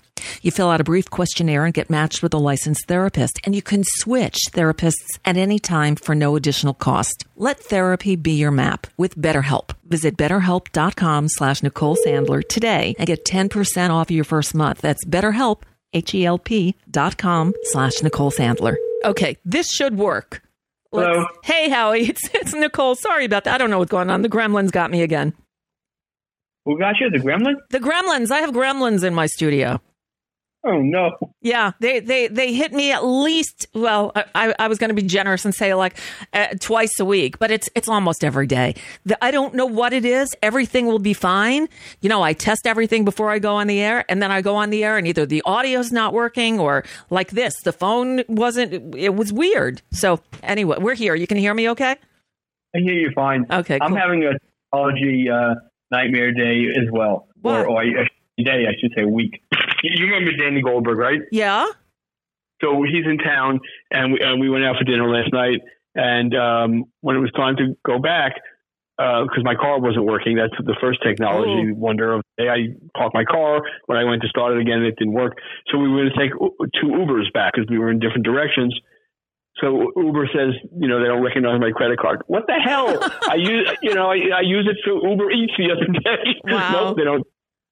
You 0.40 0.50
fill 0.50 0.70
out 0.70 0.80
a 0.80 0.84
brief 0.84 1.10
questionnaire 1.10 1.64
and 1.64 1.74
get 1.74 1.90
matched 1.90 2.22
with 2.22 2.32
a 2.32 2.38
licensed 2.38 2.86
therapist. 2.86 3.40
And 3.44 3.54
you 3.54 3.62
can 3.62 3.82
switch 3.84 4.38
therapists 4.52 5.18
at 5.24 5.36
any 5.36 5.58
time 5.58 5.96
for 5.96 6.14
no 6.14 6.36
additional 6.36 6.74
cost. 6.74 7.24
Let 7.36 7.58
therapy 7.58 8.14
be 8.16 8.32
your 8.32 8.52
map 8.52 8.86
with 8.96 9.16
BetterHelp. 9.16 9.70
Visit 9.84 10.16
betterhelp.com 10.16 11.28
slash 11.28 11.62
Nicole 11.62 11.96
Sandler 12.06 12.46
today 12.48 12.94
and 12.98 13.06
get 13.06 13.24
10% 13.24 13.90
off 13.90 14.10
your 14.10 14.24
first 14.24 14.54
month. 14.54 14.80
That's 14.80 15.04
betterhelp, 15.04 15.62
H-E-L-P 15.92 16.76
dot 16.90 17.18
com 17.18 17.52
slash 17.64 18.02
Nicole 18.02 18.30
Sandler. 18.30 18.76
Okay, 19.04 19.36
this 19.44 19.68
should 19.68 19.98
work. 19.98 20.40
Let's- 20.92 21.08
Hello. 21.16 21.26
Hey, 21.44 21.68
Howie. 21.70 22.00
It's, 22.08 22.28
it's 22.34 22.52
Nicole. 22.54 22.94
Sorry 22.94 23.24
about 23.24 23.44
that. 23.44 23.54
I 23.54 23.58
don't 23.58 23.70
know 23.70 23.78
what's 23.78 23.90
going 23.90 24.10
on. 24.10 24.22
The 24.22 24.28
gremlins 24.28 24.70
got 24.70 24.90
me 24.90 25.02
again. 25.02 25.34
Who 26.64 26.78
got 26.78 27.00
you? 27.00 27.10
The 27.10 27.18
gremlin? 27.18 27.54
The 27.70 27.80
gremlins. 27.80 28.30
I 28.30 28.38
have 28.38 28.50
gremlins 28.50 29.02
in 29.02 29.14
my 29.14 29.26
studio. 29.26 29.80
Oh 30.64 30.80
no. 30.80 31.10
Yeah, 31.40 31.72
they 31.80 31.98
they 31.98 32.28
they 32.28 32.52
hit 32.52 32.72
me 32.72 32.92
at 32.92 33.04
least. 33.04 33.66
Well, 33.74 34.12
I, 34.34 34.54
I- 34.58 34.68
was 34.68 34.78
going 34.78 34.90
to 34.90 34.94
be 34.94 35.02
generous 35.02 35.44
and 35.44 35.52
say 35.54 35.74
like 35.74 35.98
uh, 36.32 36.48
twice 36.60 37.00
a 37.00 37.04
week, 37.04 37.38
but 37.40 37.50
it's 37.50 37.68
it's 37.74 37.88
almost 37.88 38.22
every 38.22 38.46
day. 38.46 38.74
The, 39.04 39.22
I 39.24 39.32
don't 39.32 39.54
know 39.54 39.66
what 39.66 39.92
it 39.92 40.04
is. 40.04 40.28
Everything 40.40 40.86
will 40.86 41.00
be 41.00 41.14
fine. 41.14 41.68
You 42.00 42.08
know, 42.08 42.22
I 42.22 42.32
test 42.32 42.66
everything 42.66 43.04
before 43.04 43.28
I 43.28 43.40
go 43.40 43.56
on 43.56 43.66
the 43.66 43.80
air, 43.80 44.04
and 44.08 44.22
then 44.22 44.30
I 44.30 44.40
go 44.40 44.54
on 44.54 44.70
the 44.70 44.84
air, 44.84 44.96
and 44.96 45.06
either 45.06 45.26
the 45.26 45.42
audio's 45.44 45.90
not 45.90 46.12
working 46.14 46.60
or 46.60 46.84
like 47.10 47.32
this, 47.32 47.54
the 47.64 47.72
phone 47.72 48.22
wasn't. 48.28 48.94
It 48.94 49.16
was 49.16 49.32
weird. 49.32 49.82
So 49.90 50.20
anyway, 50.44 50.76
we're 50.80 50.94
here. 50.94 51.16
You 51.16 51.26
can 51.26 51.38
hear 51.38 51.54
me, 51.54 51.68
okay? 51.70 51.96
I 52.74 52.78
hear 52.78 52.94
you 52.94 53.10
fine. 53.14 53.46
Okay, 53.50 53.78
I'm 53.82 53.90
cool. 53.90 53.98
having 53.98 54.24
a 54.24 54.32
technology 54.70 55.28
uh, 55.28 55.54
nightmare 55.90 56.32
day 56.32 56.66
as 56.80 56.88
well. 56.90 57.26
What? 57.42 57.66
Or, 57.66 57.68
or 57.68 57.82
I, 57.82 58.06
day, 58.42 58.66
I 58.68 58.74
should 58.80 58.92
say, 58.96 59.04
week. 59.04 59.42
You, 59.82 59.90
you 59.94 60.06
remember 60.06 60.32
Danny 60.36 60.62
Goldberg, 60.62 60.98
right? 60.98 61.20
Yeah. 61.30 61.66
So 62.60 62.82
he's 62.82 63.04
in 63.04 63.18
town, 63.18 63.60
and 63.90 64.12
we, 64.12 64.20
and 64.20 64.40
we 64.40 64.48
went 64.48 64.64
out 64.64 64.76
for 64.78 64.84
dinner 64.84 65.08
last 65.08 65.32
night. 65.32 65.60
And 65.94 66.34
um, 66.34 66.84
when 67.00 67.16
it 67.16 67.20
was 67.20 67.32
time 67.32 67.56
to 67.56 67.76
go 67.84 67.98
back, 67.98 68.34
because 68.96 69.42
my 69.42 69.54
car 69.54 69.80
wasn't 69.80 70.04
working, 70.04 70.36
that's 70.36 70.54
the 70.58 70.76
first 70.80 71.02
technology 71.02 71.72
wonder 71.72 72.12
of 72.14 72.22
the 72.38 72.44
day. 72.44 72.50
I 72.50 72.58
parked 72.96 73.14
my 73.14 73.24
car. 73.24 73.62
When 73.86 73.98
I 73.98 74.04
went 74.04 74.22
to 74.22 74.28
start 74.28 74.52
it 74.56 74.60
again, 74.60 74.82
it 74.82 74.96
didn't 74.96 75.14
work. 75.14 75.38
So 75.70 75.78
we 75.78 75.88
were 75.88 76.04
going 76.04 76.12
to 76.14 76.18
take 76.18 76.32
two 76.80 76.88
Ubers 76.88 77.32
back 77.32 77.54
because 77.54 77.68
we 77.68 77.78
were 77.78 77.90
in 77.90 77.98
different 77.98 78.24
directions. 78.24 78.78
So 79.60 79.92
Uber 79.96 80.28
says, 80.34 80.54
you 80.76 80.88
know, 80.88 81.00
they 81.00 81.06
don't 81.06 81.22
recognize 81.22 81.60
my 81.60 81.70
credit 81.72 81.98
card. 81.98 82.22
What 82.26 82.46
the 82.46 82.54
hell? 82.54 82.98
I 83.28 83.34
use, 83.34 83.70
you 83.82 83.94
know, 83.94 84.06
I, 84.10 84.38
I 84.38 84.40
use 84.40 84.68
it 84.68 84.78
for 84.84 85.06
Uber 85.08 85.30
Eats 85.30 85.52
the 85.58 85.70
other 85.72 85.86
day. 85.86 86.40
Wow. 86.52 86.72
nope, 86.72 86.96
they 86.96 87.04
don't. 87.04 87.26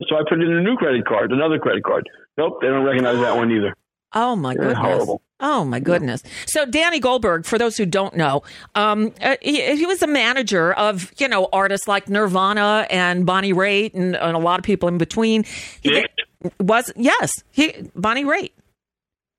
So 0.08 0.16
I 0.16 0.22
put 0.28 0.40
in 0.40 0.50
a 0.52 0.60
new 0.62 0.76
credit 0.76 1.04
card, 1.06 1.32
another 1.32 1.58
credit 1.58 1.84
card. 1.84 2.08
Nope, 2.38 2.58
they 2.62 2.68
don't 2.68 2.84
recognize 2.84 3.18
that 3.20 3.36
one 3.36 3.50
either. 3.52 3.74
Oh 4.12 4.34
my 4.34 4.54
They're 4.54 4.68
goodness. 4.74 4.78
horrible. 4.78 5.22
Oh 5.38 5.64
my 5.64 5.78
goodness. 5.80 6.22
So 6.46 6.66
Danny 6.66 6.98
Goldberg, 7.00 7.44
for 7.46 7.58
those 7.58 7.76
who 7.76 7.86
don't 7.86 8.16
know, 8.16 8.42
um, 8.74 9.12
uh, 9.22 9.36
he, 9.40 9.76
he 9.76 9.86
was 9.86 10.02
a 10.02 10.06
manager 10.06 10.72
of 10.72 11.12
you 11.18 11.28
know 11.28 11.48
artists 11.52 11.86
like 11.86 12.08
Nirvana 12.08 12.86
and 12.90 13.24
Bonnie 13.24 13.52
Raitt 13.52 13.94
and, 13.94 14.16
and 14.16 14.36
a 14.36 14.40
lot 14.40 14.58
of 14.58 14.64
people 14.64 14.88
in 14.88 14.98
between. 14.98 15.44
He 15.80 16.04
was 16.58 16.92
yes, 16.96 17.42
he 17.52 17.88
Bonnie 17.94 18.24
Raitt. 18.24 18.52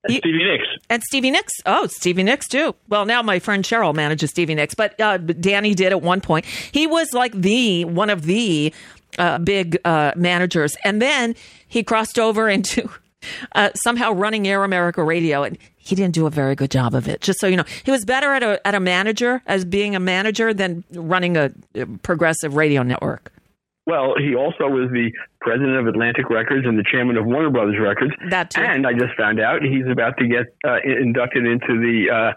And 0.03 0.15
Stevie 0.15 0.43
Nicks. 0.43 0.63
And 0.89 1.03
Stevie 1.03 1.31
Nicks. 1.31 1.53
Oh, 1.65 1.85
Stevie 1.85 2.23
Nicks 2.23 2.47
too. 2.47 2.73
Well, 2.87 3.05
now 3.05 3.21
my 3.21 3.37
friend 3.37 3.63
Cheryl 3.63 3.93
manages 3.93 4.31
Stevie 4.31 4.55
Nicks, 4.55 4.73
but 4.73 4.99
uh, 4.99 5.17
Danny 5.17 5.75
did 5.75 5.91
at 5.91 6.01
one 6.01 6.21
point. 6.21 6.45
He 6.45 6.87
was 6.87 7.13
like 7.13 7.33
the 7.33 7.85
one 7.85 8.09
of 8.09 8.23
the 8.23 8.73
uh, 9.17 9.37
big 9.39 9.77
uh, 9.85 10.11
managers, 10.15 10.75
and 10.83 11.01
then 11.01 11.35
he 11.67 11.83
crossed 11.83 12.19
over 12.19 12.49
into 12.49 12.89
uh, 13.55 13.69
somehow 13.75 14.11
running 14.11 14.47
Air 14.47 14.63
America 14.63 15.03
Radio, 15.03 15.43
and 15.43 15.57
he 15.77 15.95
didn't 15.95 16.13
do 16.13 16.25
a 16.25 16.29
very 16.29 16.55
good 16.55 16.71
job 16.71 16.93
of 16.93 17.07
it. 17.07 17.21
Just 17.21 17.39
so 17.39 17.47
you 17.47 17.57
know, 17.57 17.65
he 17.83 17.91
was 17.91 18.05
better 18.05 18.33
at 18.33 18.43
a 18.43 18.65
at 18.65 18.75
a 18.75 18.79
manager 18.79 19.41
as 19.45 19.65
being 19.65 19.95
a 19.95 19.99
manager 19.99 20.53
than 20.53 20.83
running 20.91 21.37
a, 21.37 21.51
progressive 22.03 22.55
radio 22.55 22.83
network. 22.83 23.31
Well, 23.87 24.13
he 24.17 24.35
also 24.35 24.67
was 24.67 24.89
the 24.91 25.11
president 25.41 25.75
of 25.75 25.87
Atlantic 25.87 26.29
Records 26.29 26.67
and 26.67 26.77
the 26.77 26.83
chairman 26.89 27.17
of 27.17 27.25
Warner 27.25 27.49
Brothers 27.49 27.77
Records. 27.81 28.13
That 28.29 28.51
too. 28.51 28.61
And 28.61 28.85
I 28.85 28.93
just 28.93 29.15
found 29.17 29.39
out 29.39 29.63
he's 29.63 29.87
about 29.91 30.17
to 30.19 30.27
get 30.27 30.55
uh, 30.65 30.77
inducted 30.83 31.45
into 31.45 31.79
the 31.79 32.07
uh, 32.13 32.33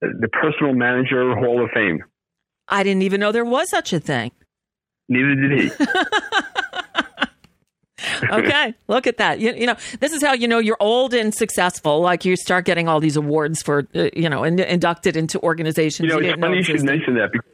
the 0.00 0.28
Personal 0.28 0.74
Manager 0.74 1.34
Hall 1.36 1.62
of 1.64 1.70
Fame. 1.72 2.02
I 2.68 2.82
didn't 2.82 3.02
even 3.02 3.20
know 3.20 3.32
there 3.32 3.44
was 3.44 3.68
such 3.70 3.92
a 3.92 4.00
thing. 4.00 4.32
Neither 5.10 5.34
did 5.34 5.60
he. 5.60 5.70
okay, 8.30 8.74
look 8.86 9.08
at 9.08 9.18
that. 9.18 9.40
You, 9.40 9.52
you 9.52 9.66
know, 9.66 9.74
this 9.98 10.12
is 10.12 10.22
how 10.22 10.32
you 10.34 10.46
know 10.46 10.60
you're 10.60 10.76
old 10.78 11.12
and 11.14 11.34
successful. 11.34 12.00
Like 12.00 12.24
you 12.24 12.36
start 12.36 12.64
getting 12.64 12.88
all 12.88 13.00
these 13.00 13.16
awards 13.16 13.60
for, 13.60 13.88
uh, 13.94 14.08
you 14.14 14.28
know, 14.28 14.44
in, 14.44 14.60
inducted 14.60 15.16
into 15.16 15.40
organizations. 15.40 16.06
You 16.06 16.14
know, 16.14 16.20
you 16.20 16.20
it's 16.20 16.28
didn't 16.28 16.40
know 16.40 16.46
funny 16.46 16.58
you 16.58 16.62
should 16.62 16.84
mention 16.84 17.14
that. 17.14 17.32
Because, 17.32 17.50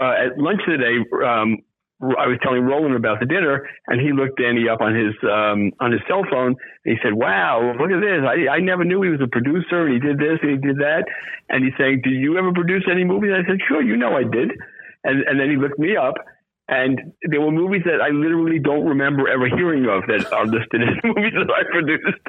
uh, 0.00 0.26
at 0.26 0.38
lunch 0.38 0.60
today, 0.66 0.98
um, 1.24 1.58
I 1.98 2.28
was 2.28 2.38
telling 2.42 2.62
Roland 2.62 2.94
about 2.94 3.20
the 3.20 3.26
dinner, 3.26 3.66
and 3.88 4.00
he 4.00 4.12
looked 4.12 4.38
Danny 4.38 4.68
up 4.68 4.80
on 4.80 4.94
his 4.94 5.16
um, 5.24 5.72
on 5.80 5.90
his 5.90 6.00
cell 6.06 6.22
phone. 6.30 6.54
And 6.84 6.92
he 6.92 6.96
said, 7.02 7.14
"Wow, 7.14 7.72
look 7.80 7.90
at 7.90 8.00
this! 8.04 8.20
I 8.20 8.52
I 8.52 8.60
never 8.60 8.84
knew 8.84 9.00
he 9.00 9.08
was 9.08 9.24
a 9.24 9.26
producer, 9.26 9.88
and 9.88 9.94
he 9.94 9.98
did 9.98 10.18
this 10.18 10.38
and 10.42 10.50
he 10.50 10.58
did 10.58 10.76
that." 10.76 11.08
And 11.48 11.64
he's 11.64 11.74
saying, 11.80 12.02
"Did 12.04 12.20
you 12.20 12.36
ever 12.36 12.52
produce 12.52 12.84
any 12.84 13.02
movies?" 13.02 13.32
I 13.32 13.48
said, 13.48 13.58
"Sure, 13.66 13.82
you 13.82 13.96
know 13.96 14.12
I 14.12 14.22
did." 14.22 14.52
And 15.02 15.24
and 15.24 15.40
then 15.40 15.50
he 15.50 15.56
looked 15.56 15.78
me 15.78 15.96
up, 15.96 16.14
and 16.68 17.00
there 17.22 17.40
were 17.40 17.50
movies 17.50 17.82
that 17.86 18.00
I 18.00 18.08
literally 18.10 18.58
don't 18.58 18.84
remember 18.86 19.28
ever 19.28 19.48
hearing 19.48 19.84
of 19.86 20.04
that 20.08 20.30
are 20.32 20.46
listed 20.46 20.82
as 20.82 20.94
movies 21.04 21.32
that 21.34 21.50
I 21.50 21.64
produced 21.70 22.20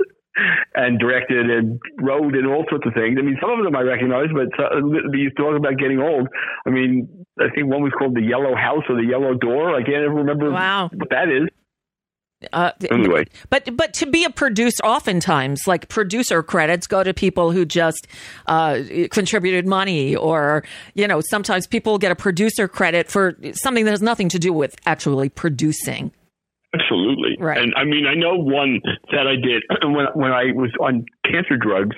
and 0.75 0.97
directed 0.99 1.49
and 1.49 1.79
wrote 1.99 2.33
and 2.35 2.47
all 2.47 2.63
sorts 2.69 2.87
of 2.87 2.93
things. 2.93 3.17
I 3.19 3.23
mean, 3.23 3.37
some 3.41 3.51
of 3.51 3.63
them 3.65 3.75
I 3.75 3.81
recognize, 3.81 4.27
but 4.33 4.47
uh, 4.57 4.79
you 5.11 5.31
talk 5.31 5.57
about 5.57 5.77
getting 5.77 5.99
old. 5.99 6.27
I 6.65 6.69
mean, 6.69 7.25
I 7.39 7.49
think 7.53 7.67
one 7.67 7.81
was 7.83 7.91
called 7.97 8.15
The 8.15 8.21
Yellow 8.23 8.55
House 8.55 8.83
or 8.87 8.95
The 8.95 9.03
Yellow 9.07 9.33
Door. 9.33 9.75
I 9.75 9.83
can't 9.83 10.03
ever 10.05 10.15
remember 10.15 10.49
Wow. 10.51 10.89
what 10.93 11.09
that 11.09 11.27
is. 11.27 11.49
Uh, 12.53 12.71
Anyway. 12.89 13.25
But 13.49 13.75
but 13.75 13.93
to 13.95 14.05
be 14.05 14.23
a 14.23 14.29
producer, 14.29 14.81
oftentimes 14.83 15.67
like 15.67 15.89
producer 15.89 16.41
credits 16.41 16.87
go 16.87 17.03
to 17.03 17.13
people 17.13 17.51
who 17.51 17.65
just 17.65 18.07
uh, 18.47 18.81
contributed 19.11 19.67
money, 19.67 20.15
or 20.15 20.63
you 20.93 21.07
know, 21.07 21.21
sometimes 21.29 21.67
people 21.67 21.97
get 21.97 22.11
a 22.11 22.15
producer 22.15 22.67
credit 22.67 23.09
for 23.09 23.35
something 23.53 23.85
that 23.85 23.91
has 23.91 24.01
nothing 24.01 24.29
to 24.29 24.39
do 24.39 24.53
with 24.53 24.75
actually 24.85 25.29
producing. 25.29 26.11
Absolutely. 26.73 27.35
Right. 27.39 27.57
And 27.57 27.73
I 27.75 27.83
mean, 27.83 28.05
I 28.05 28.13
know 28.13 28.35
one 28.35 28.79
that 29.11 29.25
I 29.27 29.35
did 29.35 29.63
when 29.83 30.05
when 30.13 30.31
I 30.31 30.51
was 30.53 30.71
on 30.79 31.05
cancer 31.25 31.57
drugs. 31.57 31.95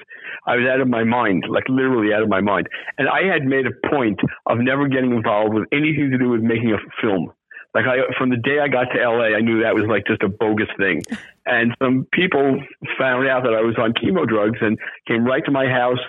I 0.48 0.56
was 0.56 0.66
out 0.68 0.82
of 0.82 0.88
my 0.88 1.04
mind, 1.04 1.44
like 1.48 1.66
literally 1.70 2.14
out 2.16 2.24
of 2.24 2.30
my 2.30 2.42
mind. 2.42 2.68
And 2.98 3.08
I 3.08 3.32
had 3.32 3.46
made 3.46 3.66
a 3.68 3.90
point 3.90 4.20
of 4.48 4.58
never 4.58 4.88
getting 4.88 5.12
involved 5.12 5.54
with 5.54 5.66
anything 5.72 6.10
to 6.10 6.18
do 6.18 6.30
with 6.30 6.42
making 6.42 6.74
a 6.74 6.82
film. 7.00 7.32
Like 7.74 7.86
I, 7.86 7.98
from 8.18 8.30
the 8.30 8.38
day 8.38 8.60
I 8.60 8.68
got 8.68 8.86
to 8.94 9.00
LA, 9.00 9.36
I 9.38 9.40
knew 9.42 9.64
that 9.64 9.74
was 9.76 9.86
like 9.88 10.06
just 10.06 10.24
a 10.24 10.30
bogus 10.30 10.68
thing. 10.78 11.04
And 11.46 11.74
some 11.82 12.06
people 12.12 12.62
found 13.00 13.28
out 13.28 13.44
that 13.44 13.54
I 13.54 13.62
was 13.62 13.76
on 13.78 13.94
chemo 13.94 14.28
drugs 14.28 14.60
and 14.62 14.78
came 15.08 15.24
right 15.24 15.44
to 15.46 15.52
my 15.52 15.68
house, 15.68 16.00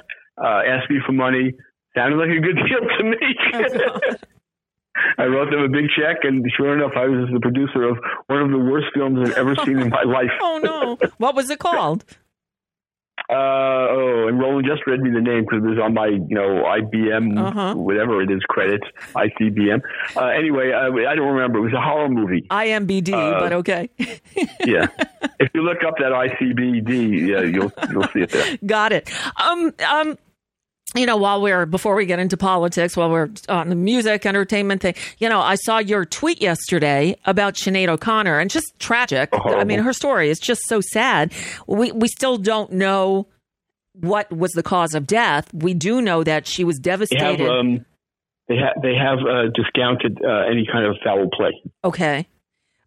uh, 0.43 0.63
asked 0.67 0.91
me 0.91 0.99
for 1.07 1.13
money. 1.13 1.53
Sounded 1.95 2.17
like 2.17 2.31
a 2.31 2.41
good 2.41 2.57
deal 2.69 2.81
to 2.99 3.05
me. 3.05 4.17
I 5.19 5.25
wrote 5.25 5.51
them 5.51 5.61
a 5.61 5.69
big 5.69 5.87
check, 5.97 6.19
and 6.25 6.45
sure 6.57 6.77
enough, 6.77 6.93
I 6.97 7.07
was 7.07 7.29
the 7.33 7.41
producer 7.41 7.85
of 7.85 7.99
one 8.27 8.43
of 8.43 8.51
the 8.51 8.59
worst 8.59 8.89
films 8.95 9.19
I've 9.21 9.37
ever 9.37 9.57
seen 9.65 9.79
in 9.79 9.89
my 9.89 10.03
life. 10.07 10.31
Oh 10.41 10.61
no! 10.63 11.09
What 11.19 11.35
was 11.35 11.49
it 11.49 11.59
called? 11.59 12.05
Uh, 13.33 13.87
oh, 13.91 14.29
and 14.29 14.39
Roland 14.39 14.67
just 14.67 14.87
read 14.87 15.01
me 15.01 15.11
the 15.11 15.21
name 15.23 15.43
because 15.49 15.65
it 15.65 15.69
was 15.69 15.79
on 15.79 15.95
my, 15.95 16.07
you 16.09 16.35
know, 16.37 16.65
IBM, 16.65 17.39
Uh-huh. 17.39 17.75
whatever 17.75 18.21
it 18.21 18.31
is, 18.31 18.43
credits, 18.49 18.85
ICBM. 19.17 19.81
Uh, 20.15 20.27
anyway, 20.27 20.71
uh, 20.73 20.93
I 21.11 21.15
don't 21.15 21.33
remember. 21.35 21.59
It 21.59 21.63
was 21.63 21.73
a 21.73 21.81
horror 21.81 22.11
movie. 22.11 22.43
IMBD, 22.51 23.13
Uh, 23.15 23.41
but 23.41 23.53
okay. 23.55 23.89
Yeah. 24.67 24.87
if 25.41 25.49
you 25.55 25.63
look 25.63 25.83
up 25.83 25.95
that 25.99 26.13
ICBD, 26.13 27.29
yeah, 27.29 27.41
you'll 27.43 27.73
you'll 27.91 28.09
see 28.13 28.21
it 28.21 28.31
there. 28.31 28.59
Got 28.67 28.93
it. 28.93 29.11
Um, 29.43 29.73
um, 29.89 30.19
you 30.95 31.07
know, 31.07 31.17
while 31.17 31.41
we're 31.41 31.65
before 31.67 31.95
we 31.95 32.05
get 32.07 32.19
into 32.19 32.37
politics, 32.37 32.97
while 32.97 33.11
we're 33.11 33.31
on 33.49 33.69
the 33.69 33.75
music 33.75 34.27
entertainment 34.27 34.83
thing, 34.83 34.95
you 35.19 35.29
know, 35.29 35.41
I 35.41 35.55
saw 35.55 35.79
your 35.79 36.05
tweet 36.05 36.43
yesterday 36.43 37.17
about 37.25 37.55
Sinead 37.55 37.89
O'Connor, 37.89 38.39
and 38.39 38.51
just 38.51 38.79
tragic. 38.79 39.31
I 39.33 39.65
mean, 39.65 39.79
her 39.81 39.93
story 39.93 40.29
is 40.31 40.39
just 40.39 40.61
so 40.67 40.81
sad. 40.81 41.33
We 41.67 41.93
we 41.93 42.09
still 42.09 42.37
don't 42.37 42.73
know 42.73 43.27
what 43.95 44.31
was 44.31 44.53
the 44.53 44.63
cause 44.63 44.95
of 44.95 45.07
death. 45.07 45.53
We 45.55 45.75
do 45.75 46.01
know 46.03 46.25
that 46.25 46.47
she 46.47 46.65
was 46.65 46.79
They 46.79 46.91
have 46.91 47.01
devastated. 47.01 47.49
um, 47.49 47.85
they 48.49 48.57
have 48.57 48.83
they 48.83 48.95
have 48.95 49.19
uh, 49.21 49.49
discounted 49.55 50.19
uh, 50.25 50.45
any 50.51 50.67
kind 50.71 50.85
of 50.87 50.97
foul 51.05 51.29
play. 51.31 51.63
okay, 51.85 52.27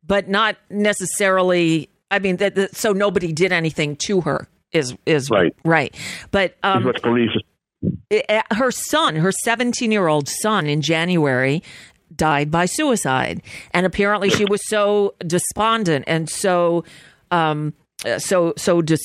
but 0.05 0.27
not 0.29 0.57
necessarily. 0.69 1.89
I 2.11 2.19
mean, 2.19 2.37
that, 2.37 2.55
that 2.55 2.75
so 2.75 2.91
nobody 2.93 3.33
did 3.33 3.51
anything 3.51 3.95
to 4.07 4.21
her 4.21 4.47
is 4.71 4.95
is 5.05 5.29
Right. 5.31 5.55
right. 5.63 5.95
But 6.31 6.55
um, 6.63 6.81
is 6.81 6.85
what's 6.85 7.01
believed. 7.01 7.43
Uh, 8.29 8.41
her 8.51 8.71
son, 8.71 9.15
her 9.17 9.31
17 9.31 9.91
year 9.91 10.07
old 10.07 10.27
son, 10.27 10.67
in 10.67 10.81
January 10.81 11.63
died 12.15 12.51
by 12.51 12.65
suicide, 12.65 13.41
and 13.71 13.85
apparently 13.85 14.29
she 14.29 14.45
was 14.45 14.61
so 14.67 15.15
despondent 15.25 16.05
and 16.07 16.29
so, 16.29 16.83
um, 17.31 17.73
uh, 18.05 18.19
so 18.19 18.53
so 18.57 18.81
de- 18.81 18.97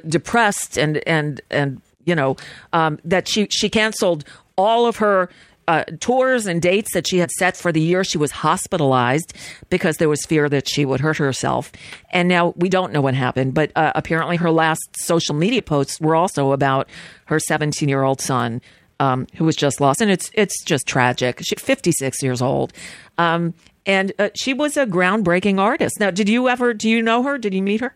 depressed 0.00 0.76
and 0.76 1.00
and 1.06 1.40
and 1.50 1.80
you 2.04 2.14
know 2.14 2.36
um, 2.72 2.98
that 3.04 3.28
she 3.28 3.46
she 3.50 3.68
canceled 3.68 4.24
all 4.56 4.86
of 4.86 4.96
her. 4.96 5.30
Uh, 5.68 5.84
tours 6.00 6.46
and 6.46 6.62
dates 6.62 6.94
that 6.94 7.06
she 7.06 7.18
had 7.18 7.30
set 7.32 7.54
for 7.54 7.70
the 7.72 7.80
year. 7.80 8.02
She 8.02 8.16
was 8.16 8.30
hospitalized 8.30 9.34
because 9.68 9.98
there 9.98 10.08
was 10.08 10.24
fear 10.24 10.48
that 10.48 10.66
she 10.66 10.86
would 10.86 11.00
hurt 11.00 11.18
herself. 11.18 11.70
And 12.10 12.26
now 12.26 12.54
we 12.56 12.70
don't 12.70 12.90
know 12.90 13.02
what 13.02 13.12
happened 13.12 13.52
but 13.58 13.72
uh, 13.76 13.92
apparently 13.94 14.36
her 14.36 14.50
last 14.50 14.80
social 14.98 15.34
media 15.34 15.62
posts 15.62 16.00
were 16.00 16.14
also 16.14 16.52
about 16.52 16.88
her 17.26 17.40
17 17.40 17.88
year 17.88 18.02
old 18.02 18.20
son 18.20 18.60
um, 19.00 19.26
who 19.34 19.44
was 19.44 19.56
just 19.56 19.80
lost. 19.80 20.00
And 20.00 20.10
it's 20.10 20.30
it's 20.34 20.62
just 20.64 20.86
tragic. 20.86 21.40
She's 21.42 21.60
56 21.60 22.22
years 22.22 22.42
old. 22.42 22.72
Um, 23.16 23.54
and 23.86 24.12
uh, 24.18 24.30
she 24.34 24.54
was 24.54 24.76
a 24.76 24.86
groundbreaking 24.86 25.58
artist. 25.58 25.98
Now 26.00 26.10
did 26.10 26.28
you 26.28 26.48
ever 26.48 26.74
do 26.74 26.88
you 26.88 27.02
know 27.02 27.22
her? 27.22 27.38
Did 27.38 27.54
you 27.54 27.62
meet 27.62 27.80
her? 27.80 27.94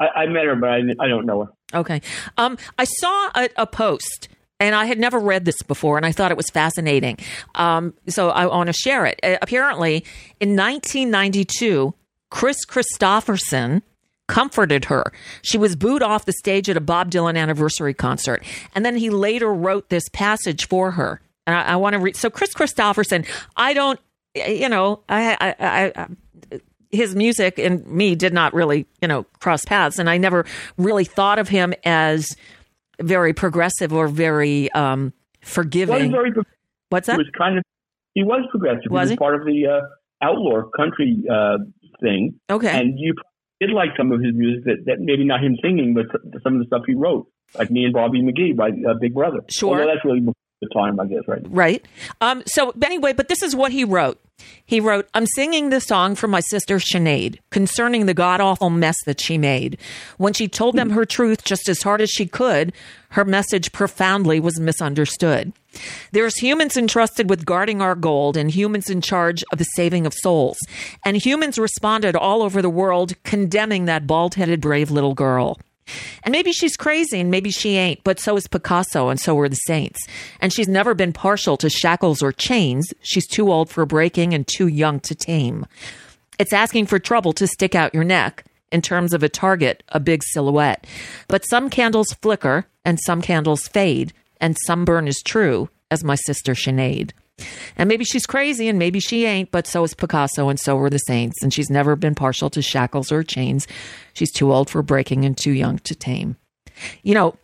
I, 0.00 0.06
I 0.22 0.26
met 0.26 0.44
her, 0.44 0.54
but 0.54 0.70
I, 0.70 0.78
I 1.00 1.08
don't 1.08 1.26
know 1.26 1.44
her. 1.44 1.78
Okay. 1.78 2.00
Um, 2.36 2.56
I 2.78 2.84
saw 2.84 3.30
a, 3.34 3.48
a 3.56 3.66
post. 3.66 4.28
And 4.60 4.74
I 4.74 4.86
had 4.86 4.98
never 4.98 5.18
read 5.18 5.44
this 5.44 5.62
before, 5.62 5.96
and 5.96 6.04
I 6.04 6.12
thought 6.12 6.30
it 6.32 6.36
was 6.36 6.50
fascinating. 6.50 7.18
Um, 7.54 7.94
so 8.08 8.30
I 8.30 8.46
want 8.46 8.66
to 8.66 8.72
share 8.72 9.06
it. 9.06 9.20
Uh, 9.22 9.36
apparently, 9.40 10.04
in 10.40 10.56
1992, 10.56 11.94
Kris 12.30 12.66
Kristofferson 12.66 13.82
comforted 14.26 14.86
her. 14.86 15.12
She 15.42 15.58
was 15.58 15.76
booed 15.76 16.02
off 16.02 16.24
the 16.24 16.32
stage 16.32 16.68
at 16.68 16.76
a 16.76 16.80
Bob 16.80 17.10
Dylan 17.10 17.38
anniversary 17.38 17.94
concert, 17.94 18.44
and 18.74 18.84
then 18.84 18.96
he 18.96 19.10
later 19.10 19.52
wrote 19.52 19.88
this 19.90 20.08
passage 20.12 20.66
for 20.66 20.92
her. 20.92 21.20
And 21.46 21.56
I, 21.56 21.62
I 21.62 21.76
want 21.76 21.94
to 21.94 22.00
read. 22.00 22.16
So 22.16 22.28
Kris 22.28 22.52
Kristofferson, 22.52 23.26
I 23.56 23.74
don't, 23.74 23.98
you 24.34 24.68
know, 24.68 25.00
I, 25.08 25.36
I, 25.40 25.54
I, 25.60 26.06
his 26.90 27.14
music 27.14 27.58
and 27.58 27.86
me 27.86 28.14
did 28.14 28.32
not 28.32 28.54
really, 28.54 28.86
you 29.00 29.08
know, 29.08 29.24
cross 29.40 29.64
paths. 29.64 29.98
And 29.98 30.08
I 30.08 30.18
never 30.18 30.44
really 30.76 31.04
thought 31.04 31.38
of 31.38 31.48
him 31.48 31.74
as 31.84 32.36
very 33.00 33.32
progressive 33.32 33.92
or 33.92 34.08
very 34.08 34.70
um, 34.72 35.12
forgiving. 35.40 36.12
very 36.12 36.32
What's 36.90 37.06
that? 37.06 37.14
He 37.14 37.18
was 37.18 37.30
kind 37.36 37.58
of 37.58 37.64
he 38.14 38.22
was 38.22 38.46
progressive. 38.50 38.90
Was 38.90 39.08
he 39.08 39.12
he? 39.12 39.14
was 39.14 39.18
part 39.18 39.34
of 39.34 39.44
the 39.44 39.66
uh, 39.66 40.24
outlaw 40.24 40.68
country 40.76 41.22
uh, 41.30 41.58
thing. 42.00 42.40
Okay. 42.50 42.68
and 42.68 42.98
you 42.98 43.14
did 43.60 43.70
like 43.70 43.90
some 43.96 44.12
of 44.12 44.20
his 44.20 44.34
music 44.34 44.64
that, 44.64 44.84
that 44.86 45.00
maybe 45.00 45.24
not 45.24 45.42
him 45.42 45.56
singing, 45.62 45.94
but 45.94 46.06
some 46.42 46.54
of 46.54 46.60
the 46.60 46.66
stuff 46.66 46.82
he 46.86 46.94
wrote, 46.94 47.26
like 47.58 47.70
me 47.70 47.84
and 47.84 47.92
Bobby 47.92 48.22
McGee 48.22 48.56
by 48.56 48.68
uh, 48.68 48.94
Big 49.00 49.14
Brother. 49.14 49.40
Sure. 49.50 49.80
Although 49.80 49.92
that's 49.92 50.04
really 50.04 50.20
the 50.60 50.68
time, 50.68 50.98
I 51.00 51.06
guess, 51.06 51.22
right? 51.26 51.42
Right. 51.48 51.84
Um, 52.20 52.42
so, 52.46 52.72
anyway, 52.82 53.12
but 53.12 53.28
this 53.28 53.42
is 53.42 53.54
what 53.54 53.72
he 53.72 53.84
wrote. 53.84 54.20
He 54.64 54.80
wrote, 54.80 55.08
I'm 55.14 55.26
singing 55.26 55.70
this 55.70 55.86
song 55.86 56.14
for 56.14 56.28
my 56.28 56.40
sister 56.40 56.76
Sinead 56.76 57.38
concerning 57.50 58.06
the 58.06 58.14
god 58.14 58.40
awful 58.40 58.70
mess 58.70 58.96
that 59.04 59.20
she 59.20 59.36
made. 59.36 59.78
When 60.16 60.32
she 60.32 60.46
told 60.46 60.76
them 60.76 60.90
her 60.90 61.04
truth 61.04 61.44
just 61.44 61.68
as 61.68 61.82
hard 61.82 62.00
as 62.00 62.10
she 62.10 62.26
could, 62.26 62.72
her 63.10 63.24
message 63.24 63.72
profoundly 63.72 64.38
was 64.38 64.60
misunderstood. 64.60 65.52
There's 66.12 66.36
humans 66.36 66.76
entrusted 66.76 67.28
with 67.28 67.46
guarding 67.46 67.80
our 67.80 67.94
gold 67.94 68.36
and 68.36 68.50
humans 68.50 68.90
in 68.90 69.00
charge 69.00 69.42
of 69.52 69.58
the 69.58 69.64
saving 69.64 70.06
of 70.06 70.14
souls. 70.14 70.58
And 71.04 71.16
humans 71.16 71.58
responded 71.58 72.14
all 72.14 72.42
over 72.42 72.62
the 72.62 72.70
world 72.70 73.14
condemning 73.24 73.86
that 73.86 74.06
bald 74.06 74.34
headed 74.34 74.60
brave 74.60 74.90
little 74.90 75.14
girl. 75.14 75.58
And 76.22 76.32
maybe 76.32 76.52
she's 76.52 76.76
crazy 76.76 77.20
and 77.20 77.30
maybe 77.30 77.50
she 77.50 77.76
ain't, 77.76 78.02
but 78.04 78.20
so 78.20 78.36
is 78.36 78.46
Picasso 78.46 79.08
and 79.08 79.18
so 79.20 79.38
are 79.38 79.48
the 79.48 79.56
saints. 79.56 80.06
And 80.40 80.52
she's 80.52 80.68
never 80.68 80.94
been 80.94 81.12
partial 81.12 81.56
to 81.58 81.70
shackles 81.70 82.22
or 82.22 82.32
chains. 82.32 82.92
She's 83.00 83.26
too 83.26 83.52
old 83.52 83.70
for 83.70 83.86
breaking 83.86 84.34
and 84.34 84.46
too 84.46 84.66
young 84.66 85.00
to 85.00 85.14
tame. 85.14 85.66
It's 86.38 86.52
asking 86.52 86.86
for 86.86 86.98
trouble 86.98 87.32
to 87.34 87.46
stick 87.46 87.74
out 87.74 87.94
your 87.94 88.04
neck 88.04 88.44
in 88.70 88.82
terms 88.82 89.12
of 89.12 89.22
a 89.22 89.28
target, 89.28 89.82
a 89.88 90.00
big 90.00 90.22
silhouette. 90.22 90.86
But 91.26 91.48
some 91.48 91.70
candles 91.70 92.12
flicker 92.22 92.66
and 92.84 92.98
some 93.04 93.22
candles 93.22 93.66
fade, 93.68 94.12
and 94.40 94.56
some 94.66 94.84
burn 94.84 95.08
as 95.08 95.20
true 95.24 95.68
as 95.90 96.04
my 96.04 96.14
sister 96.14 96.52
Sinead. 96.54 97.10
And 97.76 97.88
maybe 97.88 98.04
she's 98.04 98.26
crazy 98.26 98.68
and 98.68 98.78
maybe 98.78 99.00
she 99.00 99.24
ain't, 99.24 99.50
but 99.50 99.66
so 99.66 99.84
is 99.84 99.94
Picasso 99.94 100.48
and 100.48 100.58
so 100.58 100.76
were 100.76 100.90
the 100.90 100.98
saints. 100.98 101.42
And 101.42 101.52
she's 101.52 101.70
never 101.70 101.96
been 101.96 102.14
partial 102.14 102.50
to 102.50 102.62
shackles 102.62 103.12
or 103.12 103.22
chains. 103.22 103.66
She's 104.14 104.32
too 104.32 104.52
old 104.52 104.70
for 104.70 104.82
breaking 104.82 105.24
and 105.24 105.36
too 105.36 105.52
young 105.52 105.78
to 105.80 105.94
tame. 105.94 106.36
You 107.02 107.14
know, 107.14 107.36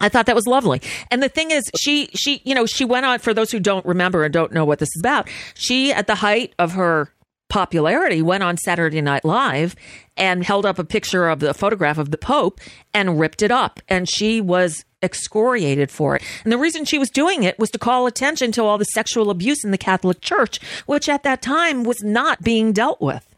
I 0.00 0.08
thought 0.08 0.26
that 0.26 0.34
was 0.34 0.46
lovely. 0.46 0.82
And 1.10 1.22
the 1.22 1.28
thing 1.28 1.50
is, 1.50 1.62
she, 1.78 2.06
she, 2.14 2.42
you 2.44 2.54
know, 2.54 2.66
she 2.66 2.84
went 2.84 3.06
on, 3.06 3.20
for 3.20 3.32
those 3.32 3.52
who 3.52 3.60
don't 3.60 3.86
remember 3.86 4.24
and 4.24 4.32
don't 4.32 4.52
know 4.52 4.64
what 4.64 4.80
this 4.80 4.88
is 4.96 5.00
about, 5.00 5.28
she, 5.54 5.92
at 5.92 6.08
the 6.08 6.16
height 6.16 6.54
of 6.58 6.72
her 6.72 7.12
popularity, 7.48 8.22
went 8.22 8.42
on 8.42 8.56
Saturday 8.56 9.00
Night 9.00 9.24
Live 9.24 9.76
and 10.16 10.42
held 10.42 10.66
up 10.66 10.78
a 10.78 10.84
picture 10.84 11.28
of 11.28 11.38
the 11.38 11.54
photograph 11.54 11.98
of 11.98 12.10
the 12.10 12.18
Pope 12.18 12.60
and 12.92 13.20
ripped 13.20 13.42
it 13.42 13.52
up. 13.52 13.80
And 13.88 14.08
she 14.08 14.40
was 14.40 14.84
excoriated 15.02 15.90
for 15.90 16.16
it. 16.16 16.22
And 16.44 16.52
the 16.52 16.58
reason 16.58 16.84
she 16.84 16.98
was 16.98 17.10
doing 17.10 17.42
it 17.42 17.58
was 17.58 17.70
to 17.70 17.78
call 17.78 18.06
attention 18.06 18.52
to 18.52 18.64
all 18.64 18.78
the 18.78 18.84
sexual 18.84 19.30
abuse 19.30 19.64
in 19.64 19.70
the 19.70 19.78
Catholic 19.78 20.20
Church, 20.20 20.60
which 20.86 21.08
at 21.08 21.22
that 21.24 21.42
time 21.42 21.84
was 21.84 22.02
not 22.02 22.42
being 22.42 22.72
dealt 22.72 23.00
with. 23.00 23.28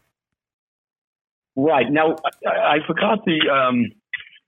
Right 1.55 1.89
now, 1.89 2.15
I, 2.45 2.75
I 2.75 2.77
forgot 2.85 3.19
the 3.25 3.49
um, 3.49 3.91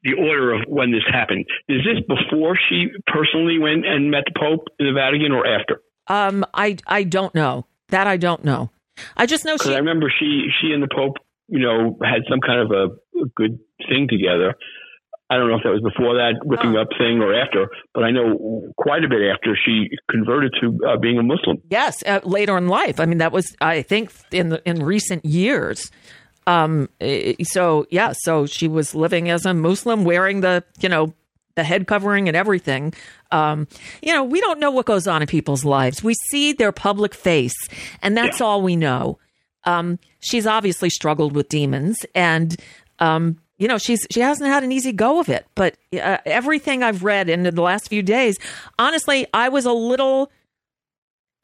the 0.03 0.13
order 0.13 0.53
of 0.53 0.61
when 0.67 0.91
this 0.91 1.03
happened. 1.11 1.45
Is 1.67 1.81
this 1.83 2.03
before 2.07 2.57
she 2.69 2.87
personally 3.07 3.59
went 3.59 3.85
and 3.85 4.11
met 4.11 4.23
the 4.25 4.37
Pope 4.39 4.67
in 4.79 4.85
the 4.87 4.93
Vatican, 4.93 5.31
or 5.31 5.47
after? 5.47 5.81
Um, 6.07 6.45
I 6.53 6.77
I 6.85 7.03
don't 7.03 7.33
know 7.33 7.65
that. 7.89 8.07
I 8.07 8.17
don't 8.17 8.43
know. 8.43 8.71
I 9.15 9.25
just 9.25 9.45
know 9.45 9.55
Because 9.55 9.67
she. 9.67 9.75
I 9.75 9.79
remember 9.79 10.11
she 10.19 10.47
she 10.59 10.73
and 10.73 10.83
the 10.83 10.89
Pope, 10.93 11.15
you 11.47 11.59
know, 11.59 11.97
had 12.03 12.23
some 12.29 12.39
kind 12.41 12.59
of 12.59 12.71
a, 12.71 13.19
a 13.19 13.25
good 13.35 13.59
thing 13.87 14.07
together. 14.09 14.55
I 15.29 15.35
don't 15.35 15.49
know 15.49 15.57
if 15.57 15.63
that 15.63 15.73
was 15.73 15.81
before 15.81 16.15
that 16.15 16.35
ripping 16.45 16.77
up 16.77 16.87
thing 16.97 17.19
or 17.19 17.33
after, 17.35 17.67
but 17.93 18.03
I 18.03 18.11
know 18.11 18.71
quite 18.77 19.03
a 19.03 19.09
bit 19.09 19.21
after 19.23 19.57
she 19.57 19.89
converted 20.09 20.53
to 20.61 20.79
uh, 20.87 20.97
being 20.97 21.17
a 21.17 21.23
Muslim. 21.23 21.61
Yes, 21.69 22.01
uh, 22.05 22.21
later 22.23 22.57
in 22.57 22.67
life. 22.67 22.99
I 22.99 23.05
mean, 23.05 23.17
that 23.17 23.33
was 23.33 23.55
I 23.59 23.81
think 23.81 24.11
in 24.31 24.49
the, 24.49 24.61
in 24.67 24.83
recent 24.83 25.25
years. 25.25 25.91
Um, 26.45 26.87
so 27.43 27.85
yeah, 27.89 28.13
so 28.19 28.45
she 28.45 28.69
was 28.69 28.95
living 28.95 29.29
as 29.29 29.45
a 29.45 29.53
Muslim, 29.53 30.05
wearing 30.05 30.39
the 30.39 30.63
you 30.79 30.87
know 30.87 31.13
the 31.55 31.63
head 31.65 31.87
covering 31.87 32.29
and 32.29 32.37
everything. 32.37 32.93
Um, 33.31 33.67
you 34.01 34.13
know, 34.13 34.23
we 34.23 34.39
don't 34.39 34.59
know 34.59 34.71
what 34.71 34.85
goes 34.85 35.07
on 35.07 35.21
in 35.21 35.27
people's 35.27 35.65
lives. 35.65 36.01
We 36.01 36.13
see 36.29 36.53
their 36.53 36.71
public 36.71 37.13
face, 37.13 37.55
and 38.01 38.15
that's 38.15 38.39
all 38.39 38.61
we 38.61 38.77
know. 38.77 39.19
Um, 39.65 39.99
she's 40.21 40.47
obviously 40.47 40.89
struggled 40.89 41.35
with 41.35 41.49
demons, 41.49 41.97
and 42.15 42.55
um, 42.99 43.41
you 43.57 43.67
know, 43.67 43.77
she's 43.77 44.05
she 44.11 44.19
hasn't 44.19 44.49
had 44.49 44.63
an 44.63 44.71
easy 44.71 44.91
go 44.91 45.19
of 45.19 45.29
it. 45.29 45.45
But 45.55 45.77
uh, 45.93 46.17
everything 46.25 46.83
I've 46.83 47.03
read 47.03 47.29
in 47.29 47.43
the 47.43 47.61
last 47.61 47.89
few 47.89 48.03
days, 48.03 48.37
honestly, 48.77 49.27
I 49.33 49.49
was 49.49 49.65
a 49.65 49.73
little 49.73 50.31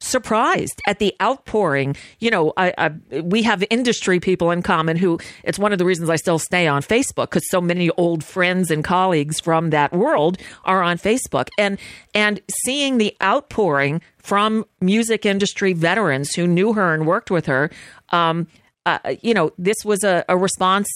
surprised 0.00 0.80
at 0.86 0.98
the 0.98 1.14
outpouring. 1.20 1.96
You 2.20 2.30
know, 2.30 2.52
I, 2.56 2.74
I, 2.76 3.20
we 3.20 3.42
have 3.42 3.64
industry 3.70 4.20
people 4.20 4.50
in 4.50 4.62
common 4.62 4.96
who 4.96 5.18
it's 5.42 5.58
one 5.58 5.72
of 5.72 5.78
the 5.78 5.84
reasons 5.84 6.10
I 6.10 6.16
still 6.16 6.38
stay 6.38 6.66
on 6.66 6.82
Facebook 6.82 7.30
because 7.30 7.48
so 7.50 7.60
many 7.60 7.90
old 7.90 8.22
friends 8.22 8.70
and 8.70 8.84
colleagues 8.84 9.40
from 9.40 9.70
that 9.70 9.92
world 9.92 10.38
are 10.64 10.82
on 10.82 10.98
Facebook, 10.98 11.48
and 11.58 11.78
and 12.14 12.40
seeing 12.64 12.98
the 12.98 13.16
outpouring 13.22 14.00
from 14.18 14.64
music 14.80 15.26
industry 15.26 15.72
veterans 15.72 16.34
who 16.34 16.46
knew 16.46 16.74
her 16.74 16.94
and 16.94 17.06
worked 17.06 17.30
with 17.30 17.46
her. 17.46 17.70
Um, 18.10 18.46
uh, 18.86 18.98
you 19.22 19.32
know, 19.32 19.50
this 19.58 19.78
was 19.84 20.04
a, 20.04 20.24
a 20.28 20.36
response. 20.36 20.86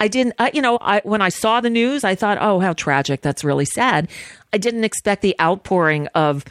I 0.00 0.08
didn't, 0.08 0.34
I, 0.38 0.50
you 0.54 0.62
know, 0.62 0.78
I, 0.80 1.00
when 1.04 1.20
I 1.20 1.28
saw 1.28 1.60
the 1.60 1.70
news, 1.70 2.02
I 2.04 2.14
thought, 2.14 2.38
oh, 2.40 2.58
how 2.58 2.72
tragic. 2.72 3.20
That's 3.20 3.44
really 3.44 3.66
sad. 3.66 4.08
I 4.52 4.58
didn't 4.58 4.84
expect 4.84 5.22
the 5.22 5.36
outpouring 5.40 6.08
of 6.08 6.44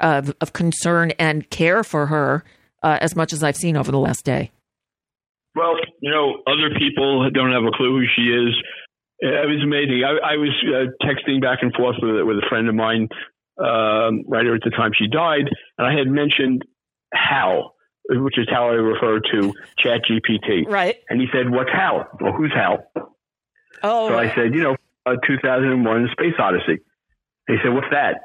of, 0.00 0.34
of 0.40 0.52
concern 0.54 1.12
and 1.18 1.48
care 1.50 1.84
for 1.84 2.06
her 2.06 2.42
uh, 2.82 2.98
as 3.00 3.14
much 3.14 3.32
as 3.32 3.42
I've 3.42 3.56
seen 3.56 3.76
over 3.76 3.90
the 3.90 3.98
last 3.98 4.24
day. 4.24 4.50
Well, 5.54 5.74
you 6.00 6.10
know, 6.10 6.42
other 6.46 6.74
people 6.78 7.28
don't 7.30 7.52
have 7.52 7.64
a 7.64 7.76
clue 7.76 7.98
who 7.98 8.06
she 8.16 8.30
is. 8.30 8.54
It 9.18 9.48
was 9.48 9.62
amazing. 9.62 10.02
I, 10.04 10.34
I 10.34 10.36
was 10.36 10.50
uh, 10.64 11.06
texting 11.06 11.42
back 11.42 11.58
and 11.60 11.74
forth 11.74 11.96
with 12.00 12.24
with 12.24 12.36
a 12.38 12.46
friend 12.48 12.68
of 12.68 12.74
mine 12.74 13.08
um, 13.58 14.24
right 14.26 14.46
at 14.46 14.62
the 14.64 14.70
time 14.70 14.92
she 14.96 15.08
died, 15.08 15.50
and 15.76 15.86
I 15.86 15.92
had 15.92 16.06
mentioned 16.06 16.64
Hal, 17.12 17.74
which 18.10 18.38
is 18.38 18.46
how 18.50 18.68
I 18.68 18.72
refer 18.74 19.20
to 19.20 19.54
ChatGPT. 19.84 20.66
Right. 20.68 20.96
And 21.08 21.20
he 21.20 21.28
said, 21.32 21.50
"What's 21.50 21.70
Hal? 21.70 22.08
Well, 22.20 22.32
who's 22.32 22.52
Hal?" 22.52 22.84
Oh. 23.82 24.08
So 24.08 24.18
I 24.18 24.34
said, 24.34 24.54
"You 24.54 24.62
know, 24.62 24.76
uh, 25.06 25.16
2001: 25.26 26.08
Space 26.12 26.34
Odyssey." 26.38 26.80
He 27.46 27.56
said, 27.62 27.72
"What's 27.72 27.90
that?" 27.92 28.22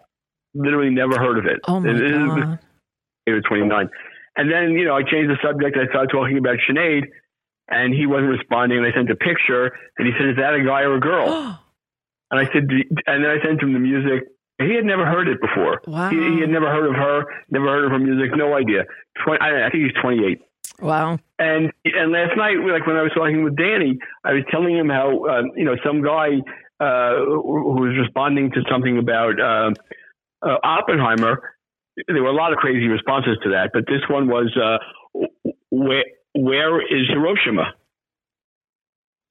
Literally 0.53 0.89
never 0.89 1.17
heard 1.19 1.37
of 1.37 1.45
it. 1.45 1.59
Oh 1.67 1.79
my 1.79 1.89
It- 1.91 2.01
it 2.01 2.11
god. 2.11 2.59
he 3.25 3.31
was 3.33 3.43
29. 3.43 3.89
And 4.37 4.51
then, 4.51 4.71
you 4.71 4.85
know, 4.85 4.95
I 4.95 5.03
changed 5.03 5.29
the 5.29 5.37
subject. 5.41 5.77
I 5.77 5.87
started 5.87 6.09
talking 6.11 6.37
about 6.37 6.57
Sinead, 6.67 7.03
and 7.69 7.93
he 7.93 8.05
wasn't 8.05 8.29
responding. 8.31 8.77
And 8.79 8.87
I 8.87 8.91
sent 8.91 9.09
a 9.09 9.15
picture, 9.15 9.71
and 9.97 10.07
he 10.07 10.13
said, 10.17 10.29
Is 10.29 10.35
that 10.37 10.53
a 10.53 10.63
guy 10.63 10.81
or 10.81 10.95
a 10.95 10.99
girl? 10.99 11.27
and 12.31 12.39
I 12.39 12.45
said, 12.51 12.67
And 13.07 13.23
then 13.23 13.31
I 13.31 13.41
sent 13.41 13.61
him 13.61 13.73
the 13.73 13.79
music. 13.79 14.23
He 14.57 14.73
had 14.73 14.85
never 14.85 15.05
heard 15.05 15.27
it 15.27 15.41
before. 15.41 15.81
Wow. 15.85 16.09
He, 16.09 16.15
he 16.15 16.39
had 16.39 16.49
never 16.49 16.71
heard 16.71 16.87
of 16.87 16.95
her, 16.95 17.25
never 17.49 17.65
heard 17.65 17.85
of 17.85 17.91
her 17.91 17.99
music, 17.99 18.31
no 18.35 18.55
idea. 18.55 18.85
20, 19.25 19.41
I, 19.41 19.67
I 19.67 19.69
think 19.69 19.83
he's 19.83 20.01
28. 20.01 20.41
Wow. 20.81 21.19
And 21.39 21.71
and 21.85 22.11
last 22.11 22.35
night, 22.37 22.57
like 22.59 22.85
when 22.87 22.95
I 22.95 23.01
was 23.01 23.11
talking 23.15 23.43
with 23.43 23.55
Danny, 23.55 23.97
I 24.23 24.33
was 24.33 24.43
telling 24.51 24.75
him 24.75 24.89
how 24.89 25.25
um, 25.25 25.51
you 25.55 25.63
know 25.63 25.75
some 25.85 26.01
guy 26.01 26.39
uh, 26.79 27.15
who 27.15 27.73
who 27.73 27.81
was 27.81 27.97
responding 27.97 28.51
to 28.51 28.61
something 28.69 28.97
about 28.97 29.39
uh, 29.39 29.71
uh, 30.41 30.57
Oppenheimer. 30.63 31.53
There 32.07 32.21
were 32.21 32.29
a 32.29 32.35
lot 32.35 32.51
of 32.51 32.57
crazy 32.57 32.87
responses 32.87 33.37
to 33.43 33.49
that, 33.51 33.71
but 33.73 33.85
this 33.87 34.01
one 34.09 34.27
was 34.27 34.51
uh, 34.61 35.23
where 35.69 36.03
where 36.33 36.81
is 36.81 37.07
Hiroshima? 37.07 37.73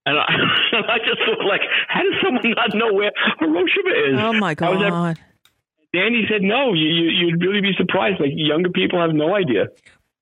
And 0.07 0.19
I, 0.19 0.25
I 0.73 0.99
just 0.99 1.21
thought, 1.27 1.45
like, 1.47 1.63
how 1.89 2.03
does 2.03 2.15
someone 2.23 2.55
not 2.57 2.75
know 2.75 2.93
where 2.93 3.11
Hiroshima 3.41 3.91
is? 4.09 4.19
Oh 4.19 4.33
my 4.35 4.55
How 4.59 4.73
is 4.75 4.81
that- 4.81 4.91
god. 4.91 5.19
Danny 5.95 6.27
said, 6.29 6.43
no, 6.43 6.73
you, 6.75 6.89
you, 6.89 7.09
you'd 7.29 7.41
really 7.41 7.61
be 7.61 7.73
surprised. 7.77 8.19
Like, 8.21 8.33
younger 8.35 8.69
people 8.69 9.01
have 9.01 9.15
no 9.15 9.37
idea. 9.37 9.67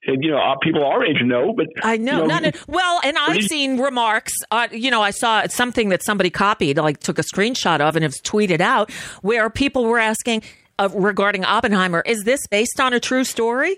Said, 0.05 0.17
you 0.21 0.31
know, 0.31 0.55
people 0.61 0.85
our 0.85 1.03
age 1.05 1.23
know, 1.23 1.55
but 1.57 1.67
I 1.83 1.97
know. 1.97 2.27
you 2.27 2.29
a, 2.47 2.53
well, 2.67 3.01
and 3.05 3.17
I've 3.17 3.43
seen 3.45 3.79
remarks. 3.81 4.33
Uh, 4.51 4.67
you 4.71 4.91
know, 4.91 5.01
I 5.01 5.13
saw 5.13 5.47
something 5.47 5.91
that 5.91 6.03
somebody 6.05 6.29
copied, 6.29 6.77
like 6.77 6.99
took 6.99 7.19
a 7.21 7.23
screenshot 7.23 7.81
of, 7.81 7.95
and 7.97 8.05
it's 8.05 8.21
tweeted 8.21 8.61
out, 8.61 8.91
where 9.23 9.49
people 9.49 9.85
were 9.85 10.01
asking 10.01 10.43
uh, 10.81 10.89
regarding 10.93 11.45
Oppenheimer: 11.45 12.03
Is 12.05 12.25
this 12.25 12.41
based 12.51 12.81
on 12.81 12.93
a 12.93 12.99
true 12.99 13.23
story? 13.23 13.77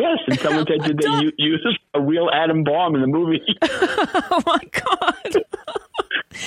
Yes, 0.00 0.18
and 0.26 0.38
someone 0.40 0.66
said, 0.66 0.86
did 0.86 0.98
they 0.98 1.24
u- 1.24 1.32
use 1.36 1.78
a 1.94 2.00
real 2.00 2.30
atom 2.32 2.64
bomb 2.64 2.94
in 2.94 3.02
the 3.02 3.06
movie? 3.06 3.40
oh 3.62 4.42
my 4.46 4.60
god! 4.72 5.44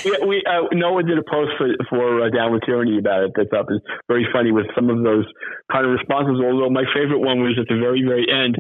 we, 0.05 0.17
we 0.25 0.43
uh, 0.49 0.67
Noah 0.71 1.03
did 1.03 1.17
a 1.17 1.23
post 1.23 1.51
for 1.57 1.67
for 1.89 2.25
uh, 2.25 2.29
Down 2.29 2.51
with 2.51 2.63
Tyranny 2.65 2.97
about 2.97 3.23
it. 3.23 3.31
That's 3.35 3.53
up. 3.53 3.67
It's 3.69 3.85
very 4.07 4.25
funny 4.33 4.51
with 4.51 4.65
some 4.75 4.89
of 4.89 5.03
those 5.03 5.25
kind 5.71 5.85
of 5.85 5.91
responses. 5.91 6.41
Although 6.43 6.69
my 6.69 6.85
favorite 6.93 7.19
one 7.19 7.41
was 7.41 7.57
at 7.59 7.67
the 7.67 7.79
very 7.79 8.01
very 8.01 8.25
end, 8.25 8.57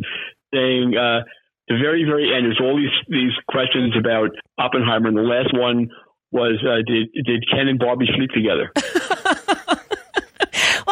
saying 0.53 0.95
uh, 0.95 1.25
the 1.67 1.77
very 1.81 2.03
very 2.03 2.29
end. 2.29 2.45
There's 2.45 2.61
all 2.61 2.77
these 2.77 2.93
these 3.09 3.33
questions 3.49 3.95
about 3.97 4.29
Oppenheimer, 4.57 5.07
and 5.07 5.17
the 5.17 5.21
last 5.21 5.53
one 5.53 5.89
was 6.31 6.61
uh, 6.61 6.85
did 6.85 7.09
did 7.25 7.43
Ken 7.49 7.67
and 7.67 7.79
Barbie 7.79 8.09
sleep 8.15 8.29
together? 8.29 8.71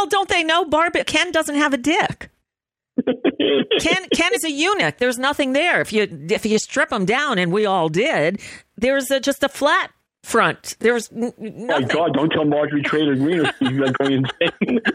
Well, 0.01 0.07
don't 0.07 0.29
they 0.29 0.43
know 0.43 0.65
Barbie? 0.65 1.03
Ken 1.03 1.31
doesn't 1.31 1.53
have 1.53 1.75
a 1.75 1.77
dick. 1.77 2.31
Ken 3.79 4.07
Ken 4.15 4.33
is 4.33 4.43
a 4.43 4.51
eunuch. 4.51 4.97
There's 4.97 5.17
nothing 5.17 5.53
there. 5.53 5.81
If 5.81 5.93
you 5.93 6.07
if 6.29 6.45
you 6.45 6.57
strip 6.59 6.91
him 6.91 7.05
down, 7.05 7.37
and 7.37 7.51
we 7.51 7.65
all 7.65 7.89
did, 7.89 8.41
there's 8.77 9.09
a, 9.11 9.19
just 9.19 9.43
a 9.43 9.49
flat 9.49 9.91
front. 10.23 10.75
There's 10.79 11.11
n- 11.11 11.33
n- 11.39 11.67
oh, 11.71 11.79
My 11.79 11.81
God! 11.81 12.13
Don't 12.13 12.29
tell 12.29 12.45
Marjorie 12.45 12.83
Trader 12.83 13.15
Green 13.15 13.41
or 13.45 13.53
she's 13.59 13.79
like 13.79 13.97
going 13.97 14.25
insane. 14.41 14.79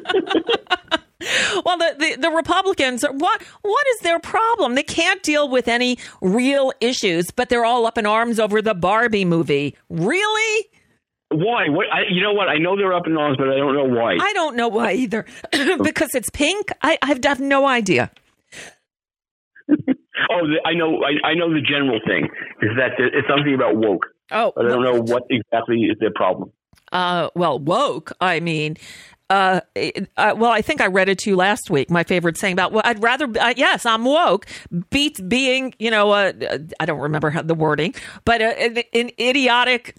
Well, 1.65 1.79
the, 1.79 1.97
the, 1.99 2.17
the 2.21 2.31
Republicans, 2.31 3.03
are, 3.03 3.13
what 3.13 3.43
what 3.63 3.87
is 3.89 4.01
their 4.01 4.19
problem? 4.21 4.75
They 4.75 4.83
can't 4.83 5.23
deal 5.23 5.49
with 5.49 5.67
any 5.67 5.99
real 6.21 6.73
issues, 6.81 7.31
but 7.31 7.49
they're 7.49 7.65
all 7.65 7.87
up 7.87 7.99
in 7.99 8.07
arms 8.07 8.39
over 8.39 8.61
the 8.61 8.75
Barbie 8.75 9.25
movie. 9.25 9.77
Really? 9.89 10.67
Why? 11.31 11.69
What? 11.69 11.87
I, 11.93 12.03
you 12.11 12.23
know 12.23 12.33
what? 12.33 12.49
I 12.49 12.59
know 12.59 12.77
they're 12.77 12.93
up 12.93 13.07
in 13.07 13.17
arms, 13.17 13.37
but 13.39 13.49
I 13.49 13.57
don't 13.57 13.75
know 13.75 13.85
why. 13.85 14.19
I 14.21 14.33
don't 14.35 14.57
know 14.57 14.69
why 14.69 14.93
either. 14.93 15.25
because 15.83 16.15
it's 16.15 16.31
pink? 16.31 16.69
I, 16.83 16.99
I 17.03 17.07
have 17.07 17.41
no 17.41 17.67
idea. 17.67 18.11
Oh, 20.31 20.47
the, 20.49 20.61
I 20.67 20.73
know. 20.73 21.03
I, 21.05 21.29
I 21.29 21.35
know 21.35 21.53
the 21.53 21.61
general 21.61 22.01
thing 22.07 22.25
is 22.63 22.71
that 22.79 22.93
there- 22.97 23.07
it's 23.17 23.29
something 23.29 23.55
about 23.55 23.77
woke. 23.77 24.07
Oh, 24.33 24.53
but 24.57 24.65
I 24.67 24.69
don't 24.71 24.83
know 24.83 25.01
what 25.03 25.25
exactly 25.31 25.83
is 25.83 25.97
their 26.01 26.11
problem. 26.15 26.51
Uh, 26.91 27.29
well, 27.35 27.59
woke, 27.59 28.13
I 28.21 28.41
mean, 28.41 28.77
uh, 29.29 29.61
uh, 30.17 30.35
well, 30.37 30.51
I 30.51 30.63
think 30.63 30.81
I 30.81 30.87
read 30.87 31.09
it 31.11 31.19
to 31.21 31.31
you 31.31 31.37
last 31.37 31.69
week. 31.71 31.91
My 31.91 32.03
favorite 32.03 32.39
saying 32.39 32.55
about, 32.55 32.73
well, 32.73 32.83
I'd 32.85 33.03
rather, 33.03 33.27
uh, 33.39 33.53
yes, 33.57 33.85
I'm 33.85 34.05
woke, 34.05 34.47
beats 34.91 35.21
being, 35.21 35.75
you 35.79 35.91
know, 35.91 36.11
uh, 36.13 36.33
uh, 36.51 36.59
I 36.81 36.87
don't 36.87 37.01
remember 37.01 37.29
how 37.31 37.43
the 37.43 37.55
wording, 37.55 37.95
but 38.25 38.41
uh, 38.41 38.45
an, 38.59 38.79
an 38.95 39.11
idiotic, 39.21 39.97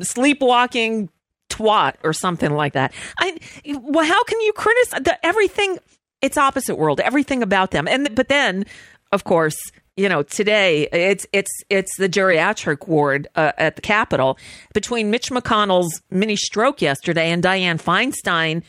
sleepwalking 0.00 1.08
twat 1.50 1.94
or 2.02 2.12
something 2.12 2.52
like 2.52 2.72
that. 2.74 2.92
I, 3.18 3.38
well, 3.66 4.06
how 4.06 4.22
can 4.24 4.40
you 4.40 4.52
criticize 4.52 5.02
the, 5.02 5.26
everything? 5.26 5.78
It's 6.22 6.38
opposite 6.38 6.76
world, 6.76 7.00
everything 7.00 7.42
about 7.42 7.72
them. 7.72 7.86
And, 7.86 8.14
but 8.14 8.28
then, 8.28 8.64
of 9.10 9.24
course, 9.24 9.56
you 9.96 10.08
know, 10.08 10.22
today 10.22 10.88
it's 10.90 11.26
it's 11.32 11.50
it's 11.68 11.94
the 11.98 12.08
geriatric 12.08 12.88
ward 12.88 13.28
uh, 13.36 13.52
at 13.58 13.76
the 13.76 13.82
Capitol 13.82 14.38
between 14.72 15.10
Mitch 15.10 15.30
McConnell's 15.30 16.00
mini 16.10 16.36
stroke 16.36 16.80
yesterday 16.80 17.30
and 17.30 17.42
Dianne 17.42 17.82
Feinstein 17.82 18.62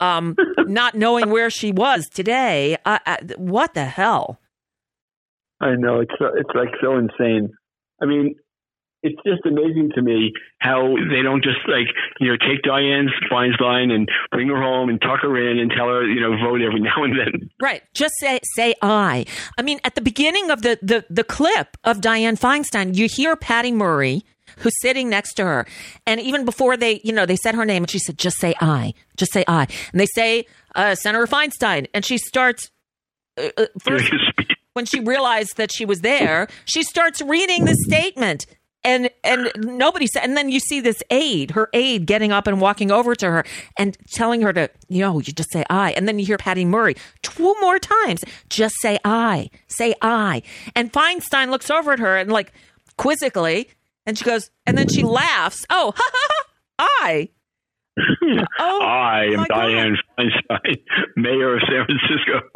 um, 0.00 0.36
not 0.58 0.94
knowing 0.94 1.30
where 1.30 1.50
she 1.50 1.72
was 1.72 2.06
today. 2.08 2.76
Uh, 2.84 2.98
uh, 3.06 3.16
what 3.36 3.74
the 3.74 3.84
hell? 3.84 4.40
I 5.60 5.74
know 5.74 6.00
it's 6.00 6.14
it's 6.20 6.50
like 6.54 6.68
so 6.80 6.96
insane. 6.96 7.50
I 8.00 8.06
mean, 8.06 8.36
it's 9.02 9.20
just 9.24 9.46
amazing 9.46 9.90
to 9.94 10.02
me 10.02 10.32
how 10.58 10.94
they 10.96 11.22
don't 11.22 11.42
just 11.42 11.58
like 11.68 11.86
you 12.20 12.28
know 12.28 12.36
take 12.36 12.62
Dianne 12.62 13.08
Feinstein 13.30 13.90
and 13.92 14.08
bring 14.30 14.48
her 14.48 14.60
home 14.60 14.88
and 14.88 15.00
tuck 15.00 15.20
her 15.22 15.50
in 15.50 15.58
and 15.58 15.70
tell 15.70 15.88
her 15.88 16.06
you 16.06 16.20
know 16.20 16.36
vote 16.36 16.60
every 16.60 16.80
now 16.80 17.04
and 17.04 17.18
then. 17.18 17.50
Right. 17.60 17.82
Just 17.94 18.14
say 18.18 18.40
say 18.54 18.74
I. 18.82 19.24
I 19.56 19.62
mean, 19.62 19.80
at 19.84 19.94
the 19.94 20.00
beginning 20.00 20.50
of 20.50 20.62
the 20.62 20.78
the 20.82 21.04
the 21.08 21.24
clip 21.24 21.76
of 21.84 22.00
Dianne 22.00 22.38
Feinstein, 22.38 22.96
you 22.96 23.08
hear 23.08 23.36
Patty 23.36 23.72
Murray 23.72 24.24
who's 24.58 24.74
sitting 24.80 25.08
next 25.08 25.34
to 25.34 25.44
her. 25.44 25.66
And 26.06 26.20
even 26.20 26.44
before 26.44 26.76
they, 26.76 27.00
you 27.04 27.12
know, 27.12 27.26
they 27.26 27.36
said 27.36 27.54
her 27.54 27.64
name 27.64 27.84
and 27.84 27.90
she 27.90 27.98
said, 27.98 28.18
just 28.18 28.38
say 28.38 28.54
I, 28.60 28.94
just 29.16 29.32
say 29.32 29.44
I. 29.46 29.66
And 29.92 30.00
they 30.00 30.06
say, 30.06 30.46
uh, 30.74 30.94
Senator 30.94 31.26
Feinstein. 31.26 31.86
And 31.94 32.04
she 32.04 32.18
starts, 32.18 32.70
uh, 33.36 33.50
uh, 33.56 33.66
first, 33.78 34.10
when 34.72 34.86
she 34.86 35.00
realized 35.00 35.56
that 35.56 35.72
she 35.72 35.84
was 35.84 36.00
there, 36.00 36.48
she 36.64 36.82
starts 36.82 37.20
reading 37.20 37.64
the 37.64 37.76
statement. 37.86 38.46
And 38.88 39.10
and 39.22 39.52
nobody 39.58 40.06
said, 40.06 40.24
and 40.24 40.34
then 40.34 40.48
you 40.48 40.60
see 40.60 40.80
this 40.80 41.02
aide, 41.10 41.50
her 41.50 41.68
aide, 41.74 42.06
getting 42.06 42.32
up 42.32 42.46
and 42.46 42.58
walking 42.58 42.90
over 42.90 43.14
to 43.16 43.30
her 43.30 43.44
and 43.76 43.98
telling 44.12 44.40
her 44.40 44.50
to, 44.54 44.70
you 44.88 45.00
know, 45.00 45.18
you 45.18 45.30
just 45.34 45.52
say 45.52 45.62
I. 45.68 45.90
And 45.92 46.08
then 46.08 46.18
you 46.18 46.24
hear 46.24 46.38
Patty 46.38 46.64
Murray 46.64 46.96
two 47.20 47.54
more 47.60 47.78
times, 47.78 48.24
just 48.48 48.74
say 48.80 48.98
I, 49.04 49.50
say 49.66 49.94
I. 50.00 50.40
And 50.74 50.90
Feinstein 50.90 51.50
looks 51.50 51.70
over 51.70 51.92
at 51.92 51.98
her 51.98 52.16
and 52.16 52.32
like 52.32 52.54
quizzically, 52.96 53.68
and 54.06 54.16
she 54.16 54.24
goes, 54.24 54.50
and 54.64 54.78
then 54.78 54.88
she 54.88 55.02
laughs. 55.02 55.66
Oh, 55.68 55.92
ha 55.96 56.10
ha 56.10 56.28
ha, 56.30 56.44
I. 57.02 57.28
Oh, 58.60 58.80
I 58.82 59.24
am 59.24 59.40
my 59.40 59.46
God. 59.48 59.64
Dianne 59.64 59.96
Feinstein, 60.18 60.76
mayor 61.16 61.56
of 61.56 61.62
San 61.68 61.84
Francisco. 61.84 62.48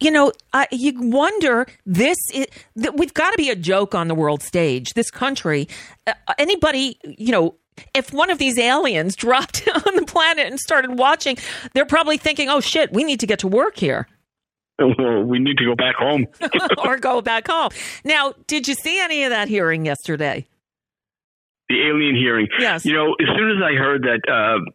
You 0.00 0.10
know, 0.10 0.32
uh, 0.52 0.66
you 0.70 0.92
wonder 0.96 1.66
this. 1.84 2.18
Is, 2.32 2.46
we've 2.94 3.14
got 3.14 3.30
to 3.30 3.36
be 3.36 3.50
a 3.50 3.56
joke 3.56 3.94
on 3.94 4.08
the 4.08 4.14
world 4.14 4.42
stage. 4.42 4.94
This 4.94 5.10
country, 5.10 5.68
uh, 6.06 6.14
anybody, 6.38 6.98
you 7.04 7.32
know. 7.32 7.56
If 7.92 8.10
one 8.10 8.30
of 8.30 8.38
these 8.38 8.58
aliens 8.58 9.14
dropped 9.16 9.68
on 9.68 9.96
the 9.96 10.06
planet 10.06 10.46
and 10.46 10.58
started 10.58 10.98
watching, 10.98 11.36
they're 11.74 11.84
probably 11.84 12.16
thinking, 12.16 12.48
"Oh 12.48 12.60
shit, 12.60 12.92
we 12.92 13.04
need 13.04 13.20
to 13.20 13.26
get 13.26 13.40
to 13.40 13.48
work 13.48 13.76
here 13.76 14.08
Well, 14.78 15.24
we 15.24 15.38
need 15.38 15.58
to 15.58 15.64
go 15.66 15.74
back 15.74 15.96
home. 15.96 16.26
or 16.84 16.96
go 16.96 17.20
back 17.20 17.48
home." 17.48 17.70
Now, 18.02 18.32
did 18.46 18.66
you 18.66 18.74
see 18.74 18.98
any 18.98 19.24
of 19.24 19.30
that 19.30 19.48
hearing 19.48 19.84
yesterday? 19.84 20.46
the 21.68 21.86
alien 21.86 22.14
hearing. 22.14 22.48
Yes. 22.58 22.84
You 22.84 22.94
know, 22.94 23.14
as 23.20 23.26
soon 23.36 23.50
as 23.50 23.62
I 23.62 23.74
heard 23.74 24.02
that 24.02 24.20
uh, 24.30 24.70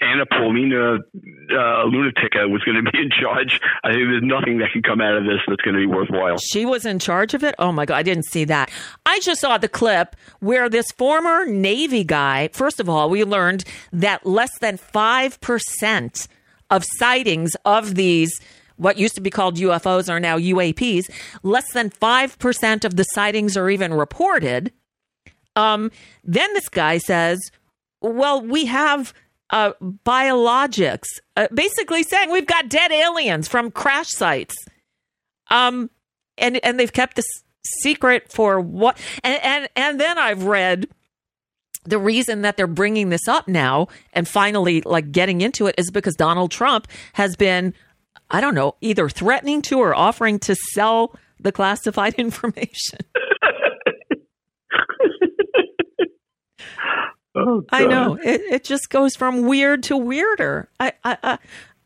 Anna 0.00 0.26
Paulina 0.26 0.94
uh, 0.94 1.84
Lunatica 1.86 2.50
was 2.50 2.62
going 2.64 2.76
to 2.84 2.90
be 2.90 2.98
in 2.98 3.10
charge, 3.10 3.60
I 3.82 3.92
think 3.92 4.04
there's 4.08 4.22
nothing 4.22 4.58
that 4.58 4.70
can 4.72 4.82
come 4.82 5.00
out 5.00 5.16
of 5.16 5.24
this 5.24 5.40
that's 5.46 5.62
going 5.62 5.74
to 5.74 5.80
be 5.80 5.86
worthwhile. 5.86 6.38
She 6.38 6.64
was 6.66 6.84
in 6.84 6.98
charge 6.98 7.34
of 7.34 7.44
it? 7.44 7.54
Oh 7.58 7.72
my 7.72 7.86
God, 7.86 7.96
I 7.96 8.02
didn't 8.02 8.26
see 8.26 8.44
that. 8.44 8.70
I 9.06 9.20
just 9.20 9.40
saw 9.40 9.58
the 9.58 9.68
clip 9.68 10.16
where 10.40 10.68
this 10.68 10.86
former 10.96 11.46
Navy 11.46 12.04
guy, 12.04 12.48
first 12.52 12.80
of 12.80 12.88
all, 12.88 13.10
we 13.10 13.24
learned 13.24 13.64
that 13.92 14.26
less 14.26 14.50
than 14.60 14.78
5% 14.78 16.28
of 16.70 16.84
sightings 16.98 17.52
of 17.64 17.94
these, 17.94 18.40
what 18.76 18.98
used 18.98 19.14
to 19.14 19.20
be 19.20 19.30
called 19.30 19.56
UFOs 19.56 20.10
are 20.10 20.20
now 20.20 20.38
UAPs, 20.38 21.10
less 21.42 21.70
than 21.72 21.90
5% 21.90 22.84
of 22.84 22.96
the 22.96 23.04
sightings 23.04 23.56
are 23.56 23.70
even 23.70 23.94
reported. 23.94 24.72
Um, 25.56 25.90
then 26.24 26.52
this 26.54 26.68
guy 26.68 26.98
says, 26.98 27.38
well, 28.00 28.40
we 28.40 28.66
have 28.66 29.14
uh, 29.54 29.72
biologics, 30.04 31.06
uh, 31.36 31.46
basically 31.54 32.02
saying 32.02 32.32
we've 32.32 32.46
got 32.46 32.68
dead 32.68 32.90
aliens 32.90 33.46
from 33.46 33.70
crash 33.70 34.08
sites. 34.08 34.56
Um, 35.48 35.90
and 36.36 36.58
and 36.64 36.80
they've 36.80 36.92
kept 36.92 37.14
this 37.14 37.24
secret 37.80 38.32
for 38.32 38.60
what? 38.60 38.98
And 39.22 39.40
and 39.44 39.68
and 39.76 40.00
then 40.00 40.18
I've 40.18 40.42
read 40.42 40.88
the 41.84 41.98
reason 41.98 42.42
that 42.42 42.56
they're 42.56 42.66
bringing 42.66 43.10
this 43.10 43.28
up 43.28 43.46
now 43.46 43.86
and 44.12 44.26
finally 44.26 44.80
like 44.80 45.12
getting 45.12 45.40
into 45.40 45.68
it 45.68 45.76
is 45.78 45.88
because 45.92 46.16
Donald 46.16 46.50
Trump 46.50 46.88
has 47.12 47.36
been, 47.36 47.74
I 48.30 48.40
don't 48.40 48.56
know, 48.56 48.74
either 48.80 49.08
threatening 49.08 49.62
to 49.62 49.78
or 49.78 49.94
offering 49.94 50.40
to 50.40 50.56
sell 50.72 51.14
the 51.38 51.52
classified 51.52 52.14
information. 52.18 52.98
Oh, 57.34 57.64
I 57.70 57.86
know 57.86 58.14
it. 58.22 58.40
It 58.42 58.64
just 58.64 58.90
goes 58.90 59.16
from 59.16 59.42
weird 59.42 59.82
to 59.84 59.96
weirder. 59.96 60.68
I, 60.78 60.92
I, 61.02 61.38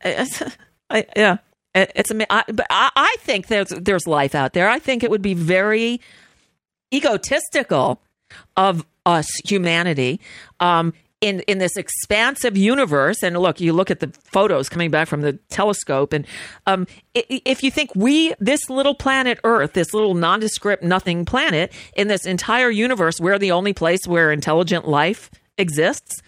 I, 0.05 0.27
I, 0.91 1.07
yeah. 1.17 1.39
It, 1.75 1.93
it's 1.95 2.11
ama- 2.11 2.27
I, 2.31 2.45
but 2.49 2.67
I, 2.71 2.91
I 2.95 3.17
think 3.21 3.47
there's 3.47 3.69
there's 3.69 4.07
life 4.07 4.35
out 4.35 4.53
there. 4.53 4.69
I 4.69 4.79
think 4.79 5.03
it 5.03 5.11
would 5.11 5.23
be 5.23 5.35
very 5.35 6.01
egotistical 6.93 8.01
of 8.57 8.85
us 9.07 9.27
humanity 9.45 10.21
um, 10.61 10.93
in 11.21 11.41
in 11.41 11.59
this 11.59 11.77
expansive 11.77 12.57
universe. 12.57 13.23
And 13.23 13.37
look, 13.39 13.61
you 13.61 13.73
look 13.73 13.91
at 13.91 14.01
the 14.01 14.13
photos 14.25 14.69
coming 14.69 14.91
back 14.91 15.09
from 15.09 15.23
the 15.23 15.35
telescope, 15.51 16.13
and 16.13 16.27
um, 16.67 16.87
if 17.15 17.63
you 17.63 17.71
think 17.71 17.95
we, 17.95 18.35
this 18.39 18.69
little 18.71 18.95
planet 18.95 19.39
Earth, 19.45 19.73
this 19.73 19.93
little 19.93 20.15
nondescript 20.15 20.83
nothing 20.83 21.25
planet 21.25 21.73
in 21.97 22.09
this 22.09 22.27
entire 22.27 22.71
universe, 22.71 23.19
we're 23.21 23.39
the 23.39 23.53
only 23.53 23.73
place 23.73 24.07
where 24.07 24.31
intelligent 24.33 24.87
life 24.87 25.31
exists. 25.59 26.23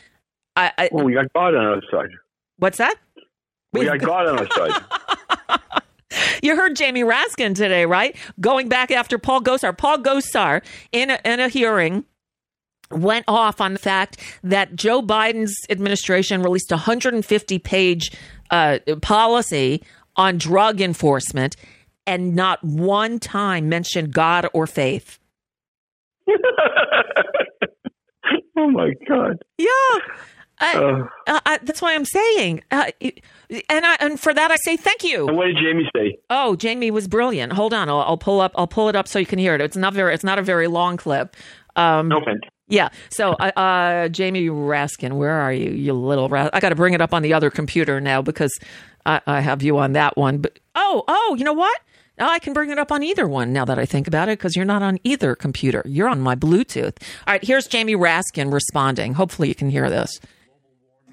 I, 0.57 0.73
I, 0.77 0.89
Well, 0.93 1.05
we 1.05 1.15
got 1.15 1.33
God 1.33 1.55
on 1.55 1.65
our 1.65 1.83
side. 1.91 2.11
what's 2.59 2.79
that? 2.79 2.97
We 3.73 3.85
got 3.85 4.01
God 4.01 4.27
on 4.27 4.39
our 4.41 4.49
side. 4.51 4.83
You 6.43 6.57
heard 6.57 6.75
Jamie 6.75 7.05
Raskin 7.05 7.55
today, 7.55 7.87
right? 7.87 8.17
Going 8.41 8.69
back 8.69 8.91
after 8.91 9.19
Paul 9.19 9.43
Gosar. 9.43 9.77
Paul 9.77 9.99
Gosar, 9.99 10.63
in 10.91 11.11
a, 11.11 11.19
in 11.25 11.39
a 11.39 11.49
hearing, 11.49 12.05
went 12.91 13.25
off 13.29 13.61
on 13.61 13.75
the 13.75 13.79
fact 13.79 14.19
that 14.43 14.75
Joe 14.75 15.03
Biden's 15.03 15.55
administration 15.69 16.43
released 16.43 16.73
a 16.73 16.77
150 16.77 17.59
page 17.61 18.11
uh, 18.51 18.79
policy 19.03 19.83
on 20.17 20.39
drug 20.39 20.81
enforcement 20.81 21.57
and 22.07 22.35
not 22.35 22.63
one 22.65 23.19
time 23.19 23.69
mentioned 23.69 24.13
God 24.13 24.49
or 24.53 24.67
faith. 24.67 25.19
oh 28.61 28.71
my 28.71 28.93
God. 29.09 29.39
Yeah. 29.59 29.69
I, 30.63 30.77
Uh. 31.27 31.41
I, 31.47 31.59
that's 31.63 31.81
why 31.81 31.95
I'm 31.95 32.05
saying. 32.05 32.63
Uh, 32.71 32.91
and 33.01 33.87
I, 33.87 33.97
and 34.01 34.21
for 34.21 34.35
that 34.35 34.51
I 34.51 34.57
say 34.57 34.77
thank 34.77 35.03
you. 35.03 35.27
And 35.27 35.37
what 35.37 35.47
did 35.47 35.57
Jamie 35.57 35.89
say? 35.97 36.19
Oh, 36.29 36.55
Jamie 36.57 36.91
was 36.91 37.09
brilliant. 37.09 37.55
Hold 37.55 37.73
on, 37.73 37.89
I'll, 37.89 38.01
I'll 38.01 38.19
pull 38.19 38.41
up. 38.41 38.53
I'll 38.57 38.67
pull 38.67 38.89
it 38.91 38.97
up 38.97 39.09
so 39.09 39.19
you 39.19 39.27
can 39.27 39.39
hear 39.39 39.55
it. 39.55 39.61
It's 39.61 39.77
not 39.77 39.95
very. 39.95 40.13
It's 40.15 40.25
not 40.25 40.39
a 40.39 40.43
very 40.43 40.67
long 40.67 40.97
clip. 40.99 41.35
Um. 41.77 42.11
Yeah. 42.69 42.91
So, 43.09 43.33
uh, 43.33 43.51
uh, 43.57 44.09
Jamie 44.11 44.47
Raskin, 44.47 45.15
where 45.15 45.33
are 45.33 45.53
you, 45.53 45.71
you 45.71 45.93
little? 45.93 46.29
Ras- 46.29 46.51
I 46.53 46.61
got 46.61 46.69
to 46.69 46.77
bring 46.77 46.95
it 46.95 47.01
up 47.01 47.13
on 47.13 47.23
the 47.23 47.33
other 47.33 47.51
computer 47.51 48.01
now 48.01 48.23
because 48.23 48.57
I, 49.07 49.21
I 49.27 49.41
have 49.41 49.63
you 49.63 49.79
on 49.79 49.93
that 49.95 50.17
one. 50.17 50.39
But 50.39 50.61
oh, 50.77 51.03
oh, 51.09 51.37
you 51.39 51.45
know 51.45 51.53
what? 51.53 51.77
I 52.29 52.39
can 52.39 52.53
bring 52.53 52.71
it 52.71 52.79
up 52.79 52.93
on 52.93 53.03
either 53.03 53.27
one. 53.27 53.53
Now 53.53 53.65
that 53.65 53.79
I 53.79 53.87
think 53.87 54.07
about 54.07 54.29
it, 54.29 54.39
because 54.39 54.57
you're 54.57 54.65
not 54.65 54.83
on 54.83 54.99
either 55.05 55.35
computer. 55.35 55.83
You're 55.87 56.09
on 56.09 56.21
my 56.21 56.35
Bluetooth. 56.35 56.97
All 57.27 57.35
right. 57.35 57.45
Here's 57.45 57.67
Jamie 57.67 57.97
Raskin 57.97 58.53
responding. 58.53 59.15
Hopefully, 59.15 59.49
you 59.49 59.55
can 59.55 59.71
hear 59.71 59.89
this. 59.89 60.21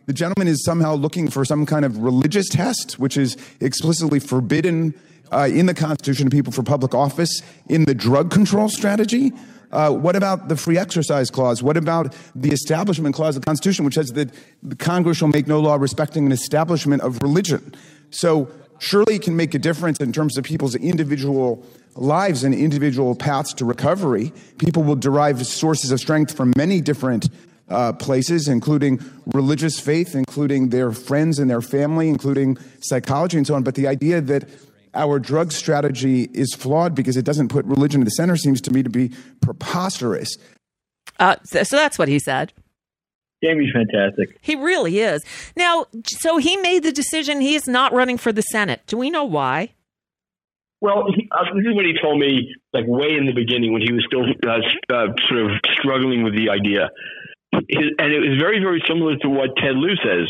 The 0.05 0.14
gentleman 0.14 0.47
is 0.47 0.64
somehow 0.64 0.95
looking 0.95 1.30
for 1.30 1.43
some 1.43 1.66
kind 1.66 1.84
of 1.84 1.97
religious 1.97 2.47
test, 2.47 2.97
which 2.97 3.18
is 3.18 3.36
explicitly 3.60 4.20
forbidden 4.20 4.93
uh, 5.32 5.49
in 5.51 5.66
the 5.66 5.74
Constitution 5.74 6.28
of 6.28 6.32
people 6.32 6.53
for 6.53 6.64
public 6.64 6.95
office 6.95 7.41
in 7.68 7.84
the 7.84 7.93
drug 7.93 8.32
control 8.32 8.70
strategy. 8.70 9.34
Uh, 9.72 9.91
what 9.91 10.16
about 10.16 10.47
the 10.47 10.55
free 10.55 10.78
exercise 10.78 11.30
clause? 11.30 11.62
What 11.62 11.76
about 11.76 12.16
the 12.34 12.51
establishment 12.51 13.16
clause 13.16 13.36
of 13.36 13.41
the 13.41 13.45
Constitution, 13.45 13.84
which 13.84 13.95
says 13.95 14.12
that 14.14 14.32
Congress 14.80 15.18
shall 15.18 15.28
make 15.28 15.45
no 15.45 15.60
law 15.60 15.76
respecting 15.76 16.26
an 16.26 16.32
establishment 16.32 17.01
of 17.01 17.22
religion? 17.22 17.76
So 18.10 18.49
surely 18.80 19.19
can 19.19 19.36
make 19.36 19.53
a 19.53 19.59
difference 19.59 19.99
in 19.99 20.11
terms 20.11 20.38
of 20.38 20.43
people's 20.43 20.75
individual 20.75 21.65
lives 21.95 22.43
and 22.43 22.53
individual 22.53 23.15
paths 23.15 23.53
to 23.53 23.65
recovery. 23.65 24.32
People 24.57 24.84
will 24.84 24.95
derive 24.95 25.45
sources 25.45 25.91
of 25.91 25.99
strength 25.99 26.36
from 26.36 26.53
many 26.55 26.82
different 26.82 27.30
uh, 27.69 27.93
places, 27.93 28.47
including 28.47 28.99
religious 29.34 29.80
faith, 29.80 30.15
including 30.15 30.69
their 30.69 30.91
friends 30.91 31.39
and 31.39 31.49
their 31.49 31.61
family, 31.61 32.07
including 32.07 32.57
psychology 32.80 33.38
and 33.38 33.45
so 33.45 33.55
on. 33.55 33.63
But 33.63 33.75
the 33.75 33.88
idea 33.88 34.21
that 34.21 34.47
our 34.93 35.19
drug 35.19 35.51
strategy 35.51 36.30
is 36.34 36.53
flawed 36.53 36.95
because 36.95 37.17
it 37.17 37.25
doesn't 37.25 37.49
put 37.49 37.65
religion 37.65 38.01
in 38.01 38.05
the 38.05 38.11
center 38.11 38.38
seems 38.38 38.61
to 38.61 38.71
me 38.71 38.84
to 38.84 38.89
be 38.89 39.11
preposterous. 39.41 40.38
Uh, 41.19 41.36
so 41.43 41.75
that's 41.75 41.99
what 41.99 42.07
he 42.07 42.19
said. 42.19 42.53
Jamie's 43.43 43.71
fantastic. 43.71 44.38
He 44.41 44.55
really 44.55 44.99
is. 44.99 45.23
Now, 45.55 45.85
so 46.05 46.38
he 46.38 46.57
made 46.57 46.83
the 46.83 46.91
decision 46.91 47.41
he 47.41 47.55
is 47.55 47.67
not 47.67 47.93
running 47.93 48.17
for 48.17 48.31
the 48.31 48.41
Senate. 48.41 48.81
Do 48.88 48.97
we 48.97 49.09
know 49.09 49.25
why? 49.25 49.73
Well, 50.81 51.05
he, 51.15 51.27
uh, 51.31 51.43
this 51.55 51.65
is 51.65 51.75
what 51.75 51.85
he 51.85 51.93
told 52.01 52.19
me, 52.19 52.53
like 52.73 52.85
way 52.88 53.15
in 53.17 53.25
the 53.25 53.33
beginning 53.33 53.73
when 53.73 53.81
he 53.81 53.91
was 53.91 54.05
still 54.05 54.25
uh, 54.47 54.59
uh, 54.93 55.07
sort 55.27 55.45
of 55.45 55.51
struggling 55.79 56.23
with 56.23 56.35
the 56.35 56.49
idea, 56.49 56.89
His, 57.67 57.93
and 57.97 58.13
it 58.13 58.19
was 58.19 58.38
very, 58.39 58.59
very 58.59 58.83
similar 58.88 59.17
to 59.17 59.29
what 59.29 59.49
Ted 59.57 59.75
Lieu 59.75 59.95
says. 60.03 60.27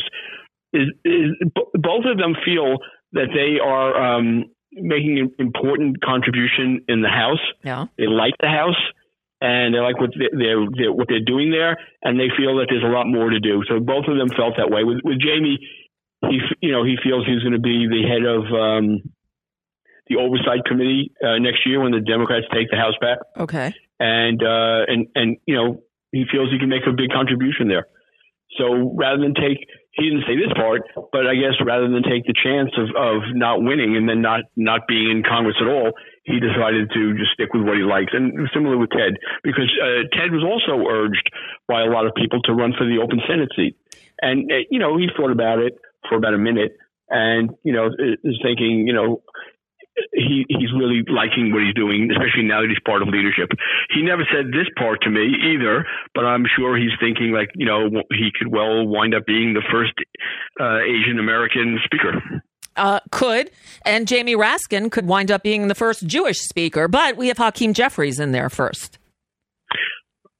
Is, 0.72 0.88
is 1.04 1.32
b- 1.54 1.70
both 1.74 2.04
of 2.04 2.18
them 2.18 2.34
feel 2.44 2.78
that 3.12 3.28
they 3.34 3.58
are 3.58 4.18
um, 4.18 4.44
making 4.72 5.18
an 5.18 5.34
important 5.38 6.02
contribution 6.02 6.84
in 6.88 7.00
the 7.02 7.08
House. 7.08 7.40
Yeah. 7.64 7.86
They 7.96 8.06
like 8.06 8.34
the 8.40 8.48
House 8.48 8.76
and 9.40 9.74
they 9.74 9.78
like 9.78 10.00
what 10.00 10.10
they- 10.18 10.32
they're, 10.36 10.64
they're 10.76 10.92
what 10.92 11.06
they're 11.08 11.24
doing 11.24 11.50
there, 11.50 11.76
and 12.02 12.18
they 12.18 12.28
feel 12.36 12.56
that 12.58 12.66
there's 12.70 12.82
a 12.84 12.88
lot 12.92 13.06
more 13.06 13.30
to 13.30 13.40
do. 13.40 13.62
So 13.68 13.78
both 13.80 14.06
of 14.08 14.16
them 14.16 14.28
felt 14.36 14.56
that 14.56 14.70
way. 14.70 14.84
With 14.84 14.98
with 15.04 15.18
Jamie, 15.20 15.58
he 16.28 16.40
you 16.60 16.72
know 16.72 16.84
he 16.84 16.96
feels 17.02 17.26
he's 17.26 17.42
going 17.42 17.52
to 17.54 17.60
be 17.62 17.86
the 17.86 18.02
head 18.08 18.24
of 18.24 18.42
um, 18.52 19.00
the 20.08 20.16
oversight 20.16 20.64
committee 20.64 21.12
uh, 21.22 21.38
next 21.38 21.66
year 21.66 21.80
when 21.80 21.92
the 21.92 22.00
Democrats 22.00 22.46
take 22.52 22.70
the 22.70 22.76
House 22.76 22.94
back, 23.00 23.18
Okay. 23.38 23.72
and 24.00 24.42
uh, 24.42 24.84
and 24.88 25.06
and 25.14 25.36
you 25.46 25.54
know 25.54 25.82
he 26.12 26.24
feels 26.30 26.50
he 26.50 26.58
can 26.58 26.68
make 26.70 26.86
a 26.88 26.92
big 26.92 27.10
contribution 27.10 27.68
there. 27.68 27.86
So 28.56 28.94
rather 28.96 29.20
than 29.20 29.34
take, 29.34 29.58
he 29.92 30.08
didn't 30.08 30.24
say 30.26 30.34
this 30.34 30.50
part, 30.56 30.80
but 31.12 31.26
I 31.26 31.34
guess 31.34 31.52
rather 31.64 31.86
than 31.86 32.02
take 32.02 32.24
the 32.24 32.32
chance 32.32 32.70
of, 32.78 32.88
of 32.96 33.22
not 33.34 33.60
winning 33.62 33.94
and 33.94 34.08
then 34.08 34.22
not, 34.22 34.40
not 34.56 34.88
being 34.88 35.10
in 35.10 35.22
Congress 35.22 35.56
at 35.60 35.68
all, 35.68 35.92
he 36.28 36.38
decided 36.40 36.92
to 36.92 37.16
just 37.16 37.32
stick 37.32 37.52
with 37.54 37.64
what 37.64 37.76
he 37.76 37.82
likes. 37.82 38.12
And 38.12 38.48
similar 38.52 38.76
with 38.76 38.90
Ted, 38.90 39.16
because 39.42 39.72
uh, 39.80 40.04
Ted 40.12 40.30
was 40.30 40.44
also 40.44 40.84
urged 40.84 41.32
by 41.66 41.82
a 41.82 41.90
lot 41.90 42.06
of 42.06 42.14
people 42.14 42.42
to 42.44 42.52
run 42.52 42.74
for 42.76 42.84
the 42.84 43.00
open 43.00 43.20
Senate 43.26 43.48
seat. 43.56 43.76
And, 44.20 44.50
uh, 44.52 44.68
you 44.70 44.78
know, 44.78 44.98
he 44.98 45.08
thought 45.16 45.32
about 45.32 45.58
it 45.58 45.78
for 46.08 46.16
about 46.16 46.34
a 46.34 46.38
minute 46.38 46.76
and, 47.08 47.50
you 47.64 47.72
know, 47.72 47.88
is 47.88 48.38
thinking, 48.42 48.86
you 48.86 48.92
know, 48.92 49.22
he 50.12 50.46
he's 50.48 50.72
really 50.72 51.02
liking 51.08 51.52
what 51.52 51.62
he's 51.62 51.74
doing, 51.74 52.10
especially 52.10 52.44
now 52.44 52.60
that 52.60 52.68
he's 52.68 52.82
part 52.86 53.02
of 53.02 53.08
leadership. 53.08 53.50
He 53.90 54.02
never 54.02 54.22
said 54.30 54.52
this 54.52 54.68
part 54.78 55.02
to 55.02 55.10
me 55.10 55.26
either, 55.54 55.84
but 56.14 56.24
I'm 56.24 56.46
sure 56.56 56.76
he's 56.76 56.94
thinking 57.00 57.32
like 57.32 57.50
you 57.56 57.66
know 57.66 57.88
he 58.10 58.30
could 58.30 58.48
well 58.48 58.86
wind 58.86 59.14
up 59.14 59.26
being 59.26 59.54
the 59.54 59.64
first 59.72 59.92
uh, 60.60 60.78
Asian 60.86 61.18
American 61.18 61.78
speaker. 61.84 62.42
Uh, 62.78 63.00
could. 63.10 63.50
And 63.84 64.06
Jamie 64.06 64.36
Raskin 64.36 64.90
could 64.90 65.06
wind 65.06 65.30
up 65.30 65.42
being 65.42 65.68
the 65.68 65.74
first 65.74 66.06
Jewish 66.06 66.38
speaker, 66.38 66.88
but 66.88 67.16
we 67.16 67.28
have 67.28 67.38
Hakeem 67.38 67.74
Jeffries 67.74 68.20
in 68.20 68.32
there 68.32 68.48
first. 68.48 68.98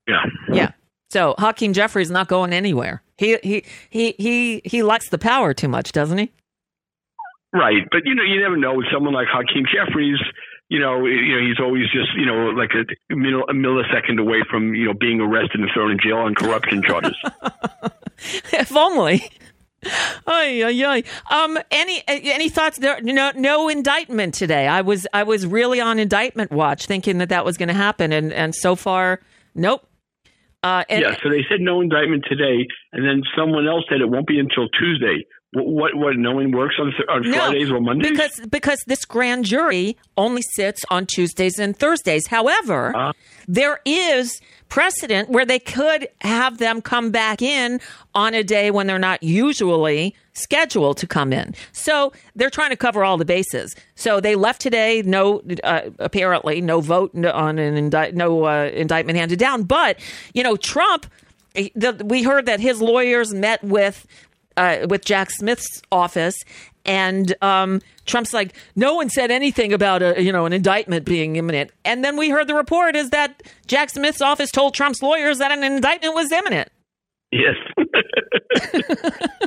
Yeah. 0.07 0.25
Yeah. 0.53 0.71
So 1.11 1.35
Hakeem 1.39 1.73
Jeffries 1.73 2.11
not 2.11 2.29
going 2.29 2.53
anywhere. 2.53 3.03
He 3.17 3.39
he 3.43 3.65
he 3.91 4.15
he 4.19 4.63
he 4.65 4.83
likes 4.83 5.09
the 5.09 5.19
power 5.19 5.55
too 5.55 5.69
much, 5.69 5.93
doesn't 5.93 6.19
he? 6.19 6.31
Right, 7.53 7.83
but 7.91 8.03
you 8.05 8.15
know 8.15 8.23
you 8.23 8.41
never 8.41 8.57
know 8.57 8.75
with 8.75 8.87
someone 8.93 9.15
like 9.15 9.27
Hakeem 9.31 9.65
Jeffries. 9.73 10.19
You 10.69 10.79
know, 10.81 11.07
you 11.07 11.35
know 11.35 11.47
he's 11.47 11.59
always 11.61 11.85
just 11.91 12.15
you 12.15 12.27
know 12.27 12.51
like 12.51 12.73
a, 12.75 12.83
a 13.11 13.55
millisecond 13.55 14.21
away 14.21 14.43
from 14.51 14.75
you 14.75 14.85
know 14.85 14.95
being 14.95 15.21
arrested 15.21 15.61
and 15.61 15.71
thrown 15.73 15.91
in 15.91 15.99
jail 15.99 16.19
on 16.19 16.35
corruption 16.35 16.83
charges. 16.83 17.17
if 18.53 18.77
only. 18.77 19.31
Um, 21.31 21.59
any 21.71 22.03
any 22.07 22.49
thoughts? 22.49 22.79
There, 22.79 23.01
no, 23.01 23.33
no 23.35 23.69
indictment 23.69 24.35
today. 24.35 24.67
I 24.67 24.81
was 24.81 25.07
I 25.13 25.23
was 25.23 25.47
really 25.47 25.81
on 25.81 25.99
indictment 25.99 26.51
watch, 26.51 26.87
thinking 26.87 27.19
that 27.19 27.29
that 27.29 27.45
was 27.45 27.57
going 27.57 27.69
to 27.69 27.75
happen, 27.75 28.13
and 28.13 28.33
and 28.33 28.55
so 28.55 28.77
far, 28.77 29.21
nope. 29.55 29.89
Uh, 30.65 30.83
and, 30.89 31.03
yeah, 31.03 31.17
so 31.23 31.31
they 31.31 31.45
said 31.49 31.61
no 31.61 31.81
indictment 31.81 32.25
today, 32.29 32.67
and 32.93 33.07
then 33.07 33.23
someone 33.37 33.69
else 33.69 33.85
said 33.89 34.01
it 34.01 34.11
won't 34.11 34.27
be 34.27 34.41
until 34.41 34.69
Tuesday. 34.69 35.25
What? 35.53 35.95
What? 35.95 36.17
no 36.17 36.33
one 36.35 36.51
works 36.53 36.75
on 36.79 36.91
th- 36.93 37.09
on 37.09 37.23
No, 37.23 37.33
Fridays 37.33 37.71
or 37.71 37.81
Mondays? 37.81 38.11
Because 38.11 38.41
because 38.51 38.83
this 38.87 39.05
grand 39.07 39.47
jury 39.47 39.97
only 40.17 40.43
sits 40.43 40.83
on 40.91 41.07
Tuesdays 41.07 41.59
and 41.59 41.75
Thursdays. 41.77 42.27
However, 42.27 42.95
Uh-huh. 42.95 43.13
there 43.47 43.81
is 43.87 44.41
precedent 44.69 45.31
where 45.31 45.47
they 45.47 45.59
could 45.59 46.07
have 46.21 46.59
them 46.59 46.83
come 46.83 47.11
back 47.11 47.41
in 47.41 47.81
on 48.15 48.35
a 48.35 48.45
day 48.45 48.71
when 48.71 48.87
they're 48.87 48.99
not 48.99 49.23
usually 49.23 50.15
scheduled 50.35 50.99
to 50.99 51.07
come 51.07 51.33
in. 51.33 51.55
So 51.73 52.13
they're 52.37 52.51
trying 52.51 52.69
to 52.71 52.77
cover 52.77 53.03
all 53.03 53.17
the 53.17 53.25
bases. 53.25 53.75
So 53.95 54.21
they 54.21 54.35
left 54.35 54.61
today. 54.61 55.01
No, 55.01 55.41
uh, 55.65 55.81
apparently 55.99 56.61
no 56.61 56.83
vote 56.83 57.15
on 57.25 57.59
an 57.59 57.75
indict, 57.79 58.15
no 58.15 58.45
uh, 58.45 58.71
indictment 58.75 59.17
handed 59.19 59.39
down. 59.39 59.63
But 59.63 59.99
you 60.35 60.43
know, 60.43 60.57
Trump. 60.57 61.07
The, 61.75 62.05
we 62.05 62.23
heard 62.23 62.47
that 62.47 62.61
his 62.61 62.81
lawyers 62.81 63.35
met 63.35 63.65
with 63.65 64.07
uh, 64.59 64.87
with 64.89 65.05
Jack 65.05 65.31
Smith's 65.31 65.81
office, 65.91 66.35
and 66.85 67.35
um, 67.43 67.81
Trump's 68.07 68.33
like, 68.35 68.55
no 68.77 68.95
one 68.95 69.09
said 69.11 69.31
anything 69.31 69.73
about 69.73 70.03
a 70.03 70.23
you 70.23 70.33
know 70.33 70.45
an 70.45 70.53
indictment 70.53 71.05
being 71.05 71.37
imminent. 71.37 71.71
And 71.85 72.05
then 72.05 72.17
we 72.17 72.29
heard 72.31 72.47
the 72.47 72.55
report 72.55 72.97
is 72.97 73.11
that 73.11 73.43
Jack 73.67 73.91
Smith's 73.91 74.21
office 74.21 74.51
told 74.51 74.75
Trump's 74.75 75.01
lawyers 75.03 75.39
that 75.39 75.51
an 75.53 75.63
indictment 75.65 76.15
was 76.15 76.31
imminent. 76.33 76.69
yes. 77.33 77.55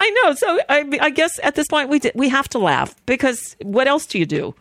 I 0.00 0.10
know. 0.22 0.34
So 0.34 0.60
I, 0.68 0.98
I 1.00 1.10
guess 1.10 1.32
at 1.42 1.56
this 1.56 1.66
point 1.66 1.88
we 1.88 1.98
d- 1.98 2.12
we 2.14 2.28
have 2.28 2.48
to 2.50 2.58
laugh 2.58 2.94
because 3.06 3.56
what 3.62 3.88
else 3.88 4.06
do 4.06 4.18
you 4.18 4.26
do? 4.26 4.54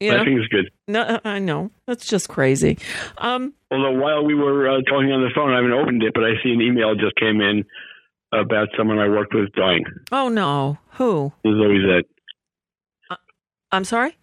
You 0.00 0.12
know? 0.12 0.18
Laughing 0.18 0.38
is 0.40 0.46
good. 0.48 0.70
No, 0.86 1.20
I 1.24 1.38
know 1.40 1.70
that's 1.86 2.06
just 2.06 2.28
crazy. 2.28 2.78
Um, 3.18 3.52
Although 3.70 3.98
while 4.00 4.24
we 4.24 4.34
were 4.34 4.68
uh, 4.70 4.80
talking 4.82 5.10
on 5.12 5.22
the 5.22 5.30
phone, 5.34 5.52
I 5.52 5.56
haven't 5.56 5.72
opened 5.72 6.02
it, 6.04 6.12
but 6.14 6.24
I 6.24 6.34
see 6.42 6.50
an 6.52 6.60
email 6.62 6.94
just 6.94 7.16
came 7.16 7.40
in 7.40 7.64
about 8.32 8.68
someone 8.76 8.98
I 8.98 9.08
worked 9.08 9.34
with 9.34 9.52
dying. 9.54 9.84
oh 10.12 10.28
no, 10.28 10.78
who? 10.92 11.32
There's 11.42 11.60
always 11.60 11.82
that. 11.82 12.04
I'm 13.72 13.84
sorry. 13.84 14.16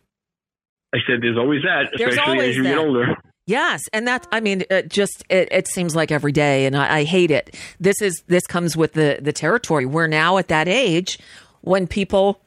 I 0.93 0.99
said 1.05 1.21
there's 1.21 1.37
always 1.37 1.61
that, 1.63 1.89
There's 1.97 2.13
especially 2.13 2.31
always 2.33 2.49
as 2.51 2.55
you 2.57 2.63
get 2.63 2.75
that. 2.75 2.77
older. 2.79 3.15
Yes, 3.47 3.81
and 3.93 4.07
that 4.07 4.25
I 4.31 4.39
mean, 4.39 4.63
it 4.71 4.89
just 4.89 5.23
it, 5.29 5.49
it 5.51 5.67
seems 5.67 5.95
like 5.95 6.09
every 6.11 6.31
day, 6.31 6.65
and 6.65 6.75
I, 6.75 6.99
I 6.99 7.03
hate 7.03 7.29
it. 7.31 7.55
This 7.79 8.01
is 8.01 8.23
this 8.27 8.47
comes 8.47 8.75
with 8.77 8.93
the 8.93 9.19
the 9.21 9.33
territory. 9.33 9.85
We're 9.85 10.07
now 10.07 10.37
at 10.37 10.47
that 10.47 10.67
age 10.67 11.19
when 11.61 11.85
people 11.85 12.41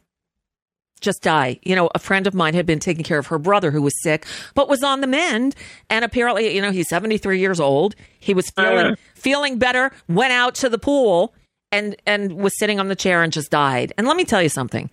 just 0.99 1.23
die. 1.23 1.59
You 1.63 1.75
know, 1.77 1.89
a 1.95 1.99
friend 1.99 2.27
of 2.27 2.35
mine 2.35 2.55
had 2.55 2.67
been 2.67 2.79
taking 2.79 3.05
care 3.05 3.19
of 3.19 3.27
her 3.29 3.39
brother 3.39 3.71
who 3.71 3.83
was 3.83 3.95
sick, 4.03 4.27
but 4.55 4.69
was 4.69 4.83
on 4.83 5.01
the 5.01 5.07
mend, 5.07 5.55
and 5.91 6.05
apparently, 6.05 6.55
you 6.55 6.63
know, 6.63 6.71
he's 6.71 6.89
seventy 6.89 7.19
three 7.19 7.41
years 7.41 7.61
old. 7.61 7.95
He 8.19 8.35
was 8.35 8.51
feeling 8.51 8.87
Uh. 8.93 8.97
feeling 9.15 9.59
better. 9.59 9.91
Went 10.09 10.33
out 10.33 10.55
to 10.57 10.69
the 10.69 10.79
pool 10.79 11.35
and 11.73 11.97
and 12.07 12.33
was 12.35 12.59
sitting 12.59 12.81
on 12.81 12.89
the 12.89 12.97
chair 12.97 13.23
and 13.23 13.33
just 13.33 13.51
died. 13.51 13.93
And 13.99 14.07
let 14.07 14.17
me 14.17 14.25
tell 14.25 14.43
you 14.43 14.49
something. 14.49 14.91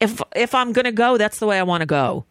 If 0.00 0.20
if 0.36 0.54
I'm 0.54 0.72
gonna 0.72 0.92
go, 0.92 1.16
that's 1.16 1.38
the 1.38 1.46
way 1.46 1.58
I 1.58 1.62
want 1.64 1.80
to 1.82 1.86
go. 1.86 2.24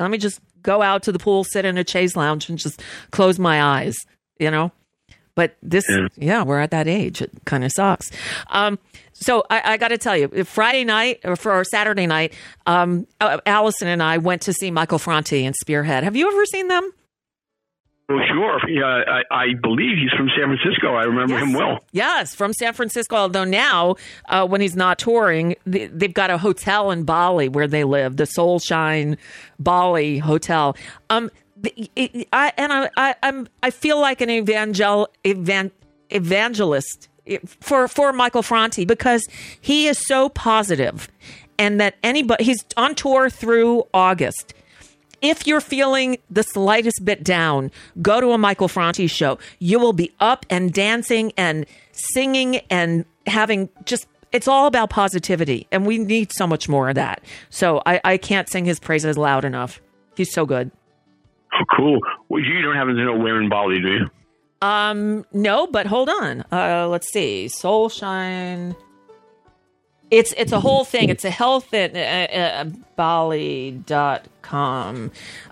Let 0.00 0.10
me 0.10 0.18
just 0.18 0.40
go 0.62 0.82
out 0.82 1.02
to 1.04 1.12
the 1.12 1.18
pool, 1.18 1.44
sit 1.44 1.64
in 1.64 1.78
a 1.78 1.86
chaise 1.86 2.16
lounge, 2.16 2.48
and 2.48 2.58
just 2.58 2.82
close 3.12 3.38
my 3.38 3.62
eyes, 3.62 3.94
you 4.38 4.50
know? 4.50 4.72
But 5.36 5.56
this, 5.62 5.84
yeah, 6.16 6.42
we're 6.42 6.58
at 6.58 6.72
that 6.72 6.88
age. 6.88 7.22
It 7.22 7.30
kind 7.44 7.62
of 7.62 7.70
sucks. 7.70 8.10
Um, 8.48 8.78
so 9.12 9.44
I, 9.50 9.74
I 9.74 9.76
got 9.76 9.88
to 9.88 9.98
tell 9.98 10.16
you, 10.16 10.28
Friday 10.44 10.82
night 10.82 11.20
or 11.24 11.36
for 11.36 11.62
Saturday 11.62 12.06
night, 12.06 12.34
um, 12.66 13.06
uh, 13.20 13.38
Allison 13.46 13.86
and 13.86 14.02
I 14.02 14.18
went 14.18 14.42
to 14.42 14.52
see 14.52 14.70
Michael 14.70 14.98
Franti 14.98 15.44
and 15.44 15.54
Spearhead. 15.54 16.04
Have 16.04 16.16
you 16.16 16.26
ever 16.26 16.44
seen 16.46 16.68
them? 16.68 16.90
Well, 18.08 18.20
sure. 18.32 18.60
Yeah, 18.70 18.84
I, 18.84 19.22
I 19.34 19.46
believe 19.60 19.98
he's 19.98 20.12
from 20.16 20.30
San 20.38 20.46
Francisco. 20.46 20.94
I 20.94 21.02
remember 21.04 21.36
him 21.38 21.52
well. 21.52 21.80
Yes, 21.90 22.36
from 22.36 22.52
San 22.52 22.72
Francisco. 22.72 23.16
Although 23.16 23.44
now, 23.44 23.96
uh, 24.28 24.46
when 24.46 24.60
he's 24.60 24.76
not 24.76 24.98
touring, 24.98 25.56
they, 25.66 25.86
they've 25.88 26.14
got 26.14 26.30
a 26.30 26.38
hotel 26.38 26.92
in 26.92 27.02
Bali 27.02 27.48
where 27.48 27.66
they 27.66 27.82
live, 27.82 28.16
the 28.16 28.24
Soulshine 28.24 29.18
Bali 29.58 30.18
Hotel. 30.18 30.76
Um, 31.10 31.30
I, 32.32 32.52
and 32.56 32.72
I, 32.72 32.90
I, 32.96 33.14
I'm, 33.22 33.48
I 33.62 33.70
feel 33.70 34.00
like 34.00 34.20
an 34.20 34.30
evangel, 34.30 35.08
evan, 35.24 35.72
evangelist 36.10 37.08
for 37.60 37.88
for 37.88 38.12
Michael 38.12 38.42
Franti 38.42 38.84
because 38.84 39.26
he 39.60 39.88
is 39.88 39.98
so 40.06 40.28
positive, 40.28 41.08
and 41.58 41.80
that 41.80 41.96
anybody 42.02 42.44
he's 42.44 42.64
on 42.76 42.94
tour 42.94 43.28
through 43.28 43.84
August 43.92 44.54
if 45.22 45.46
you're 45.46 45.60
feeling 45.60 46.18
the 46.30 46.42
slightest 46.42 47.04
bit 47.04 47.24
down, 47.24 47.70
go 48.02 48.20
to 48.20 48.32
a 48.32 48.38
Michael 48.38 48.68
Franti 48.68 49.06
show. 49.06 49.38
You 49.58 49.78
will 49.78 49.92
be 49.92 50.12
up 50.20 50.46
and 50.50 50.72
dancing 50.72 51.32
and 51.36 51.66
singing 51.92 52.56
and 52.70 53.04
having 53.26 53.68
just, 53.84 54.06
it's 54.32 54.48
all 54.48 54.66
about 54.66 54.90
positivity. 54.90 55.66
And 55.72 55.86
we 55.86 55.98
need 55.98 56.32
so 56.32 56.46
much 56.46 56.68
more 56.68 56.88
of 56.88 56.94
that. 56.96 57.22
So 57.50 57.82
I, 57.86 58.00
I 58.04 58.16
can't 58.18 58.48
sing 58.48 58.64
his 58.64 58.78
praises 58.78 59.16
loud 59.16 59.44
enough. 59.44 59.80
He's 60.16 60.32
so 60.32 60.46
good. 60.46 60.70
Cool. 61.76 62.00
Well, 62.28 62.42
you 62.42 62.62
don't 62.62 62.76
happen 62.76 62.94
to 62.96 63.04
know 63.04 63.16
where 63.16 63.40
in 63.40 63.48
Bali, 63.48 63.80
do 63.80 63.92
you? 63.92 64.10
Um, 64.62 65.24
no, 65.32 65.66
but 65.66 65.86
hold 65.86 66.08
on. 66.08 66.44
Uh, 66.50 66.88
let's 66.88 67.10
see. 67.12 67.46
Soulshine. 67.46 68.74
It's 70.10 70.32
it's 70.36 70.52
a 70.52 70.60
whole 70.60 70.84
thing. 70.84 71.08
It's 71.08 71.24
a 71.24 71.30
health 71.30 71.74
at 71.74 71.96
uh, 71.96 72.32
uh, 72.32 72.64
Bali.com. 72.94 73.80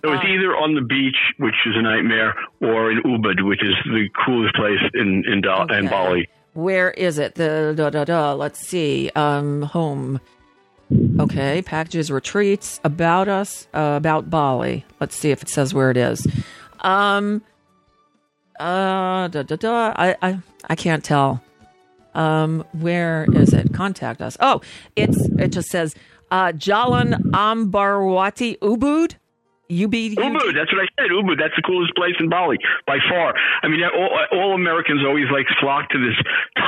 So 0.05 0.13
it's 0.13 0.25
either 0.25 0.57
on 0.57 0.75
the 0.75 0.81
beach, 0.81 1.17
which 1.39 1.55
is 1.67 1.75
a 1.77 1.83
nightmare, 1.83 2.35
or 2.61 2.93
in 2.93 3.03
Ubud, 3.03 3.43
which 3.47 3.63
is 3.63 3.75
the 3.87 4.09
coolest 4.25 4.55
place 4.55 4.79
in 4.95 5.25
in, 5.27 5.41
da- 5.41 5.67
in 5.67 5.89
Bali. 5.89 6.29
Where 6.53 6.93
is 6.93 7.19
it? 7.19 7.35
The 7.35 7.75
da 7.77 7.91
da 7.91 8.05
da. 8.05 8.33
Let's 8.35 8.61
see. 8.61 9.11
Um, 9.17 9.63
home. 9.63 10.21
Okay, 11.19 11.63
packages, 11.63 12.11
retreats, 12.11 12.81
about 12.85 13.29
us, 13.29 13.69
uh, 13.75 13.95
about 13.97 14.31
Bali. 14.31 14.85
Let's 15.01 15.17
see 15.17 15.31
if 15.31 15.43
it 15.43 15.49
says 15.49 15.73
where 15.73 15.91
it 15.91 15.97
is. 15.97 16.27
Um, 16.81 17.43
uh, 18.61 19.29
da 19.29 19.43
da 19.43 19.57
da. 19.57 19.95
I 19.97 20.17
I 20.23 20.39
I 20.69 20.75
can't 20.75 21.03
tell. 21.05 21.43
Um, 22.15 22.65
where 22.73 23.27
is 23.33 23.53
it? 23.53 23.73
Contact 23.73 24.21
us. 24.21 24.37
Oh, 24.41 24.61
it's 24.95 25.19
it 25.39 25.49
just 25.49 25.69
says 25.69 25.95
uh, 26.31 26.53
Jalan 26.53 27.15
Ambarwati 27.33 28.59
Ubud. 28.59 29.15
Ubud. 29.71 30.15
Ubud, 30.17 30.55
that's 30.55 30.73
what 30.73 30.83
I 30.85 30.89
said. 31.01 31.11
Ubud, 31.11 31.39
that's 31.39 31.55
the 31.57 31.63
coolest 31.63 31.95
place 31.97 32.15
in 32.21 32.29
Bali 32.29 32.59
by 32.87 32.99
far. 33.09 33.35
I 33.63 33.69
mean, 33.69 33.81
all, 33.85 34.11
all 34.33 34.55
Americans 34.55 35.01
always 35.07 35.27
like 35.33 35.47
flock 35.61 35.89
to 35.91 35.99
this 35.99 36.17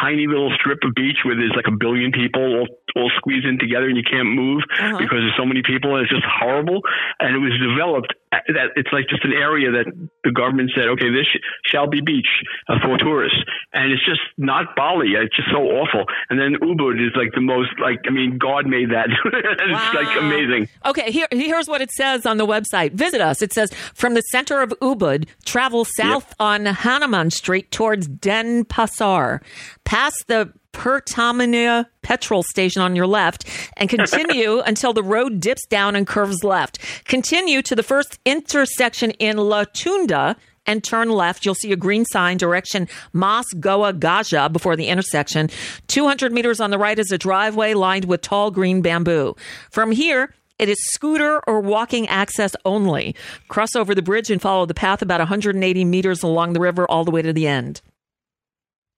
tiny 0.00 0.26
little 0.26 0.50
strip 0.58 0.78
of 0.84 0.94
beach 0.94 1.18
where 1.24 1.36
there's 1.36 1.52
like 1.54 1.68
a 1.68 1.76
billion 1.76 2.10
people 2.12 2.40
all, 2.42 2.68
all 2.96 3.10
squeezed 3.16 3.46
in 3.46 3.58
together 3.58 3.86
and 3.88 3.96
you 3.96 4.02
can't 4.02 4.28
move 4.32 4.62
Uh-huh. 4.80 4.98
because 4.98 5.20
there's 5.20 5.36
so 5.36 5.44
many 5.44 5.62
people 5.62 5.94
and 5.96 6.04
it's 6.04 6.12
just 6.12 6.24
horrible. 6.24 6.80
And 7.20 7.36
it 7.36 7.38
was 7.38 7.52
developed 7.60 8.14
that 8.48 8.76
it's 8.76 8.90
like 8.92 9.08
just 9.08 9.24
an 9.24 9.32
area 9.32 9.70
that 9.72 9.86
the 10.24 10.32
government 10.32 10.70
said, 10.74 10.88
okay, 10.88 11.10
this 11.10 11.26
sh- 11.26 11.42
shall 11.64 11.86
be 11.86 12.00
beach 12.00 12.28
uh, 12.68 12.76
for 12.82 12.98
tourists, 12.98 13.38
and 13.72 13.92
it's 13.92 14.04
just 14.04 14.20
not 14.38 14.76
Bali. 14.76 15.12
It's 15.12 15.34
just 15.34 15.48
so 15.50 15.62
awful. 15.62 16.04
And 16.30 16.38
then 16.38 16.56
Ubud 16.60 17.04
is 17.04 17.12
like 17.16 17.32
the 17.34 17.40
most 17.40 17.70
like 17.80 18.00
I 18.06 18.10
mean, 18.10 18.38
God 18.38 18.66
made 18.66 18.90
that. 18.90 19.08
it's 19.24 19.94
like 19.94 20.16
amazing. 20.18 20.68
Okay, 20.84 21.10
here, 21.10 21.28
here's 21.30 21.68
what 21.68 21.80
it 21.80 21.90
says 21.90 22.26
on 22.26 22.36
the 22.36 22.46
website. 22.46 22.92
Visit 22.92 23.20
us. 23.20 23.42
It 23.42 23.52
says 23.52 23.70
from 23.94 24.14
the 24.14 24.22
center 24.22 24.62
of 24.62 24.70
Ubud, 24.80 25.26
travel 25.44 25.84
south 25.96 26.34
on 26.38 26.66
Hanuman 26.66 27.30
Street 27.30 27.70
towards 27.70 28.08
Denpasar, 28.08 29.42
past 29.84 30.24
the 30.28 30.52
Pertamina 30.76 31.88
petrol 32.02 32.42
station 32.42 32.82
on 32.82 32.94
your 32.94 33.06
left, 33.06 33.46
and 33.78 33.88
continue 33.88 34.60
until 34.66 34.92
the 34.92 35.02
road 35.02 35.40
dips 35.40 35.66
down 35.66 35.96
and 35.96 36.06
curves 36.06 36.44
left. 36.44 36.78
Continue 37.06 37.62
to 37.62 37.74
the 37.74 37.82
first 37.82 38.18
intersection 38.26 39.12
in 39.12 39.38
Lodtunduh 39.38 40.36
and 40.66 40.84
turn 40.84 41.08
left. 41.08 41.46
You'll 41.46 41.54
see 41.54 41.72
a 41.72 41.76
green 41.76 42.04
sign 42.04 42.36
direction 42.36 42.88
Mas 43.14 43.46
Goa 43.58 43.94
Gaja 43.94 44.52
before 44.52 44.76
the 44.76 44.88
intersection. 44.88 45.48
200 45.88 46.30
meters 46.30 46.60
on 46.60 46.70
the 46.70 46.78
right 46.78 46.98
is 46.98 47.10
a 47.10 47.16
driveway 47.16 47.72
lined 47.72 48.04
with 48.04 48.20
tall 48.20 48.50
green 48.50 48.82
bamboo. 48.82 49.34
From 49.70 49.92
here, 49.92 50.34
it 50.58 50.68
is 50.68 50.76
scooter 50.92 51.40
or 51.46 51.60
walking 51.60 52.06
access 52.08 52.54
only. 52.66 53.16
Cross 53.48 53.76
over 53.76 53.94
the 53.94 54.02
bridge 54.02 54.30
and 54.30 54.42
follow 54.42 54.66
the 54.66 54.74
path 54.74 55.00
about 55.00 55.20
180 55.20 55.84
meters 55.86 56.22
along 56.22 56.52
the 56.52 56.60
river 56.60 56.86
all 56.90 57.04
the 57.04 57.10
way 57.10 57.22
to 57.22 57.32
the 57.32 57.46
end. 57.46 57.80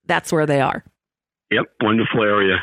That's 0.07 0.33
where 0.33 0.47
they 0.47 0.61
are. 0.61 0.83
Yep, 1.51 1.65
wonderful 1.81 2.23
area. 2.23 2.57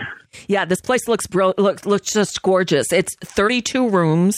Yeah, 0.47 0.65
this 0.65 0.81
place 0.81 1.07
looks 1.07 1.27
bro- 1.27 1.53
looks 1.57 1.85
looks 1.85 2.11
just 2.11 2.41
gorgeous. 2.41 2.91
It's 2.91 3.15
32 3.23 3.89
rooms. 3.89 4.37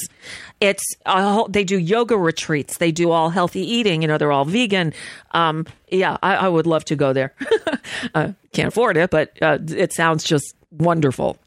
It's 0.62 0.84
whole, 1.06 1.48
they 1.48 1.64
do 1.64 1.78
yoga 1.78 2.18
retreats. 2.18 2.78
They 2.78 2.92
do 2.92 3.12
all 3.12 3.30
healthy 3.30 3.62
eating. 3.62 4.02
You 4.02 4.08
know, 4.08 4.18
they're 4.18 4.32
all 4.32 4.46
vegan. 4.46 4.94
Um, 5.32 5.66
yeah, 5.90 6.18
I, 6.24 6.36
I 6.36 6.48
would 6.48 6.68
love 6.68 6.86
to 6.86 6.96
go 6.96 7.14
there. 7.14 7.34
uh, 8.14 8.34
can't 8.54 8.70
afford 8.70 8.98
it, 8.98 9.10
but 9.10 9.34
uh, 9.42 9.58
it 9.70 9.94
sounds 9.94 10.24
just 10.24 10.56
wonderful. 10.72 11.38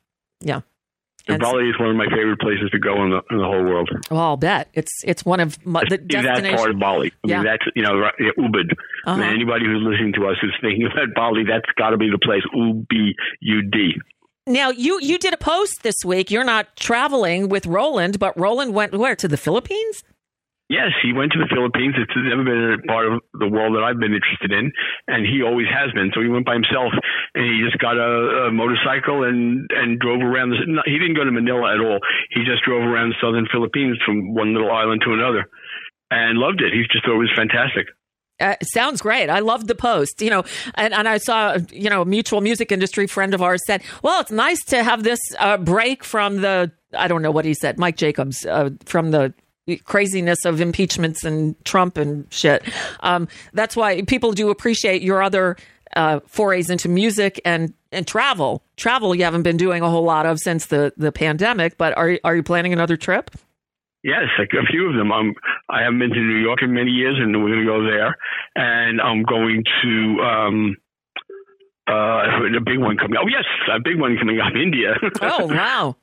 Yeah. 0.41 0.61
And 1.33 1.41
Bali 1.41 1.69
is 1.69 1.79
one 1.79 1.91
of 1.91 1.97
my 1.97 2.07
favorite 2.07 2.41
places 2.41 2.71
to 2.73 2.79
go 2.79 3.03
in 3.05 3.11
the, 3.11 3.21
in 3.31 3.39
the 3.39 3.45
whole 3.45 3.63
world. 3.65 3.89
Well, 4.11 4.21
I'll 4.21 4.37
bet 4.37 4.69
it's 4.75 4.93
it's 5.05 5.25
one 5.25 5.41
of 5.41 5.65
my, 5.67 5.83
the 5.89 5.99
that 5.99 6.57
part 6.57 6.71
of 6.71 6.79
Bali? 6.79 7.13
I 7.25 7.29
Yeah. 7.29 7.37
mean, 7.37 7.45
that's 7.47 7.65
you 7.75 7.83
know, 7.83 7.95
Ubud. 8.39 8.71
I 9.07 9.17
mean, 9.17 9.23
Uh-huh. 9.23 9.23
anybody 9.23 9.67
who's 9.67 9.83
listening 9.83 10.13
to 10.15 10.27
us 10.29 10.37
who's 10.41 10.57
thinking 10.61 10.87
about 10.87 11.09
Bali, 11.15 11.45
that's 11.45 11.71
got 11.77 11.91
to 11.91 11.97
be 11.97 12.11
the 12.11 12.19
place. 12.19 12.43
U 12.55 12.85
B 12.89 13.13
U 13.41 13.63
D. 13.63 13.95
Now 14.47 14.71
you 14.71 14.99
you 15.01 15.19
did 15.19 15.33
a 15.35 15.37
post 15.37 15.83
this 15.83 15.97
week. 16.05 16.31
You're 16.31 16.45
not 16.45 16.75
traveling 16.77 17.49
with 17.49 17.67
Roland, 17.67 18.19
but 18.19 18.39
Roland 18.39 18.75
went 18.75 18.95
where 18.95 19.15
to 19.17 19.29
the 19.29 19.37
Philippines? 19.37 20.03
Yes, 20.71 20.95
he 21.03 21.13
went 21.13 21.33
to 21.35 21.43
the 21.43 21.51
Philippines. 21.51 21.99
It's 21.99 22.15
never 22.15 22.47
been 22.47 22.79
a 22.79 22.87
part 22.87 23.11
of 23.11 23.19
the 23.35 23.51
world 23.51 23.75
that 23.75 23.83
I've 23.83 23.99
been 23.99 24.15
interested 24.15 24.55
in, 24.55 24.71
and 25.11 25.27
he 25.27 25.43
always 25.43 25.67
has 25.67 25.91
been. 25.91 26.15
So 26.15 26.23
he 26.23 26.31
went 26.31 26.47
by 26.47 26.55
himself, 26.55 26.95
and 27.35 27.43
he 27.43 27.67
just 27.67 27.83
got 27.83 27.99
a, 27.99 28.47
a 28.47 28.53
motorcycle 28.55 29.27
and 29.27 29.67
and 29.75 29.99
drove 29.99 30.23
around. 30.23 30.55
The, 30.55 30.63
he 30.87 30.95
didn't 30.95 31.19
go 31.19 31.27
to 31.27 31.35
Manila 31.35 31.75
at 31.75 31.83
all. 31.83 31.99
He 32.31 32.47
just 32.47 32.63
drove 32.63 32.87
around 32.87 33.11
the 33.11 33.19
southern 33.19 33.51
Philippines 33.51 33.99
from 34.07 34.33
one 34.33 34.55
little 34.55 34.71
island 34.71 35.03
to 35.07 35.13
another, 35.13 35.51
and 36.15 36.39
loved 36.39 36.63
it. 36.63 36.71
He 36.73 36.87
just 36.87 37.05
thought 37.05 37.19
it 37.19 37.27
was 37.27 37.35
fantastic. 37.35 37.91
Uh, 38.39 38.55
sounds 38.63 39.03
great. 39.03 39.29
I 39.29 39.41
loved 39.41 39.67
the 39.67 39.75
post. 39.75 40.23
You 40.23 40.31
know, 40.31 40.45
and, 40.77 40.95
and 40.95 41.09
I 41.09 41.19
saw, 41.19 41.59
you 41.73 41.91
know, 41.91 42.03
a 42.03 42.07
mutual 42.07 42.41
music 42.41 42.71
industry 42.71 43.09
friend 43.09 43.35
of 43.35 43.43
ours 43.43 43.61
said, 43.67 43.83
"Well, 44.05 44.21
it's 44.21 44.31
nice 44.31 44.63
to 44.67 44.85
have 44.85 45.03
this 45.03 45.21
uh, 45.41 45.57
break 45.57 46.05
from 46.05 46.43
the 46.47 46.71
I 46.97 47.09
don't 47.09 47.23
know 47.23 47.33
what 47.33 47.45
he 47.45 47.55
said, 47.55 47.77
Mike 47.77 47.97
Jacobs, 47.97 48.47
uh, 48.47 48.71
from 48.87 49.11
the 49.11 49.35
craziness 49.85 50.45
of 50.45 50.61
impeachments 50.61 51.25
and 51.25 51.63
Trump 51.65 51.97
and 51.97 52.27
shit." 52.33 52.63
Um, 53.01 53.29
that's 53.53 53.77
why 53.77 54.03
people 54.03 54.33
do 54.33 54.51
appreciate 54.51 55.03
your 55.03 55.23
other 55.23 55.57
uh, 55.97 56.21
forays 56.27 56.71
into 56.71 56.89
music 56.89 57.41
and 57.45 57.75
and 57.93 58.07
travel. 58.07 58.63
Travel 58.77 59.15
you 59.15 59.25
haven't 59.25 59.43
been 59.43 59.57
doing 59.57 59.83
a 59.83 59.91
whole 59.91 60.05
lot 60.05 60.27
of 60.27 60.39
since 60.39 60.67
the 60.67 60.93
the 60.97 61.13
pandemic, 61.13 61.77
but 61.77 61.97
are 61.97 62.19
are 62.25 62.37
you 62.37 62.43
planning 62.43 62.73
another 62.73 62.97
trip? 62.97 63.31
Yes, 64.03 64.25
like 64.39 64.51
a 64.53 64.65
few 64.67 64.89
of 64.89 64.97
them. 64.97 65.13
I'm. 65.13 65.35
I 65.69 65.83
haven't 65.83 65.99
been 65.99 66.11
to 66.11 66.21
New 66.21 66.41
York 66.41 66.63
in 66.63 66.73
many 66.73 66.91
years, 66.91 67.17
and 67.19 67.37
we're 67.37 67.51
going 67.51 67.61
to 67.61 67.67
go 67.67 67.85
there. 67.85 68.17
And 68.57 69.01
I'm 69.01 69.23
going 69.25 69.63
to 69.83 70.23
um, 70.23 70.77
uh, 71.87 72.47
a 72.57 72.61
big 72.65 72.79
one 72.79 72.97
coming. 72.97 73.19
Oh 73.21 73.27
yes, 73.29 73.45
a 73.71 73.79
big 73.79 74.01
one 74.01 74.17
coming 74.17 74.41
up, 74.41 74.53
in 74.55 74.61
India. 74.61 74.95
Oh 75.21 75.47
wow! 75.47 75.97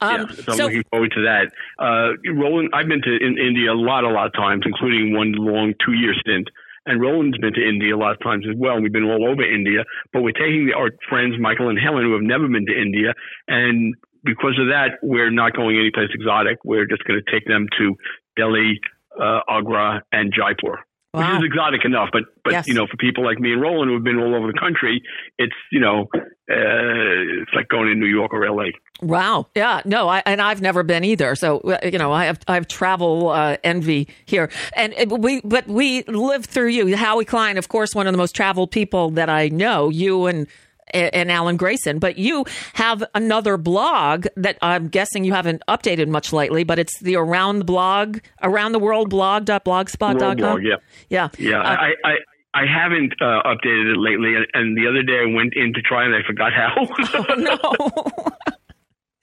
Um, 0.00 0.20
yeah, 0.20 0.34
so 0.34 0.52
I'm 0.52 0.56
so- 0.58 0.64
looking 0.64 0.84
forward 0.90 1.12
to 1.12 1.22
that. 1.22 1.52
Uh, 1.78 2.32
Roland, 2.32 2.70
I've 2.72 2.88
been 2.88 3.02
to 3.02 3.16
in 3.16 3.38
India 3.38 3.72
a 3.72 3.74
lot, 3.74 4.04
a 4.04 4.08
lot 4.08 4.26
of 4.26 4.32
times, 4.34 4.62
including 4.66 5.14
one 5.16 5.32
long 5.32 5.74
two-year 5.84 6.14
stint. 6.20 6.48
And 6.86 7.00
Roland's 7.00 7.38
been 7.38 7.54
to 7.54 7.66
India 7.66 7.96
a 7.96 7.98
lot 7.98 8.12
of 8.12 8.20
times 8.20 8.44
as 8.48 8.56
well. 8.58 8.78
We've 8.78 8.92
been 8.92 9.04
all 9.04 9.26
over 9.26 9.42
India, 9.42 9.84
but 10.12 10.22
we're 10.22 10.32
taking 10.32 10.70
our 10.76 10.90
friends 11.08 11.36
Michael 11.40 11.70
and 11.70 11.78
Helen 11.78 12.04
who 12.04 12.12
have 12.12 12.22
never 12.22 12.46
been 12.46 12.66
to 12.66 12.78
India, 12.78 13.14
and 13.48 13.94
because 14.22 14.58
of 14.58 14.68
that, 14.68 14.98
we're 15.02 15.30
not 15.30 15.54
going 15.54 15.78
anyplace 15.78 16.08
exotic. 16.14 16.58
We're 16.64 16.86
just 16.86 17.04
going 17.04 17.20
to 17.22 17.32
take 17.32 17.46
them 17.46 17.66
to 17.78 17.94
Delhi, 18.36 18.80
uh, 19.20 19.40
Agra, 19.48 20.02
and 20.12 20.32
Jaipur, 20.32 20.80
which 21.18 21.26
is 21.38 21.44
exotic 21.44 21.84
enough. 21.84 22.08
But 22.12 22.24
but 22.44 22.52
Yes. 22.52 22.66
you 22.66 22.74
know, 22.74 22.86
for 22.86 22.96
people 22.96 23.24
like 23.24 23.38
me 23.38 23.52
and 23.52 23.60
Roland 23.62 23.88
who 23.90 23.94
have 23.94 24.04
been 24.04 24.18
all 24.18 24.34
over 24.34 24.46
the 24.46 24.58
country, 24.58 25.02
it's 25.38 25.54
you 25.72 25.80
know, 25.80 26.08
uh, 26.14 26.18
it's 26.50 27.52
like 27.54 27.68
going 27.68 27.88
to 27.88 27.94
New 27.94 28.06
York 28.06 28.32
or 28.32 28.44
L.A. 28.46 28.72
Wow. 29.02 29.46
Yeah. 29.54 29.82
No. 29.84 30.08
I 30.08 30.22
and 30.26 30.40
I've 30.40 30.60
never 30.62 30.82
been 30.82 31.04
either. 31.04 31.34
So 31.34 31.58
uh, 31.60 31.78
you 31.84 31.98
know, 31.98 32.12
I 32.12 32.24
have 32.26 32.38
I 32.48 32.54
have 32.54 32.68
travel 32.68 33.28
uh, 33.30 33.56
envy 33.64 34.08
here, 34.26 34.50
and 34.76 34.94
uh, 34.94 35.16
we 35.16 35.40
but 35.42 35.66
we 35.66 36.02
live 36.04 36.44
through 36.44 36.68
you, 36.68 36.96
Howie 36.96 37.24
Klein, 37.24 37.58
of 37.58 37.68
course, 37.68 37.94
one 37.94 38.06
of 38.06 38.12
the 38.12 38.18
most 38.18 38.34
traveled 38.34 38.70
people 38.70 39.10
that 39.10 39.28
I 39.28 39.48
know. 39.48 39.88
You 39.88 40.26
and 40.26 40.46
and 40.94 41.30
Alan 41.30 41.56
Grayson, 41.56 41.98
but 41.98 42.16
you 42.18 42.44
have 42.74 43.02
another 43.14 43.56
blog 43.56 44.26
that 44.36 44.58
I'm 44.62 44.88
guessing 44.88 45.24
you 45.24 45.32
haven't 45.34 45.62
updated 45.68 46.08
much 46.08 46.32
lately, 46.32 46.64
but 46.64 46.78
it's 46.78 46.98
the 47.00 47.16
Around 47.16 47.58
the 47.58 47.64
Blog, 47.64 48.18
Around 48.42 48.72
the 48.72 48.78
World 48.78 49.10
blog.blogspot.com. 49.10 50.18
World 50.18 50.38
blog, 50.38 50.62
yeah. 50.62 50.76
Yeah. 51.08 51.28
Yeah, 51.38 51.60
Uh, 51.60 51.76
I, 51.76 51.90
I 52.04 52.14
I 52.56 52.62
haven't 52.66 53.12
uh, 53.20 53.42
updated 53.42 53.94
it 53.94 53.98
lately, 53.98 54.34
and, 54.54 54.76
the 54.78 54.86
other 54.86 55.02
day 55.02 55.18
I 55.20 55.34
went 55.34 55.54
in 55.56 55.72
to 55.74 55.82
try 55.82 56.04
and 56.04 56.14
I 56.14 56.20
forgot 56.24 56.52
how. 56.52 56.86
Oh 57.14 57.34
no! 57.34 57.58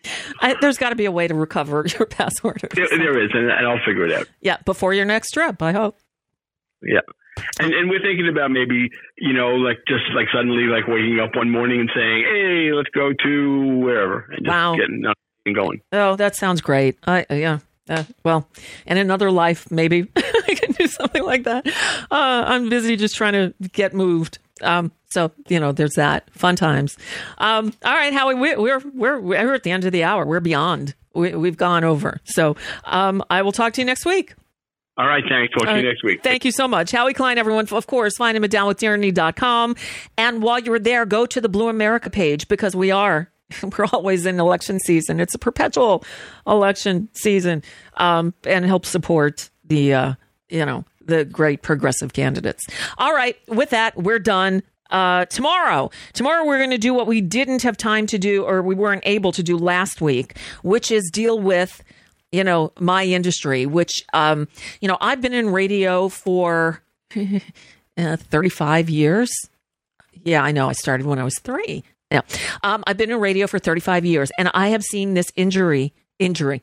I, 0.41 0.55
there's 0.59 0.77
got 0.77 0.89
to 0.89 0.95
be 0.95 1.05
a 1.05 1.11
way 1.11 1.27
to 1.27 1.33
recover 1.35 1.85
your 1.97 2.07
password. 2.07 2.67
there, 2.73 2.87
there 2.89 3.23
is, 3.23 3.29
and, 3.33 3.49
and 3.49 3.67
I'll 3.67 3.79
figure 3.85 4.05
it 4.05 4.11
out. 4.11 4.27
Yeah, 4.41 4.57
before 4.65 4.93
your 4.93 5.05
next 5.05 5.31
trip, 5.31 5.61
I 5.61 5.71
hope. 5.71 5.97
Yeah. 6.83 6.99
And 7.59 7.73
and 7.73 7.89
we're 7.89 8.01
thinking 8.01 8.27
about 8.27 8.51
maybe, 8.51 8.89
you 9.21 9.33
know, 9.33 9.49
like 9.55 9.77
just 9.87 10.03
like 10.15 10.27
suddenly 10.33 10.63
like 10.63 10.87
waking 10.87 11.19
up 11.19 11.35
one 11.35 11.49
morning 11.49 11.79
and 11.79 11.89
saying, 11.95 12.23
Hey, 12.25 12.71
let's 12.73 12.89
go 12.89 13.13
to 13.13 13.77
wherever 13.77 14.21
and 14.31 14.45
just 14.45 14.47
Wow. 14.49 14.75
getting 14.75 15.05
up 15.05 15.17
and 15.45 15.55
going. 15.55 15.81
Oh, 15.91 16.15
that 16.15 16.35
sounds 16.35 16.59
great. 16.61 16.97
I 17.05 17.25
uh, 17.29 17.35
yeah. 17.35 17.59
Uh, 17.89 18.03
well, 18.23 18.47
in 18.85 18.97
another 18.97 19.31
life, 19.31 19.69
maybe 19.71 20.07
I 20.15 20.55
can 20.55 20.71
do 20.73 20.87
something 20.87 21.23
like 21.23 21.43
that. 21.43 21.67
Uh, 21.67 22.43
I'm 22.47 22.69
busy 22.69 22.95
just 22.95 23.15
trying 23.15 23.33
to 23.33 23.53
get 23.73 23.93
moved. 23.93 24.39
Um, 24.61 24.91
so 25.09 25.31
you 25.47 25.59
know, 25.59 25.71
there's 25.71 25.95
that 25.95 26.29
fun 26.31 26.55
times. 26.55 26.97
Um, 27.37 27.73
all 27.83 27.93
right, 27.93 28.13
Howie, 28.13 28.35
we, 28.35 28.55
we're 28.55 28.79
we're 28.93 29.19
we're 29.19 29.53
at 29.53 29.63
the 29.63 29.71
end 29.71 29.85
of 29.85 29.91
the 29.91 30.03
hour. 30.03 30.25
We're 30.25 30.39
beyond. 30.39 30.93
We, 31.13 31.35
we've 31.35 31.57
gone 31.57 31.83
over. 31.83 32.19
So 32.23 32.55
um, 32.85 33.21
I 33.29 33.41
will 33.41 33.51
talk 33.51 33.73
to 33.73 33.81
you 33.81 33.85
next 33.85 34.05
week. 34.05 34.33
All 34.97 35.07
right, 35.07 35.23
thanks. 35.27 35.53
Talk 35.53 35.67
to 35.67 35.77
you 35.77 35.83
next 35.83 36.03
week. 36.03 36.21
Thank 36.21 36.43
you 36.43 36.51
so 36.51 36.67
much. 36.67 36.91
Howie 36.91 37.13
Klein, 37.13 37.37
everyone, 37.37 37.67
of 37.71 37.87
course, 37.87 38.17
find 38.17 38.35
him 38.35 38.43
at 38.43 38.51
downwithtyranny.com. 38.51 39.75
And 40.17 40.43
while 40.43 40.59
you're 40.59 40.79
there, 40.79 41.05
go 41.05 41.25
to 41.25 41.39
the 41.39 41.49
Blue 41.49 41.69
America 41.69 42.09
page 42.09 42.47
because 42.47 42.75
we 42.75 42.91
are. 42.91 43.31
We're 43.77 43.85
always 43.93 44.25
in 44.25 44.39
election 44.39 44.79
season. 44.79 45.19
It's 45.19 45.33
a 45.33 45.39
perpetual 45.39 46.03
election 46.45 47.09
season 47.13 47.63
um, 47.97 48.33
and 48.45 48.65
help 48.65 48.85
support 48.85 49.49
the, 49.63 49.93
uh, 49.93 50.13
you 50.49 50.65
know, 50.65 50.85
the 51.03 51.25
great 51.25 51.61
progressive 51.61 52.13
candidates. 52.13 52.65
All 52.97 53.13
right. 53.13 53.37
With 53.47 53.69
that, 53.71 53.97
we're 53.97 54.19
done. 54.19 54.63
Uh, 54.89 55.23
tomorrow, 55.25 55.89
tomorrow 56.11 56.45
we're 56.45 56.57
going 56.57 56.69
to 56.69 56.77
do 56.77 56.93
what 56.93 57.07
we 57.07 57.21
didn't 57.21 57.63
have 57.63 57.77
time 57.77 58.05
to 58.07 58.17
do 58.17 58.43
or 58.43 58.61
we 58.61 58.75
weren't 58.75 59.03
able 59.05 59.31
to 59.31 59.41
do 59.41 59.57
last 59.57 60.01
week, 60.01 60.37
which 60.63 60.91
is 60.91 61.09
deal 61.09 61.39
with 61.39 61.81
you 62.31 62.43
know, 62.43 62.71
my 62.79 63.03
industry, 63.03 63.65
which, 63.65 64.03
um, 64.13 64.47
you 64.79 64.87
know, 64.87 64.97
I've 65.01 65.21
been 65.21 65.33
in 65.33 65.49
radio 65.49 66.09
for 66.09 66.81
uh, 67.97 68.17
35 68.17 68.89
years. 68.89 69.31
Yeah, 70.23 70.41
I 70.41 70.51
know. 70.51 70.69
I 70.69 70.73
started 70.73 71.05
when 71.05 71.19
I 71.19 71.23
was 71.23 71.37
three. 71.41 71.83
Yeah. 72.11 72.21
Um, 72.63 72.83
I've 72.85 72.97
been 72.97 73.11
in 73.11 73.19
radio 73.19 73.47
for 73.47 73.59
35 73.59 74.05
years 74.05 74.31
and 74.37 74.49
I 74.53 74.69
have 74.69 74.83
seen 74.83 75.13
this 75.13 75.31
injury 75.35 75.93
injury. 76.19 76.61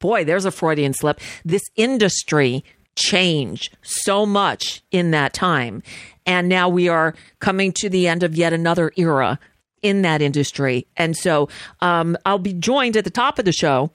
Boy, 0.00 0.24
there's 0.24 0.46
a 0.46 0.50
Freudian 0.50 0.94
slip. 0.94 1.20
This 1.44 1.62
industry 1.76 2.64
changed 2.96 3.76
so 3.82 4.26
much 4.26 4.82
in 4.90 5.10
that 5.12 5.32
time. 5.32 5.82
And 6.26 6.48
now 6.48 6.68
we 6.68 6.88
are 6.88 7.14
coming 7.38 7.72
to 7.76 7.88
the 7.88 8.08
end 8.08 8.22
of 8.22 8.34
yet 8.34 8.52
another 8.52 8.92
era 8.96 9.38
in 9.82 10.02
that 10.02 10.22
industry. 10.22 10.86
And 10.96 11.16
so 11.16 11.48
um, 11.80 12.16
I'll 12.24 12.38
be 12.38 12.52
joined 12.52 12.96
at 12.96 13.04
the 13.04 13.10
top 13.10 13.38
of 13.38 13.44
the 13.44 13.52
show 13.52 13.92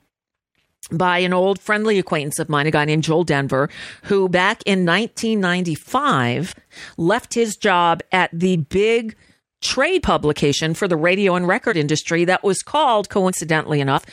by 0.92 1.20
an 1.20 1.34
old 1.34 1.60
friendly 1.60 2.00
acquaintance 2.00 2.40
of 2.40 2.50
mine, 2.50 2.68
a 2.68 2.72
guy 2.72 2.86
named 2.86 3.04
Joel 3.04 3.24
Denver, 3.24 3.70
who 4.04 4.30
back 4.30 4.62
in 4.66 4.86
1995 4.86 6.56
left 6.98 7.34
his 7.34 7.56
job 7.56 8.02
at 8.12 8.30
the 8.32 8.58
big 8.58 9.16
trade 9.62 10.04
publication 10.04 10.74
for 10.74 10.88
the 10.88 10.98
radio 10.98 11.36
and 11.36 11.48
record 11.48 11.78
industry 11.78 12.26
that 12.26 12.44
was 12.44 12.62
called, 12.62 13.10
coincidentally 13.10 13.82
enough, 13.82 14.06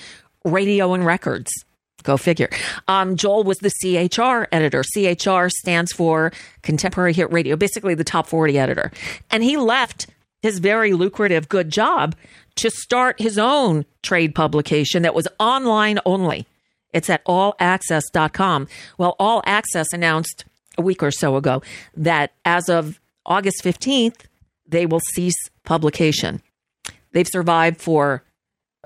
Radio 0.44 0.94
and 0.94 1.04
Records. 1.04 1.52
Go 2.02 2.16
figure. 2.16 2.48
Um, 2.88 3.16
Joel 3.16 3.44
was 3.44 3.58
the 3.58 3.70
CHR 3.70 4.48
editor. 4.50 4.82
CHR 4.82 5.48
stands 5.48 5.92
for 5.92 6.32
Contemporary 6.62 7.12
Hit 7.12 7.30
Radio, 7.30 7.54
basically 7.54 7.94
the 7.94 8.02
top 8.02 8.26
40 8.26 8.58
editor. 8.58 8.90
And 9.30 9.44
he 9.44 9.56
left 9.56 10.08
his 10.40 10.58
very 10.58 10.92
lucrative, 10.92 11.48
good 11.48 11.70
job 11.70 12.16
to 12.56 12.70
start 12.70 13.20
his 13.20 13.38
own 13.38 13.84
trade 14.02 14.34
publication 14.34 15.02
that 15.02 15.14
was 15.14 15.28
online 15.38 16.00
only. 16.04 16.46
It's 16.92 17.10
at 17.10 17.24
allaccess.com. 17.24 18.68
Well, 18.98 19.16
All 19.18 19.42
Access 19.46 19.92
announced 19.92 20.44
a 20.78 20.82
week 20.82 21.02
or 21.02 21.10
so 21.10 21.36
ago 21.36 21.62
that 21.96 22.32
as 22.44 22.68
of 22.68 23.00
August 23.26 23.62
15th, 23.62 24.24
they 24.66 24.86
will 24.86 25.00
cease 25.14 25.36
publication. 25.64 26.42
They've 27.12 27.28
survived 27.28 27.80
for, 27.80 28.24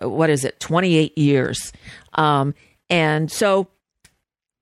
uh, 0.03 0.09
what 0.09 0.31
is 0.31 0.45
it, 0.45 0.59
28 0.61 1.17
years. 1.17 1.73
Um, 2.15 2.55
and 2.91 3.31
so, 3.31 3.69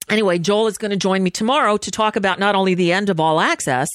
anyway, 0.08 0.38
Joel 0.38 0.66
is 0.66 0.78
going 0.78 0.90
to 0.90 0.96
join 0.96 1.22
me 1.22 1.30
tomorrow 1.30 1.76
to 1.76 1.90
talk 1.90 2.16
about 2.16 2.38
not 2.38 2.54
only 2.54 2.74
the 2.74 2.92
end 2.92 3.08
of 3.08 3.20
All 3.20 3.40
Access, 3.40 3.88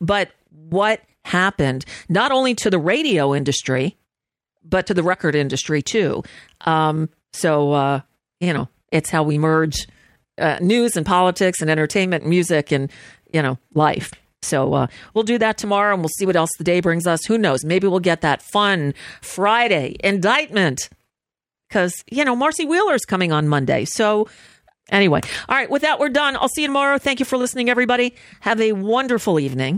but 0.00 0.30
what 0.50 1.02
happened 1.24 1.84
not 2.08 2.32
only 2.32 2.54
to 2.54 2.70
the 2.70 2.78
radio 2.78 3.34
industry, 3.34 3.96
but 4.64 4.86
to 4.86 4.94
the 4.94 5.02
record 5.02 5.34
industry 5.34 5.82
too. 5.82 6.22
Um, 6.62 7.08
so, 7.32 7.72
uh, 7.72 8.00
you 8.40 8.52
know, 8.52 8.68
it's 8.90 9.10
how 9.10 9.22
we 9.22 9.38
merge 9.38 9.86
uh, 10.38 10.58
news 10.60 10.96
and 10.96 11.04
politics 11.04 11.60
and 11.60 11.70
entertainment, 11.70 12.22
and 12.22 12.30
music, 12.30 12.72
and 12.72 12.90
you 13.32 13.42
know, 13.42 13.58
life. 13.74 14.12
So 14.42 14.72
uh, 14.74 14.86
we'll 15.14 15.24
do 15.24 15.38
that 15.38 15.58
tomorrow, 15.58 15.92
and 15.92 16.02
we'll 16.02 16.10
see 16.10 16.26
what 16.26 16.36
else 16.36 16.50
the 16.58 16.64
day 16.64 16.80
brings 16.80 17.06
us. 17.06 17.24
Who 17.26 17.38
knows? 17.38 17.64
Maybe 17.64 17.88
we'll 17.88 18.00
get 18.00 18.20
that 18.20 18.42
fun 18.42 18.94
Friday 19.20 19.96
indictment 20.02 20.88
because 21.68 21.92
you 22.10 22.24
know 22.24 22.36
Marcy 22.36 22.64
Wheeler's 22.64 23.04
coming 23.04 23.32
on 23.32 23.48
Monday. 23.48 23.84
So 23.84 24.28
anyway, 24.90 25.20
all 25.48 25.56
right. 25.56 25.70
With 25.70 25.82
that, 25.82 25.98
we're 25.98 26.08
done. 26.08 26.36
I'll 26.36 26.48
see 26.48 26.62
you 26.62 26.68
tomorrow. 26.68 26.98
Thank 26.98 27.20
you 27.20 27.26
for 27.26 27.36
listening, 27.36 27.68
everybody. 27.68 28.14
Have 28.40 28.60
a 28.60 28.72
wonderful 28.72 29.40
evening. 29.40 29.76